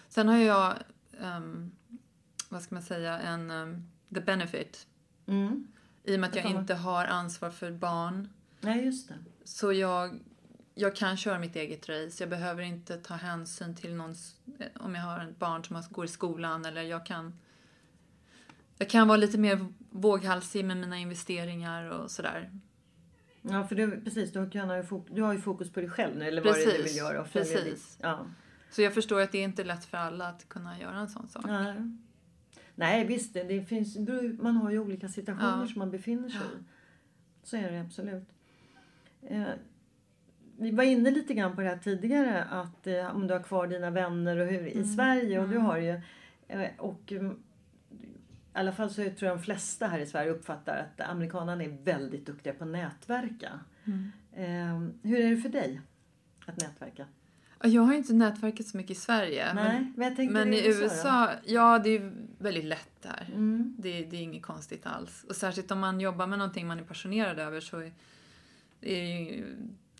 Sen 0.08 0.28
har 0.28 0.37
jag, 0.38 0.72
ehm, 1.22 1.70
vad 2.54 2.62
ska 2.62 2.74
man 2.74 2.82
säga, 2.82 3.18
en 3.18 3.50
um, 3.50 3.90
the 4.14 4.20
benefit. 4.20 4.86
Mm. 5.26 5.66
I 6.04 6.16
och 6.16 6.20
med 6.20 6.30
att 6.30 6.36
jag 6.36 6.44
fan? 6.44 6.56
inte 6.60 6.74
har 6.74 7.04
ansvar 7.06 7.50
för 7.50 7.70
barn. 7.72 8.28
Nej, 8.60 8.84
just 8.84 9.08
det. 9.08 9.14
Så 9.44 9.72
jag, 9.72 10.18
jag 10.74 10.96
kan 10.96 11.16
köra 11.16 11.38
mitt 11.38 11.56
eget 11.56 11.88
race. 11.88 12.22
Jag 12.22 12.30
behöver 12.30 12.62
inte 12.62 12.96
ta 12.96 13.14
hänsyn 13.14 13.76
till 13.76 13.94
någons, 13.94 14.36
eh, 14.58 14.66
om 14.82 14.94
jag 14.94 15.02
har 15.02 15.24
ett 15.24 15.38
barn 15.38 15.64
som 15.64 15.82
går 15.90 16.04
i 16.04 16.08
skolan 16.08 16.64
eller 16.64 16.82
jag 16.82 17.06
kan 17.06 17.38
jag 18.78 18.90
kan 18.90 19.08
vara 19.08 19.16
lite 19.16 19.38
mer 19.38 19.66
våghalsig 19.90 20.64
med 20.64 20.76
mina 20.76 20.98
investeringar 20.98 21.90
och 21.90 22.10
sådär. 22.10 22.50
Ja, 23.42 23.66
för 23.66 23.74
du, 23.74 24.00
precis. 24.00 24.32
Du, 24.32 24.50
kan 24.50 24.68
ha 24.68 24.76
ju 24.76 24.82
fok- 24.82 25.08
du 25.14 25.22
har 25.22 25.32
ju 25.32 25.40
fokus 25.40 25.72
på 25.72 25.80
dig 25.80 25.88
själv 25.90 26.16
nu. 26.16 26.24
Eller 26.24 26.42
vad 26.44 26.54
det 26.54 26.62
är 26.62 26.66
du 26.66 26.70
Precis, 26.72 26.90
vill 26.90 26.96
göra. 26.96 27.20
Och 27.20 27.32
precis. 27.32 27.64
ditt- 27.64 27.98
Ja. 28.02 28.26
Så 28.70 28.82
jag 28.82 28.94
förstår 28.94 29.20
att 29.20 29.32
det 29.32 29.38
är 29.38 29.44
inte 29.44 29.64
lätt 29.64 29.84
för 29.84 29.96
alla 29.98 30.28
att 30.28 30.48
kunna 30.48 30.80
göra 30.80 30.98
en 30.98 31.08
sån 31.08 31.28
sak. 31.28 31.44
Nej. 31.46 31.74
Nej, 32.74 33.04
visst. 33.06 33.34
Det, 33.34 33.68
finns, 33.68 33.96
man 34.40 34.56
har 34.56 34.70
ju 34.70 34.78
olika 34.78 35.08
situationer 35.08 35.60
Ja. 35.60 35.66
som 35.66 35.78
man 35.78 35.90
befinner 35.90 36.28
sig 36.28 36.40
i. 36.40 36.64
Så 37.42 37.56
är 37.56 37.72
det 37.72 37.80
absolut. 37.80 38.28
Eh, 39.22 39.44
vi 40.58 40.70
var 40.70 40.84
inne 40.84 41.10
lite 41.10 41.34
grann 41.34 41.54
på 41.54 41.60
det 41.60 41.68
här 41.68 41.78
tidigare. 41.78 42.44
Att 42.44 42.87
eh, 42.87 43.16
om 43.16 43.26
du 43.26 43.34
har 43.34 43.42
kvar 43.42 43.66
dina 43.66 43.90
vänner 43.90 44.37
och 44.38 44.46
hur, 44.46 44.58
Mm. 44.60 44.80
i 44.80 44.84
Sverige. 44.84 45.40
Och 45.40 45.48
du 45.48 45.58
har 45.58 45.78
ju... 45.78 46.00
Eh, 46.48 46.68
och 46.78 47.12
mm, 47.12 47.42
i 47.92 48.58
alla 48.58 48.72
fall 48.72 48.90
så 48.90 48.94
tror 48.94 49.28
jag 49.28 49.38
de 49.38 49.42
flesta 49.42 49.87
här 49.87 49.98
i 49.98 50.06
Sverige 50.06 50.30
uppfattar 50.30 50.76
att 50.76 51.00
amerikanerna 51.08 51.64
är 51.64 51.76
väldigt 51.84 52.26
duktiga 52.26 52.52
på 52.52 52.64
att 52.64 52.70
nätverka. 52.70 53.60
Mm. 53.84 54.12
Eh, 54.32 54.90
hur 55.10 55.20
är 55.20 55.30
det 55.30 55.37
för 55.37 55.48
dig 55.48 55.80
att 56.46 56.60
nätverka? 56.60 57.06
Ja, 57.64 57.70
Jag 57.70 57.83
har 57.83 57.94
inte 57.94 58.12
nätverkat 58.12 58.67
så 58.67 58.77
mycket 58.77 58.90
i 58.90 59.00
Sverige. 59.00 59.54
Nej, 59.54 59.92
men 59.96 60.15
men 60.15 60.33
men 60.33 60.54
i 60.54 60.67
USA? 60.67 60.83
USA, 60.83 61.31
ja 61.44 61.79
det 61.79 61.90
är 61.90 62.12
väldigt 62.38 62.65
lätt 62.65 63.02
där. 63.02 63.29
Mm. 63.33 63.75
Det, 63.79 64.04
det 64.04 64.17
är 64.17 64.21
inget 64.23 64.42
konstigt 64.42 64.87
alls. 64.87 65.25
Och 65.29 65.37
särskilt 65.37 65.71
om 65.71 65.81
man 65.81 66.00
jobbar 66.00 66.27
med 66.27 66.38
någonting 66.38 66.67
man 66.67 66.79
är 66.79 66.83
passionerad 66.83 67.38
över 67.38 67.60
så 67.60 67.79
är 67.81 67.92
det 68.81 68.90
ju 68.90 69.44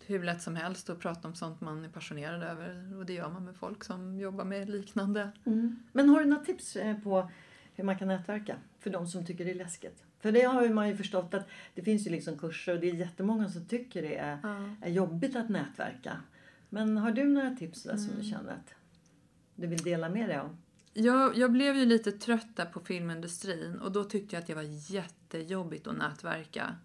hur 0.05 0.23
lätt 0.23 0.41
som 0.41 0.55
helst 0.55 0.89
att 0.89 0.99
prata 0.99 1.27
om 1.27 1.35
sånt 1.35 1.61
man 1.61 1.85
är 1.85 1.89
passionerad 1.89 2.43
över. 2.43 2.97
Och 2.97 3.05
det 3.05 3.13
gör 3.13 3.29
man 3.29 3.45
med 3.45 3.55
folk 3.55 3.83
som 3.83 4.19
jobbar 4.19 4.45
med 4.45 4.69
liknande. 4.69 5.31
Mm. 5.45 5.79
Men 5.91 6.09
har 6.09 6.19
du 6.19 6.25
några 6.25 6.45
tips 6.45 6.75
eh, 6.75 6.97
på 6.97 7.31
hur 7.75 7.83
man 7.83 7.97
kan 7.97 8.07
nätverka 8.07 8.55
för 8.79 8.89
de 8.89 9.07
som 9.07 9.25
tycker 9.25 9.45
det 9.45 9.51
är 9.51 9.55
läskigt? 9.55 10.03
För 10.19 10.31
det 10.31 10.41
har 10.41 10.69
man 10.69 10.89
ju 10.89 10.97
förstått 10.97 11.33
att 11.33 11.47
det 11.75 11.81
finns 11.81 12.07
ju 12.07 12.11
liksom 12.11 12.37
kurser 12.37 12.73
och 12.73 12.79
det 12.79 12.89
är 12.89 12.93
jättemånga 12.93 13.49
som 13.49 13.65
tycker 13.65 14.01
det 14.01 14.15
är, 14.15 14.37
är 14.81 14.89
jobbigt 14.89 15.35
att 15.35 15.49
nätverka. 15.49 16.17
Men 16.69 16.97
har 16.97 17.11
du 17.11 17.23
några 17.25 17.55
tips 17.55 17.83
där 17.83 17.97
som 17.97 18.15
du 18.19 18.23
känner 18.23 18.51
att 18.51 18.73
du 19.55 19.67
vill 19.67 19.83
dela 19.83 20.09
med 20.09 20.29
dig 20.29 20.37
av? 20.37 20.57
Jag, 20.93 21.37
jag 21.37 21.51
blev 21.51 21.75
ju 21.75 21.85
lite 21.85 22.11
trött 22.11 22.55
där 22.55 22.65
på 22.65 22.79
filmindustrin 22.79 23.79
och 23.79 23.91
då 23.91 24.03
tyckte 24.03 24.35
jag 24.35 24.41
att 24.41 24.47
det 24.47 24.53
var 24.53 24.91
jättejobbigt 24.91 25.87
att 25.87 25.97
nätverka. 25.97 26.75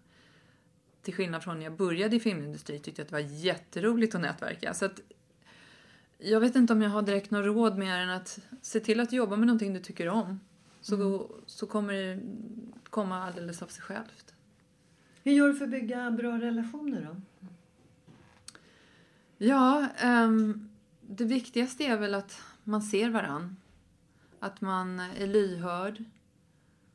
Till 1.01 1.13
skillnad 1.13 1.43
från 1.43 1.57
när 1.57 1.63
jag 1.63 1.75
började 1.75 2.15
i 2.15 2.19
filmindustrin 2.19 2.81
tyckte 2.81 3.01
jag 3.01 3.05
att 3.05 3.09
det 3.09 3.15
var 3.15 3.33
jätteroligt 3.45 4.15
att 4.15 4.21
nätverka. 4.21 4.73
Så 4.73 4.85
att 4.85 5.01
Jag 6.17 6.39
vet 6.39 6.55
inte 6.55 6.73
om 6.73 6.81
jag 6.81 6.89
har 6.89 7.01
direkt 7.01 7.31
något 7.31 7.45
råd 7.45 7.77
mer 7.77 7.97
än 7.97 8.09
att 8.09 8.39
se 8.61 8.79
till 8.79 8.99
att 8.99 9.11
jobba 9.11 9.35
med 9.35 9.47
någonting 9.47 9.73
du 9.73 9.79
tycker 9.79 10.09
om. 10.09 10.39
Så, 10.81 11.29
så 11.45 11.67
kommer 11.67 11.93
det 11.93 12.19
komma 12.89 13.23
alldeles 13.23 13.61
av 13.61 13.67
sig 13.67 13.83
självt. 13.83 14.33
Hur 15.23 15.31
gör 15.31 15.47
du 15.47 15.53
för 15.53 15.65
att 15.65 15.71
bygga 15.71 16.11
bra 16.11 16.37
relationer 16.37 17.01
då? 17.01 17.21
Ja, 19.43 19.87
ehm, 19.97 20.69
det 21.01 21.25
viktigaste 21.25 21.83
är 21.83 21.97
väl 21.97 22.13
att 22.13 22.41
man 22.63 22.81
ser 22.81 23.09
varann. 23.09 23.57
Att 24.39 24.61
man 24.61 24.99
är 24.99 25.27
lyhörd 25.27 26.03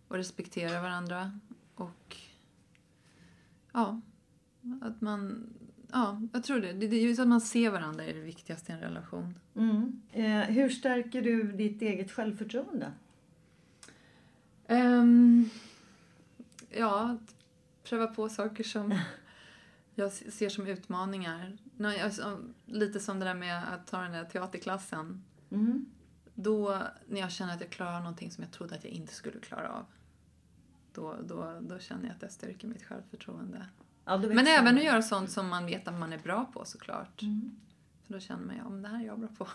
och 0.09 0.17
respekterar 0.17 0.83
varandra. 0.83 1.41
Och 1.75 2.17
ja, 3.73 4.01
att 4.81 5.01
man... 5.01 5.47
Ja, 5.93 6.23
jag 6.33 6.45
tror 6.45 6.61
det. 6.61 6.73
Det 6.73 6.97
är 6.97 7.01
just 7.01 7.21
att 7.21 7.29
man 7.29 7.41
ser 7.41 7.71
varandra 7.71 8.05
är 8.05 8.15
det 8.15 8.21
viktigaste 8.21 8.73
i 8.73 8.75
en 8.75 8.81
relation. 8.81 9.35
Mm. 9.55 10.03
Eh, 10.13 10.41
hur 10.41 10.69
stärker 10.69 11.23
du 11.23 11.53
ditt 11.53 11.83
eget 11.83 12.13
självförtroende? 12.13 12.93
Ehm, 14.67 15.51
ja, 16.71 17.01
att 17.01 17.35
pröva 17.89 18.07
på 18.07 18.29
saker 18.29 18.65
som 18.65 18.99
jag 19.99 20.13
ser 20.13 20.49
som 20.49 20.67
utmaningar. 20.67 21.57
Alltså, 22.05 22.39
Lite 22.67 23.01
som 23.01 23.19
det 23.19 23.25
där 23.25 23.35
med 23.35 23.75
att 23.75 23.87
ta 23.87 24.01
den 24.01 24.13
där 24.13 24.25
teaterklassen. 24.25 25.25
Mm. 25.51 25.87
Då, 26.35 26.83
när 27.07 27.21
jag 27.21 27.33
känner 27.33 27.55
att 27.55 27.61
jag 27.61 27.71
klarar 27.71 27.99
någonting 27.99 28.31
som 28.31 28.45
jag 28.45 28.53
trodde 28.53 28.75
att 28.75 28.85
jag 28.85 28.93
inte 28.93 29.15
skulle 29.15 29.41
klara 29.41 29.73
av. 29.73 29.85
Då, 30.93 31.17
då, 31.25 31.59
då 31.61 31.79
känner 31.79 32.05
jag 32.05 32.13
att 32.13 32.21
det 32.21 32.29
stärker 32.29 32.69
mitt 32.69 32.83
självförtroende. 32.83 33.67
Ja, 34.05 34.19
Men 34.19 34.47
även 34.47 34.79
att 34.79 34.85
göra 34.85 35.03
sånt 35.03 35.31
som 35.31 35.49
man 35.49 35.67
vet 35.67 35.89
att 35.89 35.95
man 35.95 36.13
är 36.13 36.19
bra 36.19 36.51
på 36.53 36.65
såklart. 36.65 37.23
Mm. 37.23 37.57
För 38.07 38.13
då 38.15 38.21
känner 38.21 38.47
man, 38.47 38.57
ja 38.57 38.69
men 38.69 38.83
det 38.83 38.89
här 38.89 39.01
är 39.01 39.07
jag 39.07 39.19
bra 39.19 39.29
på. 39.39 39.49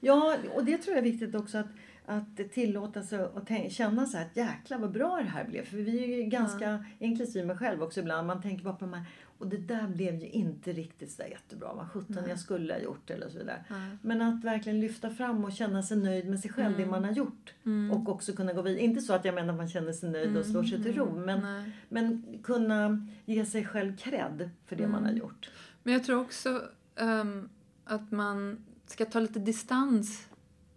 Ja, 0.00 0.36
och 0.54 0.64
det 0.64 0.78
tror 0.78 0.96
jag 0.96 1.06
är 1.06 1.10
viktigt 1.10 1.34
också 1.34 1.58
att, 1.58 1.68
att 2.06 2.52
tillåta 2.52 3.02
sig 3.02 3.18
att 3.18 3.72
känna 3.72 4.06
så 4.06 4.16
här 4.16 4.26
att 4.26 4.36
jäklar 4.36 4.78
vad 4.78 4.92
bra 4.92 5.16
det 5.16 5.30
här 5.30 5.44
blev. 5.44 5.64
För 5.64 5.76
vi 5.76 6.04
är 6.04 6.16
ju 6.16 6.22
ganska, 6.22 6.84
inklusive 6.98 7.46
mig 7.46 7.56
själv 7.56 7.82
också 7.82 8.00
ibland, 8.00 8.26
man 8.26 8.42
tänker 8.42 8.64
bara 8.64 8.74
på 8.74 8.84
de 8.84 8.92
här 8.92 9.04
och 9.38 9.46
det 9.46 9.56
där 9.56 9.88
blev 9.88 10.14
ju 10.20 10.28
inte 10.28 10.72
riktigt 10.72 11.10
så 11.12 11.22
jättebra. 11.22 11.72
Vad 11.74 11.90
sjutton 11.90 12.28
jag 12.28 12.38
skulle 12.38 12.72
ha 12.72 12.80
gjort 12.80 13.10
eller 13.10 13.28
så 13.28 13.38
vidare. 13.38 13.64
Men 14.02 14.22
att 14.22 14.44
verkligen 14.44 14.80
lyfta 14.80 15.10
fram 15.10 15.44
och 15.44 15.52
känna 15.52 15.82
sig 15.82 15.96
nöjd 15.96 16.28
med 16.28 16.40
sig 16.40 16.50
själv, 16.50 16.76
det 16.76 16.86
man 16.86 17.04
har 17.04 17.12
gjort. 17.12 17.54
Och 17.92 18.08
också 18.08 18.32
kunna 18.32 18.52
gå 18.52 18.62
vidare. 18.62 18.82
Inte 18.82 19.00
så 19.00 19.12
att 19.12 19.24
jag 19.24 19.34
menar 19.34 19.52
att 19.52 19.58
man 19.58 19.68
känner 19.68 19.92
sig 19.92 20.10
nöjd 20.10 20.36
och 20.36 20.46
slår 20.46 20.62
sig 20.62 20.82
till 20.82 20.94
ro. 20.94 21.18
Men, 21.18 21.40
Nej. 21.40 21.72
men 21.88 22.38
kunna 22.42 23.06
ge 23.24 23.46
sig 23.46 23.66
själv 23.66 23.96
cred 23.96 24.50
för 24.66 24.76
det 24.76 24.88
man 24.88 25.04
har 25.04 25.12
gjort. 25.12 25.50
Men 25.82 25.92
jag 25.92 26.04
tror 26.04 26.20
också 26.20 26.62
ehm, 26.96 27.48
att 27.84 28.10
man 28.10 28.64
ska 28.86 29.04
ta 29.04 29.20
lite 29.20 29.38
distans 29.38 30.28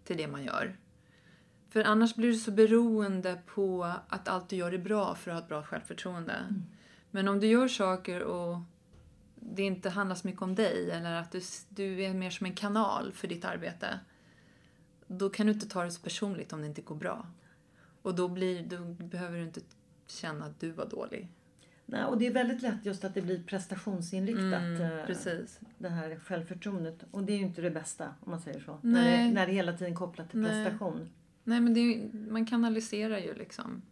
till 0.04 0.16
det 0.16 0.28
man 0.28 0.44
gör. 0.44 0.76
För 1.68 1.84
annars 1.84 2.14
blir 2.14 2.28
du 2.28 2.34
så 2.34 2.50
beroende 2.50 3.38
på 3.46 3.84
att 4.08 4.28
allt 4.28 4.48
du 4.48 4.56
gör 4.56 4.72
är 4.72 4.78
bra 4.78 5.14
för 5.14 5.30
att 5.30 5.36
ha 5.36 5.42
ett 5.42 5.48
bra 5.48 5.62
självförtroende. 5.62 6.34
Men 7.14 7.28
om 7.28 7.40
du 7.40 7.46
gör 7.46 7.68
saker 7.68 8.22
och 8.22 8.58
det 9.34 9.62
inte 9.62 9.90
handlar 9.90 10.16
så 10.16 10.26
mycket 10.26 10.42
om 10.42 10.54
dig 10.54 10.90
eller 10.90 11.14
att 11.14 11.32
du, 11.32 11.40
du 11.68 12.02
är 12.04 12.14
mer 12.14 12.30
som 12.30 12.46
en 12.46 12.54
kanal 12.54 13.12
för 13.12 13.28
ditt 13.28 13.44
arbete. 13.44 14.00
Då 15.06 15.30
kan 15.30 15.46
du 15.46 15.52
inte 15.52 15.68
ta 15.68 15.84
det 15.84 15.90
så 15.90 16.02
personligt 16.02 16.52
om 16.52 16.60
det 16.60 16.66
inte 16.66 16.82
går 16.82 16.94
bra. 16.96 17.26
Och 18.02 18.14
då, 18.14 18.28
blir, 18.28 18.66
då 18.66 18.84
behöver 19.04 19.38
du 19.38 19.44
inte 19.44 19.60
känna 20.06 20.44
att 20.44 20.60
du 20.60 20.70
var 20.70 20.86
dålig. 20.86 21.28
Nej, 21.86 22.04
och 22.04 22.18
det 22.18 22.26
är 22.26 22.32
väldigt 22.32 22.62
lätt 22.62 22.86
just 22.86 23.04
att 23.04 23.14
det 23.14 23.22
blir 23.22 23.42
prestationsinriktat. 23.42 24.52
eh, 24.80 24.92
Mm, 24.92 25.06
Precis. 25.06 25.60
det 25.78 25.88
här 25.88 26.16
självförtroendet. 26.16 27.04
Och 27.10 27.22
det 27.24 27.32
är 27.32 27.36
ju 27.36 27.42
inte 27.42 27.62
det 27.62 27.70
bästa 27.70 28.14
om 28.20 28.30
man 28.30 28.40
säger 28.40 28.60
så. 28.60 28.78
Nej. 28.82 28.92
När 29.18 29.26
det, 29.26 29.32
när 29.34 29.46
det 29.46 29.52
hela 29.52 29.72
tiden 29.72 29.94
kopplat 29.94 30.30
till 30.30 30.40
Nej. 30.40 30.64
prestation. 30.64 31.08
Nej, 31.44 31.60
men 31.60 31.76
är, 31.76 32.10
man 32.30 32.46
kanaliserar 32.46 33.18
ju 33.18 33.34
liksom 33.34 33.82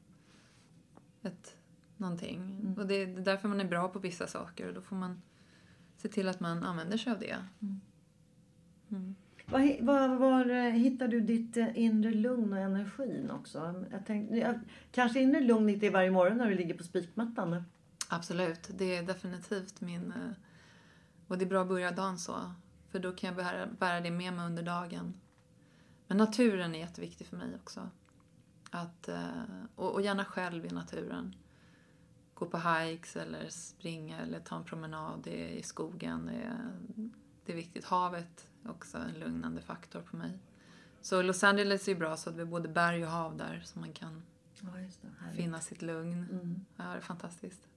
ett, 1.23 1.57
någonting. 2.01 2.75
Och 2.79 2.87
det 2.87 2.95
är 2.95 3.07
därför 3.21 3.49
man 3.49 3.61
är 3.61 3.65
bra 3.65 3.89
på 3.89 3.99
vissa 3.99 4.27
saker. 4.27 4.69
Och 4.69 4.75
då 4.75 4.81
får 4.81 4.97
man 4.97 5.23
se 5.97 6.09
till 6.09 6.29
att 6.29 6.41
man 6.41 6.65
använder 6.65 6.97
sig 6.99 7.13
av 7.13 7.19
det. 7.19 7.37
Var, 9.47 9.59
hi- 9.61 9.85
var, 9.85 10.09
var 10.09 10.51
eh, 10.51 10.71
hittar 10.73 11.09
du 11.09 11.21
ditt 11.21 11.57
eh, 11.57 11.79
inre 11.79 12.11
lugn 12.11 12.53
och 12.53 12.59
energin 12.59 13.31
också? 13.31 13.85
Jag 13.91 14.07
tänkte, 14.07 14.37
jag, 14.37 14.61
kanske 14.93 15.21
inre 15.21 15.41
lugn 15.41 15.67
lite 15.67 15.87
i 15.87 15.91
varje 15.91 16.11
morgon 16.11 16.39
när 16.39 16.49
du 16.51 16.55
ligger 16.55 16.75
på 16.75 16.83
spikmattan. 16.85 17.63
Absolut, 18.09 18.71
det 18.79 18.97
är 18.97 19.03
definitivt 19.03 19.81
min... 19.81 20.13
eh, 20.13 20.33
Och 21.29 21.39
det 21.39 21.45
är 21.45 21.49
bra 21.49 21.63
att 21.63 21.69
börja 21.69 21.91
dagen 21.91 22.19
så. 22.19 22.35
För 22.91 22.99
då 22.99 23.13
kan 23.13 23.29
jag 23.29 23.37
bära, 23.37 23.67
bära 23.79 24.01
det 24.01 24.11
med 24.11 24.33
mig 24.33 24.47
under 24.47 24.63
dagen. 24.63 25.15
Men 26.07 26.17
naturen 26.17 26.75
är 26.75 26.79
jätteviktig 26.79 27.27
för 27.27 27.37
mig 27.37 27.49
också. 27.63 27.89
Att, 28.71 29.09
och, 29.75 29.93
och 29.95 30.03
gärna 30.03 30.25
själv 30.25 30.67
i 30.67 30.71
naturen. 30.71 31.35
Gå 32.41 32.47
på 32.47 32.59
hikes 32.59 33.17
eller 33.17 33.49
springa 33.49 34.19
eller 34.21 34.41
ta 34.41 34.57
en 34.57 34.65
promenad 34.65 35.27
i, 35.27 35.63
skogen. 35.63 36.27
Det 36.27 36.33
är, 36.33 36.71
det 37.47 37.53
är 37.53 37.57
viktigt. 37.57 37.85
Havet 37.85 38.47
är 38.65 38.71
också 38.71 38.99
en 38.99 39.21
lugnande 39.21 39.63
faktor 39.63 40.01
på 40.01 40.17
mig. 40.17 40.39
Så 41.01 41.23
Los 41.23 41.45
Angeles 41.45 41.89
är 41.89 41.95
bra 41.95 42.17
så 42.17 42.31
att 42.31 42.37
vi 42.37 42.41
har 42.41 42.47
både 42.47 42.69
berg 42.69 43.05
och 43.05 43.11
hav 43.11 43.37
där 43.37 43.61
så 43.65 43.79
man 43.79 43.93
kan 43.93 44.23
Ja, 44.61 44.69
det. 44.73 45.37
Finna 45.37 45.61
sitt 45.61 45.83
lugn. 45.83 46.27
Mm. 46.31 46.65
Ja, 46.77 46.85
det 46.85 46.97
är 46.97 47.01
fantastiskt. 47.01 47.69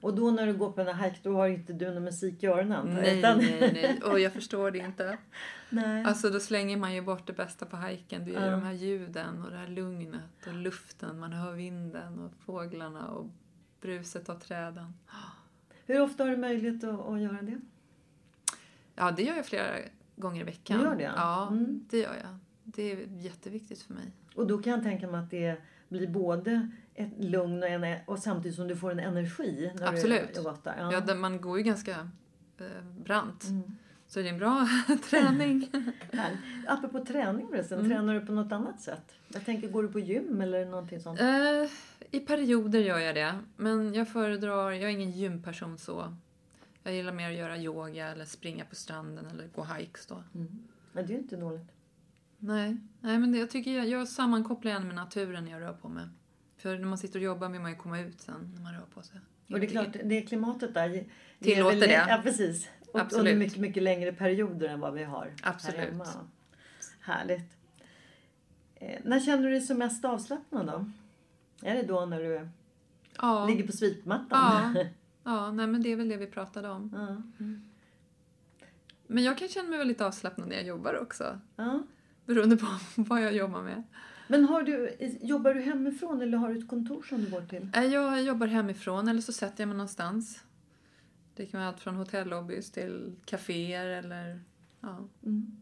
Och 0.00 0.14
då 0.14 0.30
när 0.30 0.46
du 0.46 0.54
går 0.56 0.72
på 0.72 0.80
en 0.80 0.96
hike 0.98 1.18
då 1.22 1.36
har 1.36 1.48
inte 1.48 1.72
du 1.72 1.90
någon 1.94 2.04
musik 2.04 2.42
i 2.42 2.46
öronen? 2.46 2.86
Nej, 2.94 3.18
utan- 3.18 3.38
nej, 3.38 3.70
nej. 3.72 4.02
Och 4.12 4.20
jag 4.20 4.32
förstår 4.32 4.70
det 4.70 4.78
inte. 4.78 5.18
nej. 5.70 6.04
Alltså 6.04 6.30
då 6.30 6.40
slänger 6.40 6.76
man 6.76 6.94
ju 6.94 7.02
bort 7.02 7.26
det 7.26 7.32
bästa 7.32 7.66
på 7.66 7.76
hajken. 7.76 8.24
Det 8.24 8.34
är 8.34 8.40
ju 8.40 8.46
Ja. 8.46 8.50
de 8.50 8.62
här 8.62 8.72
ljuden 8.72 9.42
och 9.42 9.50
det 9.50 9.56
här 9.56 9.68
lugnet 9.68 10.46
och 10.46 10.54
luften. 10.54 11.18
Man 11.18 11.32
hör 11.32 11.52
vinden 11.52 12.18
och 12.18 12.32
fåglarna 12.44 13.08
och 13.08 13.30
bruset 13.82 14.28
av 14.28 14.38
träden. 14.38 14.94
Hur 15.86 16.00
ofta 16.00 16.24
har 16.24 16.30
du 16.30 16.36
möjlighet 16.36 16.84
att, 16.84 17.00
att 17.08 17.20
göra 17.20 17.42
det? 17.42 17.60
Ja, 18.94 19.10
det 19.10 19.22
gör 19.22 19.36
jag 19.36 19.46
flera 19.46 19.76
gånger 20.16 20.40
i 20.40 20.44
veckan. 20.44 20.78
Du 20.78 20.84
gör 20.84 20.96
det? 20.96 21.12
Ja, 21.16 21.48
Mm. 21.48 21.84
det 21.90 21.98
gör 21.98 22.14
jag. 22.14 22.38
Det 22.64 22.92
är 22.92 23.06
jätteviktigt 23.08 23.82
för 23.82 23.94
mig. 23.94 24.12
Och 24.34 24.46
då 24.46 24.58
kan 24.62 24.72
jag 24.72 24.82
tänka 24.82 25.08
mig 25.08 25.20
att 25.20 25.30
det 25.30 25.56
blir 25.88 26.08
både 26.08 26.70
ett 26.94 27.24
lugn 27.24 27.62
och, 27.62 27.68
en, 27.68 27.98
och 28.06 28.18
samtidigt 28.18 28.56
som 28.56 28.68
du 28.68 28.76
får 28.76 28.90
en 28.90 28.98
energi 28.98 29.72
när 29.74 29.86
Absolut. 29.88 30.34
du 30.34 30.42
gått 30.42 30.64
där. 30.64 30.74
Ja. 30.78 31.02
Ja. 31.08 31.14
man 31.14 31.40
går 31.40 31.58
ju 31.58 31.64
ganska 31.64 32.10
eh, 32.58 32.66
brant. 33.04 33.44
Mm. 33.44 33.62
Så 34.12 34.18
det 34.22 34.28
är 34.28 34.32
en 34.32 34.38
bra 34.38 34.68
träning. 35.10 35.70
Apropå 36.66 37.04
träning 37.04 37.48
förresten, 37.48 37.78
Mm. 37.78 37.90
tränar 37.90 38.14
du 38.14 38.26
på 38.26 38.32
något 38.32 38.52
annat 38.52 38.80
sätt? 38.80 39.14
Jag 39.28 39.44
tänker, 39.44 39.68
går 39.68 39.82
du 39.82 39.88
på 39.88 39.98
gym 40.00 40.40
eller 40.40 40.66
någonting 40.66 41.00
sånt? 41.00 41.20
Eh, 41.20 41.70
I 42.10 42.20
perioder 42.20 42.80
gör 42.80 42.98
jag 42.98 43.14
det. 43.14 43.34
Men 43.56 43.94
jag 43.94 44.08
föredrar, 44.08 44.70
jag 44.70 44.82
är 44.82 44.88
ingen 44.88 45.10
gymperson 45.10 45.78
så. 45.78 46.16
Jag 46.82 46.94
gillar 46.94 47.12
mer 47.12 47.30
att 47.30 47.36
göra 47.36 47.58
yoga 47.58 48.08
eller 48.08 48.24
springa 48.24 48.64
på 48.64 48.74
stranden 48.74 49.26
eller 49.26 49.48
gå 49.54 49.64
hikes 49.64 50.06
då. 50.06 50.22
Mm. 50.34 50.58
Men 50.92 51.06
det 51.06 51.12
är 51.12 51.14
ju 51.16 51.22
inte 51.22 51.36
dåligt. 51.36 51.72
Nej, 52.38 52.76
Nej 53.00 53.18
men 53.18 53.32
det, 53.32 53.38
jag 53.38 53.50
tycker 53.50 53.70
jag, 53.70 53.88
jag 53.88 54.08
sammankopplar 54.08 54.72
gärna 54.72 54.86
med 54.86 54.94
naturen 54.94 55.44
när 55.44 55.52
jag 55.52 55.60
rör 55.60 55.72
på 55.72 55.88
mig. 55.88 56.04
För 56.56 56.78
när 56.78 56.86
man 56.86 56.98
sitter 56.98 57.18
och 57.18 57.24
jobbar 57.24 57.48
vill 57.48 57.60
man 57.60 57.70
ju 57.70 57.76
komma 57.76 58.00
ut 58.00 58.20
sen 58.20 58.52
när 58.54 58.62
man 58.62 58.72
rör 58.74 58.86
på 58.94 59.02
sig. 59.02 59.20
Och 59.52 59.60
det 59.60 59.66
är 59.66 59.70
klart, 59.70 59.96
det 60.04 60.22
klimatet 60.22 60.74
där 60.74 61.04
Tillåter 61.40 61.78
väl- 61.78 61.88
det. 61.88 62.06
Ja, 62.08 62.20
precis. 62.22 62.68
Absolut. 63.00 63.18
under 63.20 63.34
mycket, 63.34 63.58
mycket 63.58 63.82
längre 63.82 64.12
perioder 64.12 64.68
än 64.68 64.80
vad 64.80 64.94
vi 64.94 65.04
har 65.04 65.32
Absolut. 65.42 65.76
här 65.76 65.86
hemma. 65.86 66.06
Härligt. 67.00 67.56
Eh, 68.74 69.00
när 69.04 69.20
känner 69.20 69.42
du 69.42 69.50
dig 69.50 69.60
som 69.60 69.78
mest 69.78 70.04
avslappnad 70.04 70.66
då? 70.66 70.90
Är 71.68 71.74
det 71.74 71.82
då 71.82 72.06
när 72.06 72.20
du 72.20 72.48
Ja, 73.18 73.46
ligger 73.46 73.66
på 73.66 73.72
svitmattan? 73.72 74.74
ja, 74.76 74.84
ja 75.24 75.52
nej, 75.52 75.66
men 75.66 75.82
det 75.82 75.92
är 75.92 75.96
väl 75.96 76.08
det 76.08 76.16
vi 76.16 76.26
pratade 76.26 76.68
om. 76.68 76.90
ja. 77.38 77.44
Men 79.06 79.24
jag 79.24 79.38
kan 79.38 79.48
känna 79.48 79.68
mig 79.68 79.78
väldigt 79.78 80.00
avslappnad 80.00 80.48
när 80.48 80.56
jag 80.56 80.64
jobbar 80.66 80.98
också. 81.02 81.38
ja. 81.56 81.82
Beroende 82.26 82.56
på 82.56 82.66
vad 82.96 83.22
jag 83.22 83.32
jobbar 83.32 83.62
med. 83.62 83.82
Men 84.28 84.44
har 84.44 84.62
du, 84.62 84.96
jobbar 85.20 85.54
du 85.54 85.60
hemifrån 85.60 86.22
eller 86.22 86.38
har 86.38 86.48
du 86.48 86.58
ett 86.58 86.68
kontor 86.68 87.02
som 87.08 87.24
du 87.24 87.30
går 87.30 87.40
till? 87.40 87.68
Eh, 87.74 87.84
Jag 87.84 88.22
jobbar 88.22 88.46
hemifrån 88.46 89.08
eller 89.08 89.20
så 89.20 89.32
sätter 89.32 89.62
jag 89.62 89.68
mig 89.68 89.76
någonstans. 89.76 90.40
Det 91.36 91.46
kan 91.46 91.60
vara 91.60 91.68
allt 91.68 91.80
från 91.80 91.96
hotellobbys 91.96 92.70
till 92.70 93.16
kaféer 93.24 93.86
eller... 93.86 94.40
Ja. 94.80 94.98
Mm. 95.22 95.56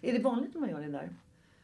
Är 0.00 0.12
det 0.12 0.18
vanligt 0.18 0.54
att 0.54 0.60
man 0.60 0.70
gör 0.70 0.80
det 0.80 0.88
där? 0.92 1.10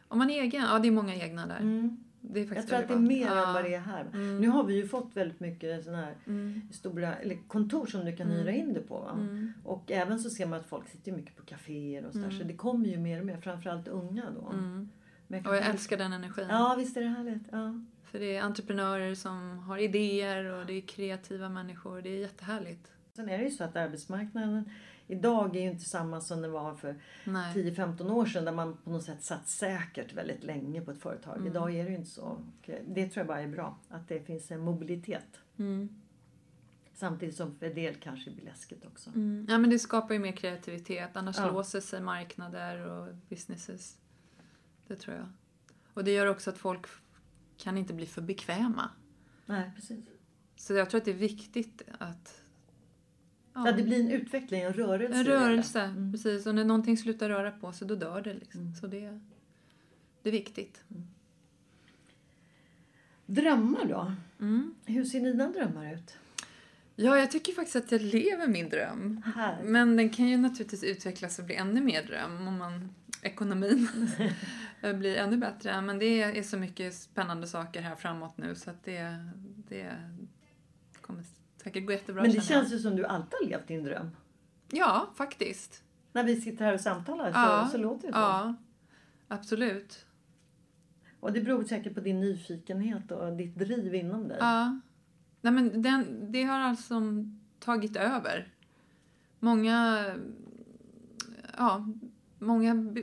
Om 0.09 0.19
man 0.19 0.31
är 0.31 0.43
egen? 0.43 0.63
Ja, 0.63 0.79
det 0.79 0.89
är 0.89 0.93
många 0.93 1.15
egna 1.15 1.47
där. 1.47 1.61
Mm. 1.61 2.05
Det 2.21 2.41
är 2.41 2.45
Jag 2.45 2.49
faktiskt 2.49 2.69
tror 2.69 2.79
att 2.79 2.89
det 2.89 2.95
är 2.95 2.99
mer 2.99 3.29
vanligt. 3.29 3.47
än 3.47 3.55
vad 3.55 3.65
det 3.65 3.75
är 3.75 3.81
här. 3.81 4.05
Nu 4.41 4.49
har 4.49 4.65
vi 4.65 4.75
ju 4.75 4.89
fått 4.89 5.17
väldigt 5.17 5.41
mycket 5.41 5.85
såna 5.85 5.97
här 5.97 6.15
Mm. 6.27 6.61
stora 6.73 7.15
eller 7.17 7.37
kontor 7.49 7.87
som 7.87 8.05
du 8.05 8.17
kan 8.17 8.29
hyra 8.29 8.51
in 8.53 8.75
det 8.75 8.81
på. 8.81 9.11
Mm. 9.15 9.53
Och 9.65 9.91
även 9.91 10.19
så 10.19 10.31
ser 10.31 10.47
man 10.47 10.61
att 10.61 10.67
folk 10.67 10.89
sitter 10.89 11.13
mycket 11.13 11.37
på 11.37 11.43
kaféer 11.45 12.05
och 12.07 12.13
sådär. 12.13 12.31
Så 12.31 12.45
det 12.45 12.55
kommer 12.57 12.87
ju 12.89 12.97
mer 12.99 13.21
och 13.21 13.27
mer, 13.27 13.37
framförallt 13.37 13.89
unga 13.89 14.25
då. 14.31 14.49
Mm. 14.51 14.89
Men 15.27 15.47
Och 15.47 15.55
jag 15.57 15.67
älskar 15.67 15.97
den 15.97 16.13
energin. 16.13 16.47
Ja, 16.51 16.75
visst 16.79 16.97
är 16.97 17.01
det 17.01 17.09
härligt. 17.09 17.43
Ja. 17.53 17.81
För 18.05 18.19
det 18.19 18.37
är 18.37 18.43
entreprenörer 18.43 19.15
som 19.15 19.59
har 19.59 19.79
idéer 19.79 20.45
och 20.45 20.67
det 20.67 20.73
är 20.73 20.81
kreativa 20.81 21.49
människor. 21.49 22.03
Det 22.03 22.09
är 22.11 22.21
jättehärligt. 22.21 22.92
Sen 23.17 23.29
är 23.29 23.39
det 23.39 23.45
ju 23.45 23.51
så 23.51 23.65
att 23.65 23.77
arbetsmarknaden 23.77 24.71
Idag 25.07 25.57
är 25.57 25.61
ju 25.61 25.71
inte 25.71 25.85
samma 25.85 26.21
som 26.21 26.43
det 26.43 26.49
var 26.49 26.75
för 26.75 27.01
Nej. 27.25 27.55
10-15 27.55 28.11
år 28.11 28.27
sedan 28.27 28.45
där 28.45 28.53
man 28.53 28.77
på 28.77 28.91
något 28.91 29.03
sätt 29.03 29.23
satt 29.23 29.49
säkert 29.49 30.13
väldigt 30.13 30.45
länge 30.45 30.81
på 30.81 30.91
ett 30.91 30.99
företag. 30.99 31.37
Mm. 31.37 31.47
Idag 31.47 31.75
är 31.75 31.85
det 31.85 31.91
ju 31.91 31.97
inte 31.97 32.11
så. 32.11 32.23
Och 32.23 32.71
eh, 32.71 32.83
det 32.87 33.09
tror 33.09 33.21
jag 33.21 33.27
bara 33.27 33.41
är 33.41 33.49
bra. 33.49 33.79
Att 33.89 34.09
det 34.09 34.21
finns 34.21 34.51
en 34.51 34.61
mobilitet. 34.61 35.41
Mm. 35.57 35.89
Samtidigt 36.95 37.37
som 37.37 37.59
för 37.59 37.67
en 37.67 37.75
del 37.75 37.95
kanske 37.95 38.31
blir 38.31 38.45
läskigt 38.45 38.87
också. 38.87 39.11
Mm. 39.11 39.47
Ja, 39.49 39.59
men 39.59 39.71
det 39.71 39.79
skapar 39.79 40.15
ju 40.15 40.21
mer 40.21 40.33
kreativitet. 40.33 41.17
Annars 41.17 41.39
Ja. 41.39 41.51
låser 41.53 41.81
sig 41.81 42.01
marknader 42.01 42.87
och 42.87 43.15
businesses. 43.29 43.99
Det 44.87 44.97
tror 44.97 45.17
jag. 45.17 45.27
Och 45.95 46.05
det 46.05 46.11
gör 46.11 46.27
också 46.27 46.51
att 46.51 46.59
folk 46.59 46.87
kan 47.57 47.79
inte 47.79 47.95
bli 47.95 48.07
för 48.07 48.23
bekväma. 48.23 48.91
Nej, 49.47 49.73
precis. 49.75 50.05
Så 50.57 50.75
jag 50.75 50.91
tror 50.91 50.99
att 50.99 51.05
det 51.05 51.11
är 51.11 51.15
viktigt 51.15 51.83
att... 51.99 52.42
Ja. 53.55 53.73
det 53.73 53.83
blir 53.83 54.01
en 54.01 54.11
utveckling, 54.11 54.61
en 54.61 54.73
rörelse. 54.73 55.15
En 55.19 55.25
rörelse, 55.25 55.81
Mm. 55.83 56.13
precis. 56.13 56.47
Och 56.47 56.55
när 56.55 56.65
någonting 56.65 56.97
slutar 56.97 57.29
röra 57.29 57.51
på 57.51 57.73
sig, 57.73 57.89
då 57.89 57.95
dör 57.95 58.21
det. 58.23 58.35
Liksom. 58.35 58.75
Så 58.75 58.87
det, 58.87 59.21
det 60.23 60.29
är 60.29 60.33
viktigt. 60.33 60.85
Drömmar 63.27 63.85
då? 63.85 64.13
Mm. 64.41 64.75
Hur 64.87 65.05
ser 65.05 65.21
dina 65.21 65.49
drömmar 65.49 65.95
ut? 65.95 66.17
Ja, 66.97 67.19
jag 67.19 67.31
tycker 67.31 67.53
faktiskt 67.53 67.77
att 67.77 67.93
jag 67.93 68.03
lever 68.03 68.47
min 68.47 68.69
dröm. 68.69 69.23
Här. 69.35 69.63
Men 69.63 69.97
den 69.97 70.11
kan 70.11 70.29
ju 70.29 70.37
naturligtvis 70.37 70.83
utvecklas 70.85 71.39
och 71.39 71.45
bli 71.45 71.55
ännu 71.55 71.81
mer 71.81 72.03
dröm 72.03 72.49
om 72.49 72.59
man, 72.59 72.89
ekonomin 73.23 73.89
blir 74.99 75.17
ännu 75.17 75.37
bättre. 75.37 75.81
Men 75.81 75.99
det 75.99 76.23
är 76.23 76.43
så 76.43 76.57
mycket 76.57 76.95
spännande 76.95 77.47
saker 77.47 77.81
här 77.81 77.95
framåt 77.97 78.39
nu 78.39 78.55
så 78.55 78.71
att 78.71 78.85
det, 78.85 79.17
det 79.69 79.93
kommer 81.01 81.23
säkert 81.65 81.87
gå 81.87 81.93
jättebra 81.93 82.23
Men 82.23 82.33
det 82.33 82.41
känns 82.41 82.73
ju 82.73 82.79
som 82.79 82.97
du 82.97 83.05
alltid 83.05 83.35
har 83.41 83.49
levt 83.49 83.69
din 83.69 83.85
dröm. 83.85 84.11
Ja, 84.71 85.11
faktiskt. 85.15 85.83
När 86.13 86.25
vi 86.25 86.41
sitter 86.41 86.65
här 86.65 86.75
och 86.75 86.81
samtalar 86.81 87.33
så, 87.33 87.39
Ja, 87.39 87.69
så 87.73 87.79
låter 87.79 88.07
det 88.07 88.13
så. 88.13 88.19
Ja, 88.19 88.55
absolut. 89.29 90.07
Och 91.21 91.33
det 91.33 91.41
beror 91.41 91.65
säkert 91.65 91.95
på 91.95 92.01
din 92.01 92.21
nyfikenhet 92.21 93.11
och 93.11 93.33
ditt 93.33 93.59
driv 93.59 93.95
inom 93.95 94.29
dig. 94.29 94.37
Ja. 94.41 94.81
Nej, 95.41 95.53
men 95.53 95.83
den, 95.83 96.33
det 96.33 96.43
har 96.43 96.59
alltså 96.59 97.01
tagit 97.59 97.97
över. 97.97 98.49
Många, 99.39 100.05
ja, 101.57 101.89
många 102.39 102.95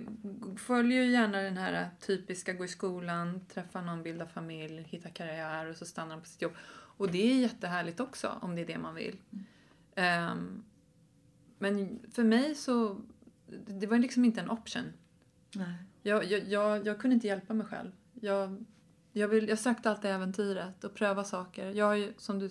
följer 0.57 1.03
ju 1.03 1.11
gärna 1.11 1.37
den 1.37 1.57
här 1.57 1.89
typiska 1.99 2.53
gå 2.53 2.65
i 2.65 2.67
skolan, 2.67 3.45
träffa 3.53 3.81
någon, 3.81 4.03
bilda 4.03 4.25
familj, 4.25 4.83
hitta 4.89 5.09
karriär 5.09 5.65
och 5.65 5.75
så 5.75 5.85
stannar 5.85 6.15
de 6.15 6.21
på 6.21 6.27
sitt 6.27 6.41
jobb. 6.41 6.53
Och 6.99 7.11
det 7.11 7.31
är 7.31 7.39
jättehärligt 7.41 7.99
också 7.99 8.37
om 8.41 8.55
det 8.55 8.61
är 8.61 8.65
det 8.65 8.77
man 8.77 8.95
vill. 8.95 9.17
Ehm, 9.95 10.63
men 11.59 11.99
för 12.11 12.23
mig 12.23 12.55
så, 12.55 13.01
det 13.67 13.87
var 13.87 13.97
liksom 13.97 14.25
inte 14.25 14.41
en 14.41 14.49
option. 14.49 14.83
Nej. 15.55 15.73
Jag, 16.03 16.25
jag, 16.25 16.43
jag, 16.47 16.87
jag 16.87 16.99
kunde 16.99 17.13
inte 17.13 17.27
hjälpa 17.27 17.53
mig 17.53 17.67
själv. 17.67 17.91
Jag, 18.13 18.65
jag, 19.13 19.27
vill, 19.27 19.49
jag 19.49 19.59
sökte 19.59 19.89
alltid 19.89 20.11
äventyret 20.11 20.83
och 20.83 20.93
pröva 20.93 21.23
saker. 21.23 21.69
Jag 21.71 21.85
har 21.85 21.95
ju, 21.95 22.13
som 22.17 22.39
du 22.39 22.49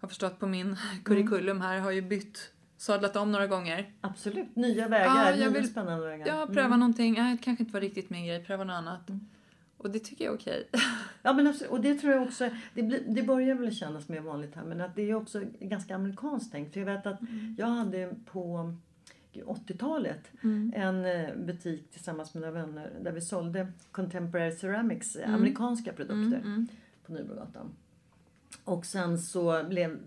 har 0.00 0.08
förstått 0.08 0.38
på 0.38 0.46
min 0.46 0.76
curriculum 1.04 1.60
här, 1.60 1.78
har 1.78 1.90
ju 1.90 2.02
bytt, 2.02 2.52
sadlat 2.76 3.16
om 3.16 3.32
några 3.32 3.46
gånger. 3.46 3.92
Absolut. 4.00 4.56
Nya 4.56 4.88
vägar, 4.88 5.06
Ja, 5.06 5.30
jag 5.30 5.38
nya 5.38 5.48
vill- 5.50 5.70
spännande 5.70 6.06
vägar. 6.06 6.26
Ja, 6.26 6.46
pröva 6.46 6.76
någonting. 6.76 7.14
Nej, 7.14 7.36
det 7.36 7.42
kanske 7.42 7.62
inte 7.62 7.72
var 7.74 7.80
riktigt 7.80 8.10
min 8.10 8.26
grej. 8.26 8.44
Pröva 8.44 8.64
något 8.64 8.74
annat. 8.74 9.10
Och 9.78 9.90
det 9.90 9.98
tycker 9.98 10.24
jag 10.24 10.34
är 10.34 10.38
okej. 10.38 10.68
Ja, 11.22 11.32
men 11.32 11.46
absolut. 11.46 11.70
Och 11.70 11.80
det 11.80 11.94
tror 11.94 12.12
jag 12.12 12.22
också, 12.22 12.50
det, 12.74 12.82
blir, 12.82 13.02
det 13.08 13.22
börjar 13.22 13.54
väl 13.54 13.74
kännas 13.74 14.08
mer 14.08 14.20
vanligt 14.20 14.54
här, 14.54 14.64
men 14.64 14.80
att 14.80 14.96
det 14.96 15.02
är 15.10 15.14
också 15.14 15.42
ganska 15.60 15.94
amerikanskt 15.94 16.52
tänkt. 16.52 16.72
För 16.72 16.80
jag 16.80 16.86
vet 16.86 17.06
att 17.06 17.20
jag 17.58 17.66
hade 17.66 18.14
på 18.26 18.74
80-talet 19.32 20.30
en 20.74 21.04
eh, 21.04 21.36
butik 21.36 21.90
tillsammans 21.90 22.34
med 22.34 22.40
några 22.40 22.54
vänner 22.66 22.92
där 23.00 23.12
vi 23.12 23.20
sålde 23.20 23.68
Contemporary 23.90 24.52
Ceramics, 24.52 25.16
eh, 25.16 25.34
amerikanska 25.34 25.92
produkter 25.92 26.38
på 27.06 27.12
Nybrogatan. 27.12 27.70
Och 28.64 28.86
sen 28.86 29.18
så 29.18 29.64
blev, 29.68 29.98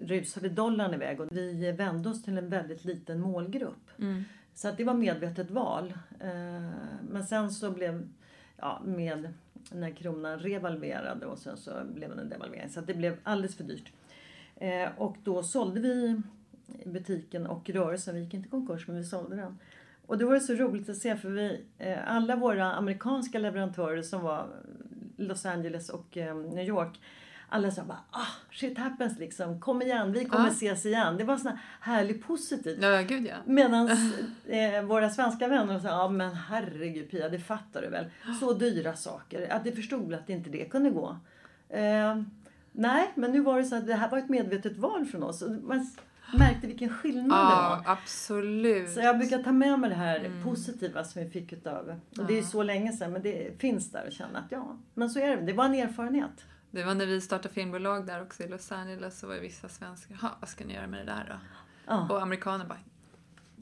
rusade 0.00 0.48
dollarn 0.48 0.94
iväg 0.94 1.20
och 1.20 1.28
vi 1.30 1.72
vände 1.72 2.08
oss 2.08 2.22
till 2.22 2.38
en 2.38 2.48
väldigt 2.48 2.84
liten 2.84 3.20
målgrupp. 3.20 3.90
Så 4.54 4.68
att 4.68 4.76
det 4.76 4.84
var 4.84 4.94
medvetet 4.94 5.50
val. 5.50 5.94
Eh, 6.20 6.70
Men 7.10 7.24
sen 7.28 7.50
så 7.50 7.70
blev, 7.70 8.08
ja, 8.56 8.82
med 8.84 9.28
när 9.72 9.90
kronan 9.90 10.38
revalverade 10.38 11.26
och 11.26 11.38
sen 11.38 11.56
så 11.56 11.70
blev 11.94 12.16
det 12.16 12.22
en 12.22 12.28
devalvering. 12.28 12.68
Så 12.70 12.80
att 12.80 12.86
det 12.86 12.94
blev 12.94 13.16
alldeles 13.22 13.56
för 13.56 13.64
dyrt. 13.64 13.92
Eh, 14.56 14.88
Och 14.98 15.16
då 15.24 15.42
sålde 15.42 15.80
vi 15.80 16.20
butiken 16.84 17.46
och 17.46 17.70
rörelsen. 17.70 18.14
Vi 18.14 18.20
gick 18.20 18.34
inte 18.34 18.46
i 18.46 18.50
konkurs 18.50 18.86
men 18.88 18.96
vi 18.96 19.04
sålde 19.04 19.36
den. 19.36 19.58
Och 20.06 20.18
det 20.18 20.24
var 20.24 20.38
så 20.38 20.54
roligt 20.54 20.88
att 20.88 20.96
se 20.96 21.16
för 21.16 21.30
vi, 21.30 21.60
eh, 21.78 21.98
alla 22.14 22.36
våra 22.36 22.72
amerikanska 22.72 23.38
leverantörer 23.38 24.02
som 24.02 24.22
var 24.22 24.46
Los 25.16 25.46
Angeles 25.46 25.88
och 25.88 26.16
eh, 26.16 26.36
New 26.36 26.66
York. 26.68 27.00
Alla 27.48 27.70
sa 27.70 27.84
bara 27.84 27.98
ah, 28.10 28.26
shit 28.52 28.78
happens 28.78 29.18
liksom. 29.18 29.60
Kom 29.60 29.82
igen, 29.82 30.12
vi 30.12 30.24
kommer 30.24 30.46
Ja. 30.46 30.50
ses 30.52 30.86
igen. 30.86 31.16
Det 31.16 31.24
var 31.24 31.36
sån 31.36 31.46
här 31.50 31.58
härligt 31.80 32.26
positivt. 32.26 32.78
Ja, 32.82 33.02
gud 33.02 33.26
ja. 33.26 33.34
Medan 33.46 33.88
eh, 34.46 34.82
våra 34.84 35.10
svenska 35.10 35.48
vänner 35.48 35.78
sa, 35.78 35.88
ja 35.88 36.08
men 36.08 36.34
herregud 36.34 37.10
Pia, 37.10 37.28
det 37.28 37.38
fattar 37.38 37.82
du 37.82 37.88
väl. 37.88 38.04
Så 38.40 38.52
dyra 38.52 38.96
saker. 38.96 39.52
Att 39.52 39.64
de 39.64 39.72
förstod 39.72 40.14
att 40.14 40.28
inte 40.30 40.50
det 40.50 40.64
kunde 40.64 40.90
gå. 40.90 41.16
Eh, 41.68 42.22
nej, 42.72 43.10
men 43.14 43.32
nu 43.32 43.40
var 43.40 43.58
det 43.58 43.64
så 43.64 43.76
att 43.76 43.86
det 43.86 43.94
här 43.94 44.10
var 44.10 44.18
ett 44.18 44.28
medvetet 44.28 44.76
val 44.76 45.04
från 45.06 45.22
oss. 45.22 45.42
Man 45.62 45.86
märkte 46.38 46.66
vilken 46.66 46.88
skillnad 46.88 47.30
det 47.30 47.34
Ja, 47.52 47.82
var. 47.84 47.92
absolut. 47.92 48.90
Så 48.90 49.00
jag 49.00 49.18
brukar 49.18 49.42
ta 49.42 49.52
med 49.52 49.78
mig 49.78 49.90
det 49.90 49.96
här 49.96 50.18
Mm. 50.24 50.42
positiva 50.44 51.04
som 51.04 51.22
vi 51.24 51.30
fick 51.30 51.52
utav. 51.52 52.00
Och 52.18 52.24
det 52.26 52.32
är 52.32 52.36
ju 52.36 52.42
så 52.42 52.62
länge 52.62 52.92
sedan 52.92 53.12
men 53.12 53.22
det 53.22 53.60
finns 53.60 53.90
där 53.90 54.06
och 54.06 54.12
känna 54.12 54.38
att 54.38 54.52
ja, 54.52 54.76
men 54.94 55.10
så 55.10 55.18
är 55.20 55.36
det. 55.36 55.42
Det 55.42 55.52
var 55.52 55.64
en 55.64 55.74
erfarenhet. 55.74 56.44
Det 56.74 56.84
var 56.84 56.94
när 56.94 57.06
vi 57.06 57.20
startade 57.20 57.54
filmbolag 57.54 58.06
där 58.06 58.22
också 58.22 58.42
i 58.42 58.48
Los 58.48 58.72
Angeles 58.72 59.18
så 59.18 59.26
var 59.26 59.34
vissa 59.34 59.68
svenskar, 59.68 60.14
"Ha, 60.14 60.30
vad 60.40 60.48
ska 60.48 60.64
ni 60.64 60.74
göra 60.74 60.86
med 60.86 61.00
det 61.00 61.12
där 61.12 61.26
då? 61.28 61.34
Ja. 61.86 62.06
Och 62.10 62.22
amerikaner 62.22 62.64
bara, 62.64 62.78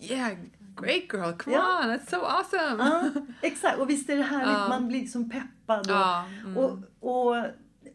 yeah, 0.01 0.33
great 0.77 1.13
girl, 1.13 1.33
come 1.33 1.57
Ja. 1.57 1.81
on, 1.85 1.91
that's 1.91 2.11
so 2.11 2.17
awesome! 2.25 2.85
Ja, 2.85 3.05
exakt, 3.43 3.79
och 3.79 3.91
visst 3.91 4.11
är 4.11 4.17
det 4.17 4.23
härligt. 4.23 4.49
Ja. 4.49 4.69
Man 4.69 4.89
blir 4.89 5.01
liksom 5.01 5.31
peppad. 5.31 5.91
Och, 5.91 6.47
mm. 6.47 6.57
och, 6.57 6.79
och 7.01 7.37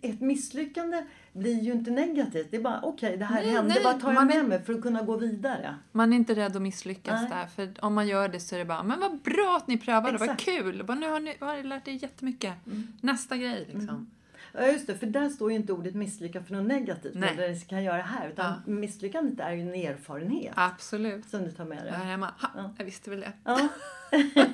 ett 0.01 0.21
misslyckande 0.21 1.05
blir 1.33 1.61
ju 1.63 1.71
inte 1.71 1.91
negativt. 1.91 2.47
Det 2.51 2.57
är 2.57 2.61
bara 2.61 2.79
okej, 2.83 3.17
det 3.17 3.25
här 3.25 3.35
Nej, 3.43 3.51
hände. 3.51 3.73
nej, 3.73 3.83
Vad 3.83 4.01
tar 4.01 4.13
jag 4.13 4.27
med 4.27 4.45
mig 4.45 4.63
för 4.63 4.73
att 4.73 4.81
kunna 4.81 5.01
gå 5.01 5.17
vidare? 5.17 5.75
Man 5.91 6.13
är 6.13 6.17
inte 6.17 6.35
rädd 6.35 6.55
att 6.55 6.61
misslyckas 6.61 7.21
Nej. 7.21 7.29
där, 7.29 7.47
för 7.47 7.85
om 7.85 7.93
man 7.93 8.07
gör 8.07 8.29
det 8.29 8.39
så 8.39 8.55
är 8.55 8.59
det 8.59 8.65
bara, 8.65 8.83
men 8.83 8.99
vad 8.99 9.19
bra 9.21 9.57
att 9.57 9.67
ni 9.67 9.77
prövade, 9.77 10.17
vad 10.17 10.29
Exakt. 10.29 10.47
Mm. 10.47 10.63
kul! 10.63 10.83
Bara, 10.85 10.95
nu 10.97 11.09
har 11.09 11.19
ni 11.19 11.37
har 11.39 11.55
ni 11.55 11.63
lärt 11.63 11.87
er 11.87 11.91
jättemycket. 11.91 12.53
Nästa 13.01 13.37
grej 13.37 13.69
liksom. 13.73 14.11
Ja, 14.53 14.67
just 14.67 14.87
det. 14.87 14.95
För 14.97 15.07
där 15.07 15.29
står 15.29 15.51
ju 15.51 15.57
inte 15.57 15.73
ordet 15.73 15.95
misslycka 15.95 16.43
för 16.43 16.53
något 16.53 16.67
negativt. 16.67 17.15
Nej. 17.15 17.35
Det 17.37 17.67
kan 17.67 17.83
göra 17.83 18.01
här. 18.01 18.29
Utan 18.29 18.45
Ja. 18.65 18.71
misslyckandet 18.71 19.39
är 19.39 19.51
ju 19.51 19.61
en 19.61 19.73
erfarenhet 19.91 20.53
Absolut. 20.55 21.29
som 21.29 21.43
du 21.43 21.51
tar 21.51 21.65
med 21.65 21.77
Här 21.77 21.85
dig. 21.85 21.93
hemma, 21.93 22.25
ha, 22.39 22.49
Ja. 22.55 22.73
jag 22.77 22.85
visste 22.85 23.09
väl 23.09 23.19
det. 23.19 23.33
Ja. 23.43 23.67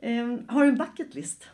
Ehm, 0.00 0.48
har 0.48 0.62
du 0.62 0.68
en 0.68 0.76
bucket 0.78 1.14
list? 1.14 1.44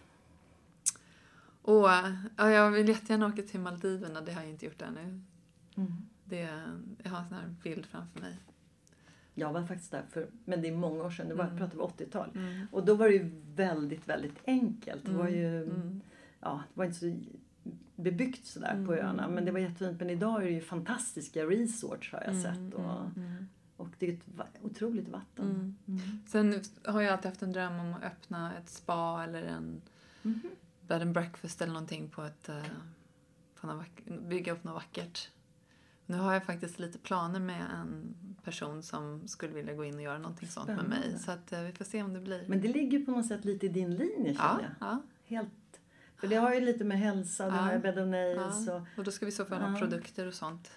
Och 1.62 1.88
ja, 2.36 2.50
jag 2.50 2.70
vill 2.70 2.88
jättegärna 2.88 3.26
åka 3.26 3.42
till 3.42 3.60
Maldiverna, 3.60 4.20
det 4.20 4.32
har 4.32 4.40
jag 4.42 4.50
inte 4.50 4.66
gjort 4.66 4.82
ännu. 4.82 5.00
Mm. 5.76 5.92
Det, 6.24 6.40
jag 7.02 7.10
har 7.10 7.18
en 7.18 7.28
sån 7.28 7.38
här 7.38 7.54
bild 7.62 7.86
framför 7.86 8.20
mig. 8.20 8.36
Jag 9.34 9.52
var 9.52 9.66
faktiskt 9.66 9.90
där 9.90 10.02
för, 10.10 10.26
men 10.44 10.62
det 10.62 10.68
är 10.68 10.72
många 10.72 11.02
år 11.04 11.10
sedan. 11.10 11.28
Det 11.28 11.34
var, 11.34 11.44
Mm. 11.44 11.58
pratar 11.58 11.76
vi 11.76 11.82
80-tal. 11.82 12.30
Och 12.72 12.84
då 12.84 12.94
var 12.94 13.08
det 13.08 13.14
ju 13.14 13.30
väldigt, 13.54 14.08
väldigt 14.08 14.38
enkelt. 14.46 15.04
Det 15.04 15.12
var 15.12 15.28
Mm. 15.28 16.00
Ja, 16.40 16.62
det 16.74 16.78
var 16.78 16.84
inte 16.84 16.98
så 16.98 17.16
bebyggt 17.96 18.46
sådär 18.46 18.72
Mm. 18.72 18.86
på 18.86 18.94
öarna. 18.94 19.28
Men 19.28 19.44
det 19.44 19.52
var 19.52 19.58
jättefint. 19.60 19.98
Men 19.98 20.10
idag 20.10 20.42
är 20.42 20.46
det 20.46 20.52
ju 20.52 20.60
fantastiska 20.60 21.44
resorts 21.46 22.12
har 22.12 22.20
jag 22.20 22.34
Mm, 22.34 22.42
sett. 22.42 22.74
Och, 22.74 23.00
och 23.76 23.88
det 23.98 24.08
är 24.08 24.12
ett 24.12 24.24
otroligt 24.62 25.08
vatten. 25.08 25.76
Mm. 25.86 26.00
Sen 26.26 26.60
har 26.84 27.00
jag 27.00 27.12
alltid 27.12 27.26
haft 27.30 27.42
en 27.42 27.52
dröm 27.52 27.80
om 27.80 27.94
att 27.94 28.02
öppna 28.04 28.56
ett 28.58 28.68
spa 28.70 29.24
eller 29.24 29.42
en 29.42 29.82
Mhm. 30.22 30.40
bed 30.86 31.02
and 31.02 31.12
breakfast 31.12 31.62
eller 31.62 31.72
någonting 31.72 32.08
på 32.08 32.22
ett... 32.22 32.48
eh, 32.48 32.62
På 33.60 33.66
något 33.66 33.76
vack- 33.76 34.20
bygga 34.28 34.52
upp 34.52 34.64
något 34.64 34.74
vackert. 34.74 35.30
Nu 36.06 36.16
har 36.16 36.32
jag 36.32 36.44
faktiskt 36.44 36.78
lite 36.78 36.98
planer 36.98 37.40
med 37.40 37.62
en 37.74 38.14
person 38.44 38.82
som 38.82 39.28
skulle 39.28 39.52
vilja 39.54 39.74
gå 39.74 39.84
in 39.84 39.94
och 39.94 40.02
göra 40.02 40.18
någonting 40.18 40.48
sånt 40.48 40.66
med 40.68 40.76
mig. 40.88 40.98
Spännande. 40.98 41.18
Så 41.18 41.30
att, 41.32 41.52
eh, 41.52 41.62
vi 41.62 41.72
får 41.72 41.84
se 41.84 42.02
om 42.02 42.12
det 42.12 42.20
blir. 42.20 42.44
Men 42.48 42.60
det 42.60 42.68
ligger 42.68 43.04
på 43.04 43.10
något 43.10 43.26
sätt 43.26 43.44
lite 43.44 43.66
i 43.66 43.68
din 43.68 43.94
linje 43.94 44.32
ja, 44.32 44.38
känner 44.38 44.62
jag. 44.80 44.88
ja, 44.88 45.02
Helt, 45.24 45.48
för 46.20 46.26
det 46.28 46.36
har 46.36 46.54
ju 46.54 46.60
lite 46.60 46.84
med 46.84 46.98
hälsa, 46.98 47.44
det 47.44 47.50
Ja. 47.56 47.62
har 47.62 47.78
bed 47.78 47.98
and 47.98 48.10
nails 48.10 48.66
ja. 48.66 48.74
och... 48.74 48.82
Och 48.96 49.04
då 49.04 49.10
ska 49.10 49.26
vi 49.26 49.32
i 49.32 49.34
så 49.34 49.44
fall 49.44 49.60
ha 49.60 49.72
Ja. 49.72 49.78
produkter 49.78 50.26
och 50.26 50.34
sånt 50.34 50.70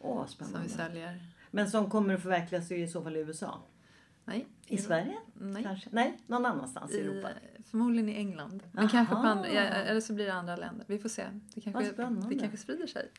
Åh, 0.00 0.26
som 0.26 0.36
vi 0.38 0.44
spännande. 0.44 0.68
säljer. 0.68 1.20
Men 1.50 1.70
som 1.70 1.90
kommer 1.90 2.14
att 2.14 2.22
förverkligas 2.22 2.70
i 2.70 2.88
så 2.88 3.02
fall 3.02 3.16
i 3.16 3.20
USA. 3.20 3.60
Nej. 4.24 4.46
I 4.66 4.78
Sverige? 4.78 5.14
Nej. 5.34 5.62
Kanske? 5.62 5.88
Nej, 5.92 6.18
någon 6.26 6.46
annanstans 6.46 6.92
i 6.92 7.00
Europa. 7.00 7.28
Förmodligen 7.70 8.08
i 8.08 8.14
England. 8.16 8.62
Men 8.72 8.78
Aha. 8.84 8.88
kanske 8.92 9.14
på 9.14 9.20
andra, 9.20 9.48
ja, 9.52 9.60
eller 9.60 10.00
så 10.00 10.12
blir 10.12 10.26
det 10.26 10.32
andra 10.34 10.56
länder. 10.56 10.84
Vi 10.88 10.98
får 10.98 11.08
se. 11.08 11.24
Det 11.54 11.60
kanske, 11.60 11.92
spännande. 11.92 12.28
det 12.34 12.38
kanske 12.40 12.56
sprider 12.58 12.86
sig. 12.86 13.10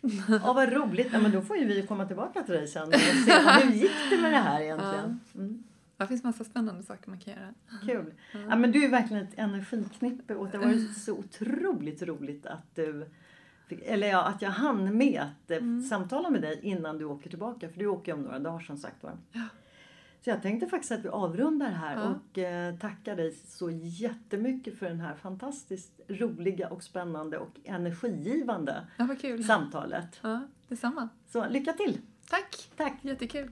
Ja, 0.43 0.53
vad 0.53 0.73
roligt. 0.73 1.07
Ja, 1.13 1.19
men 1.19 1.31
då 1.31 1.41
får 1.41 1.57
ju 1.57 1.65
vi 1.65 1.87
komma 1.87 2.05
tillbaka 2.05 2.43
till 2.43 2.53
dig 2.53 2.67
sen 2.67 2.87
och 2.87 2.93
se 2.95 3.31
hur 3.63 3.71
gick 3.71 3.91
det 4.09 4.17
med 4.21 4.31
det 4.33 4.37
här 4.37 4.61
egentligen. 4.61 5.19
Mm, 5.35 5.63
Det 6.01 6.07
finns 6.07 6.23
massa 6.23 6.43
spännande 6.43 6.83
saker 6.83 7.09
man 7.09 7.19
kan 7.19 7.33
göra. 7.33 7.53
kul. 7.85 8.13
Ja, 8.49 8.55
men 8.55 8.71
du 8.71 8.85
är 8.85 8.89
verkligen 8.89 9.23
ett 9.23 9.33
energiknippe 9.37 10.35
och 10.35 10.47
det 10.49 10.57
var 10.57 10.93
så 10.99 11.13
otroligt 11.13 12.01
roligt 12.01 12.45
att 12.45 12.75
du 12.75 13.05
fick, 13.67 13.79
eller 13.85 14.07
ja, 14.07 14.23
att 14.23 14.41
jag 14.41 14.49
hann 14.49 14.97
med 14.97 15.21
att 15.21 15.51
eh, 15.51 15.59
samtala 15.89 16.29
med 16.29 16.41
dig 16.41 16.59
innan 16.63 16.97
du 16.97 17.05
åker 17.05 17.29
tillbaka. 17.29 17.69
För 17.69 17.79
du 17.79 17.87
åker 17.87 18.13
om 18.13 18.21
några 18.21 18.39
dagar 18.39 18.59
som 18.59 18.77
sagt 18.77 19.03
var. 19.03 19.17
Så 20.23 20.29
jag 20.29 20.41
tänkte 20.41 20.67
faktiskt 20.67 20.91
att 20.91 21.05
vi 21.05 21.09
avrundar 21.09 21.69
här 21.71 21.95
Ja. 21.95 22.15
och 22.31 22.37
eh, 22.37 22.75
tackar 22.77 23.15
dig 23.15 23.31
så 23.47 23.69
jättemycket 23.71 24.77
för 24.79 24.85
den 24.89 24.99
här 24.99 25.15
fantastiskt 25.15 25.99
roliga 26.07 26.69
och 26.69 26.83
spännande 26.83 27.37
och 27.37 27.59
energigivande 27.63 28.87
Ja, 28.97 29.05
vad 29.05 29.19
kul. 29.21 29.43
samtalet. 29.43 30.19
Ja, 30.21 30.41
detsamma. 30.67 31.09
Så 31.27 31.49
lycka 31.49 31.73
till! 31.73 31.97
Tack! 32.29 32.71
Tack! 32.77 32.93
Jättekul. 33.01 33.51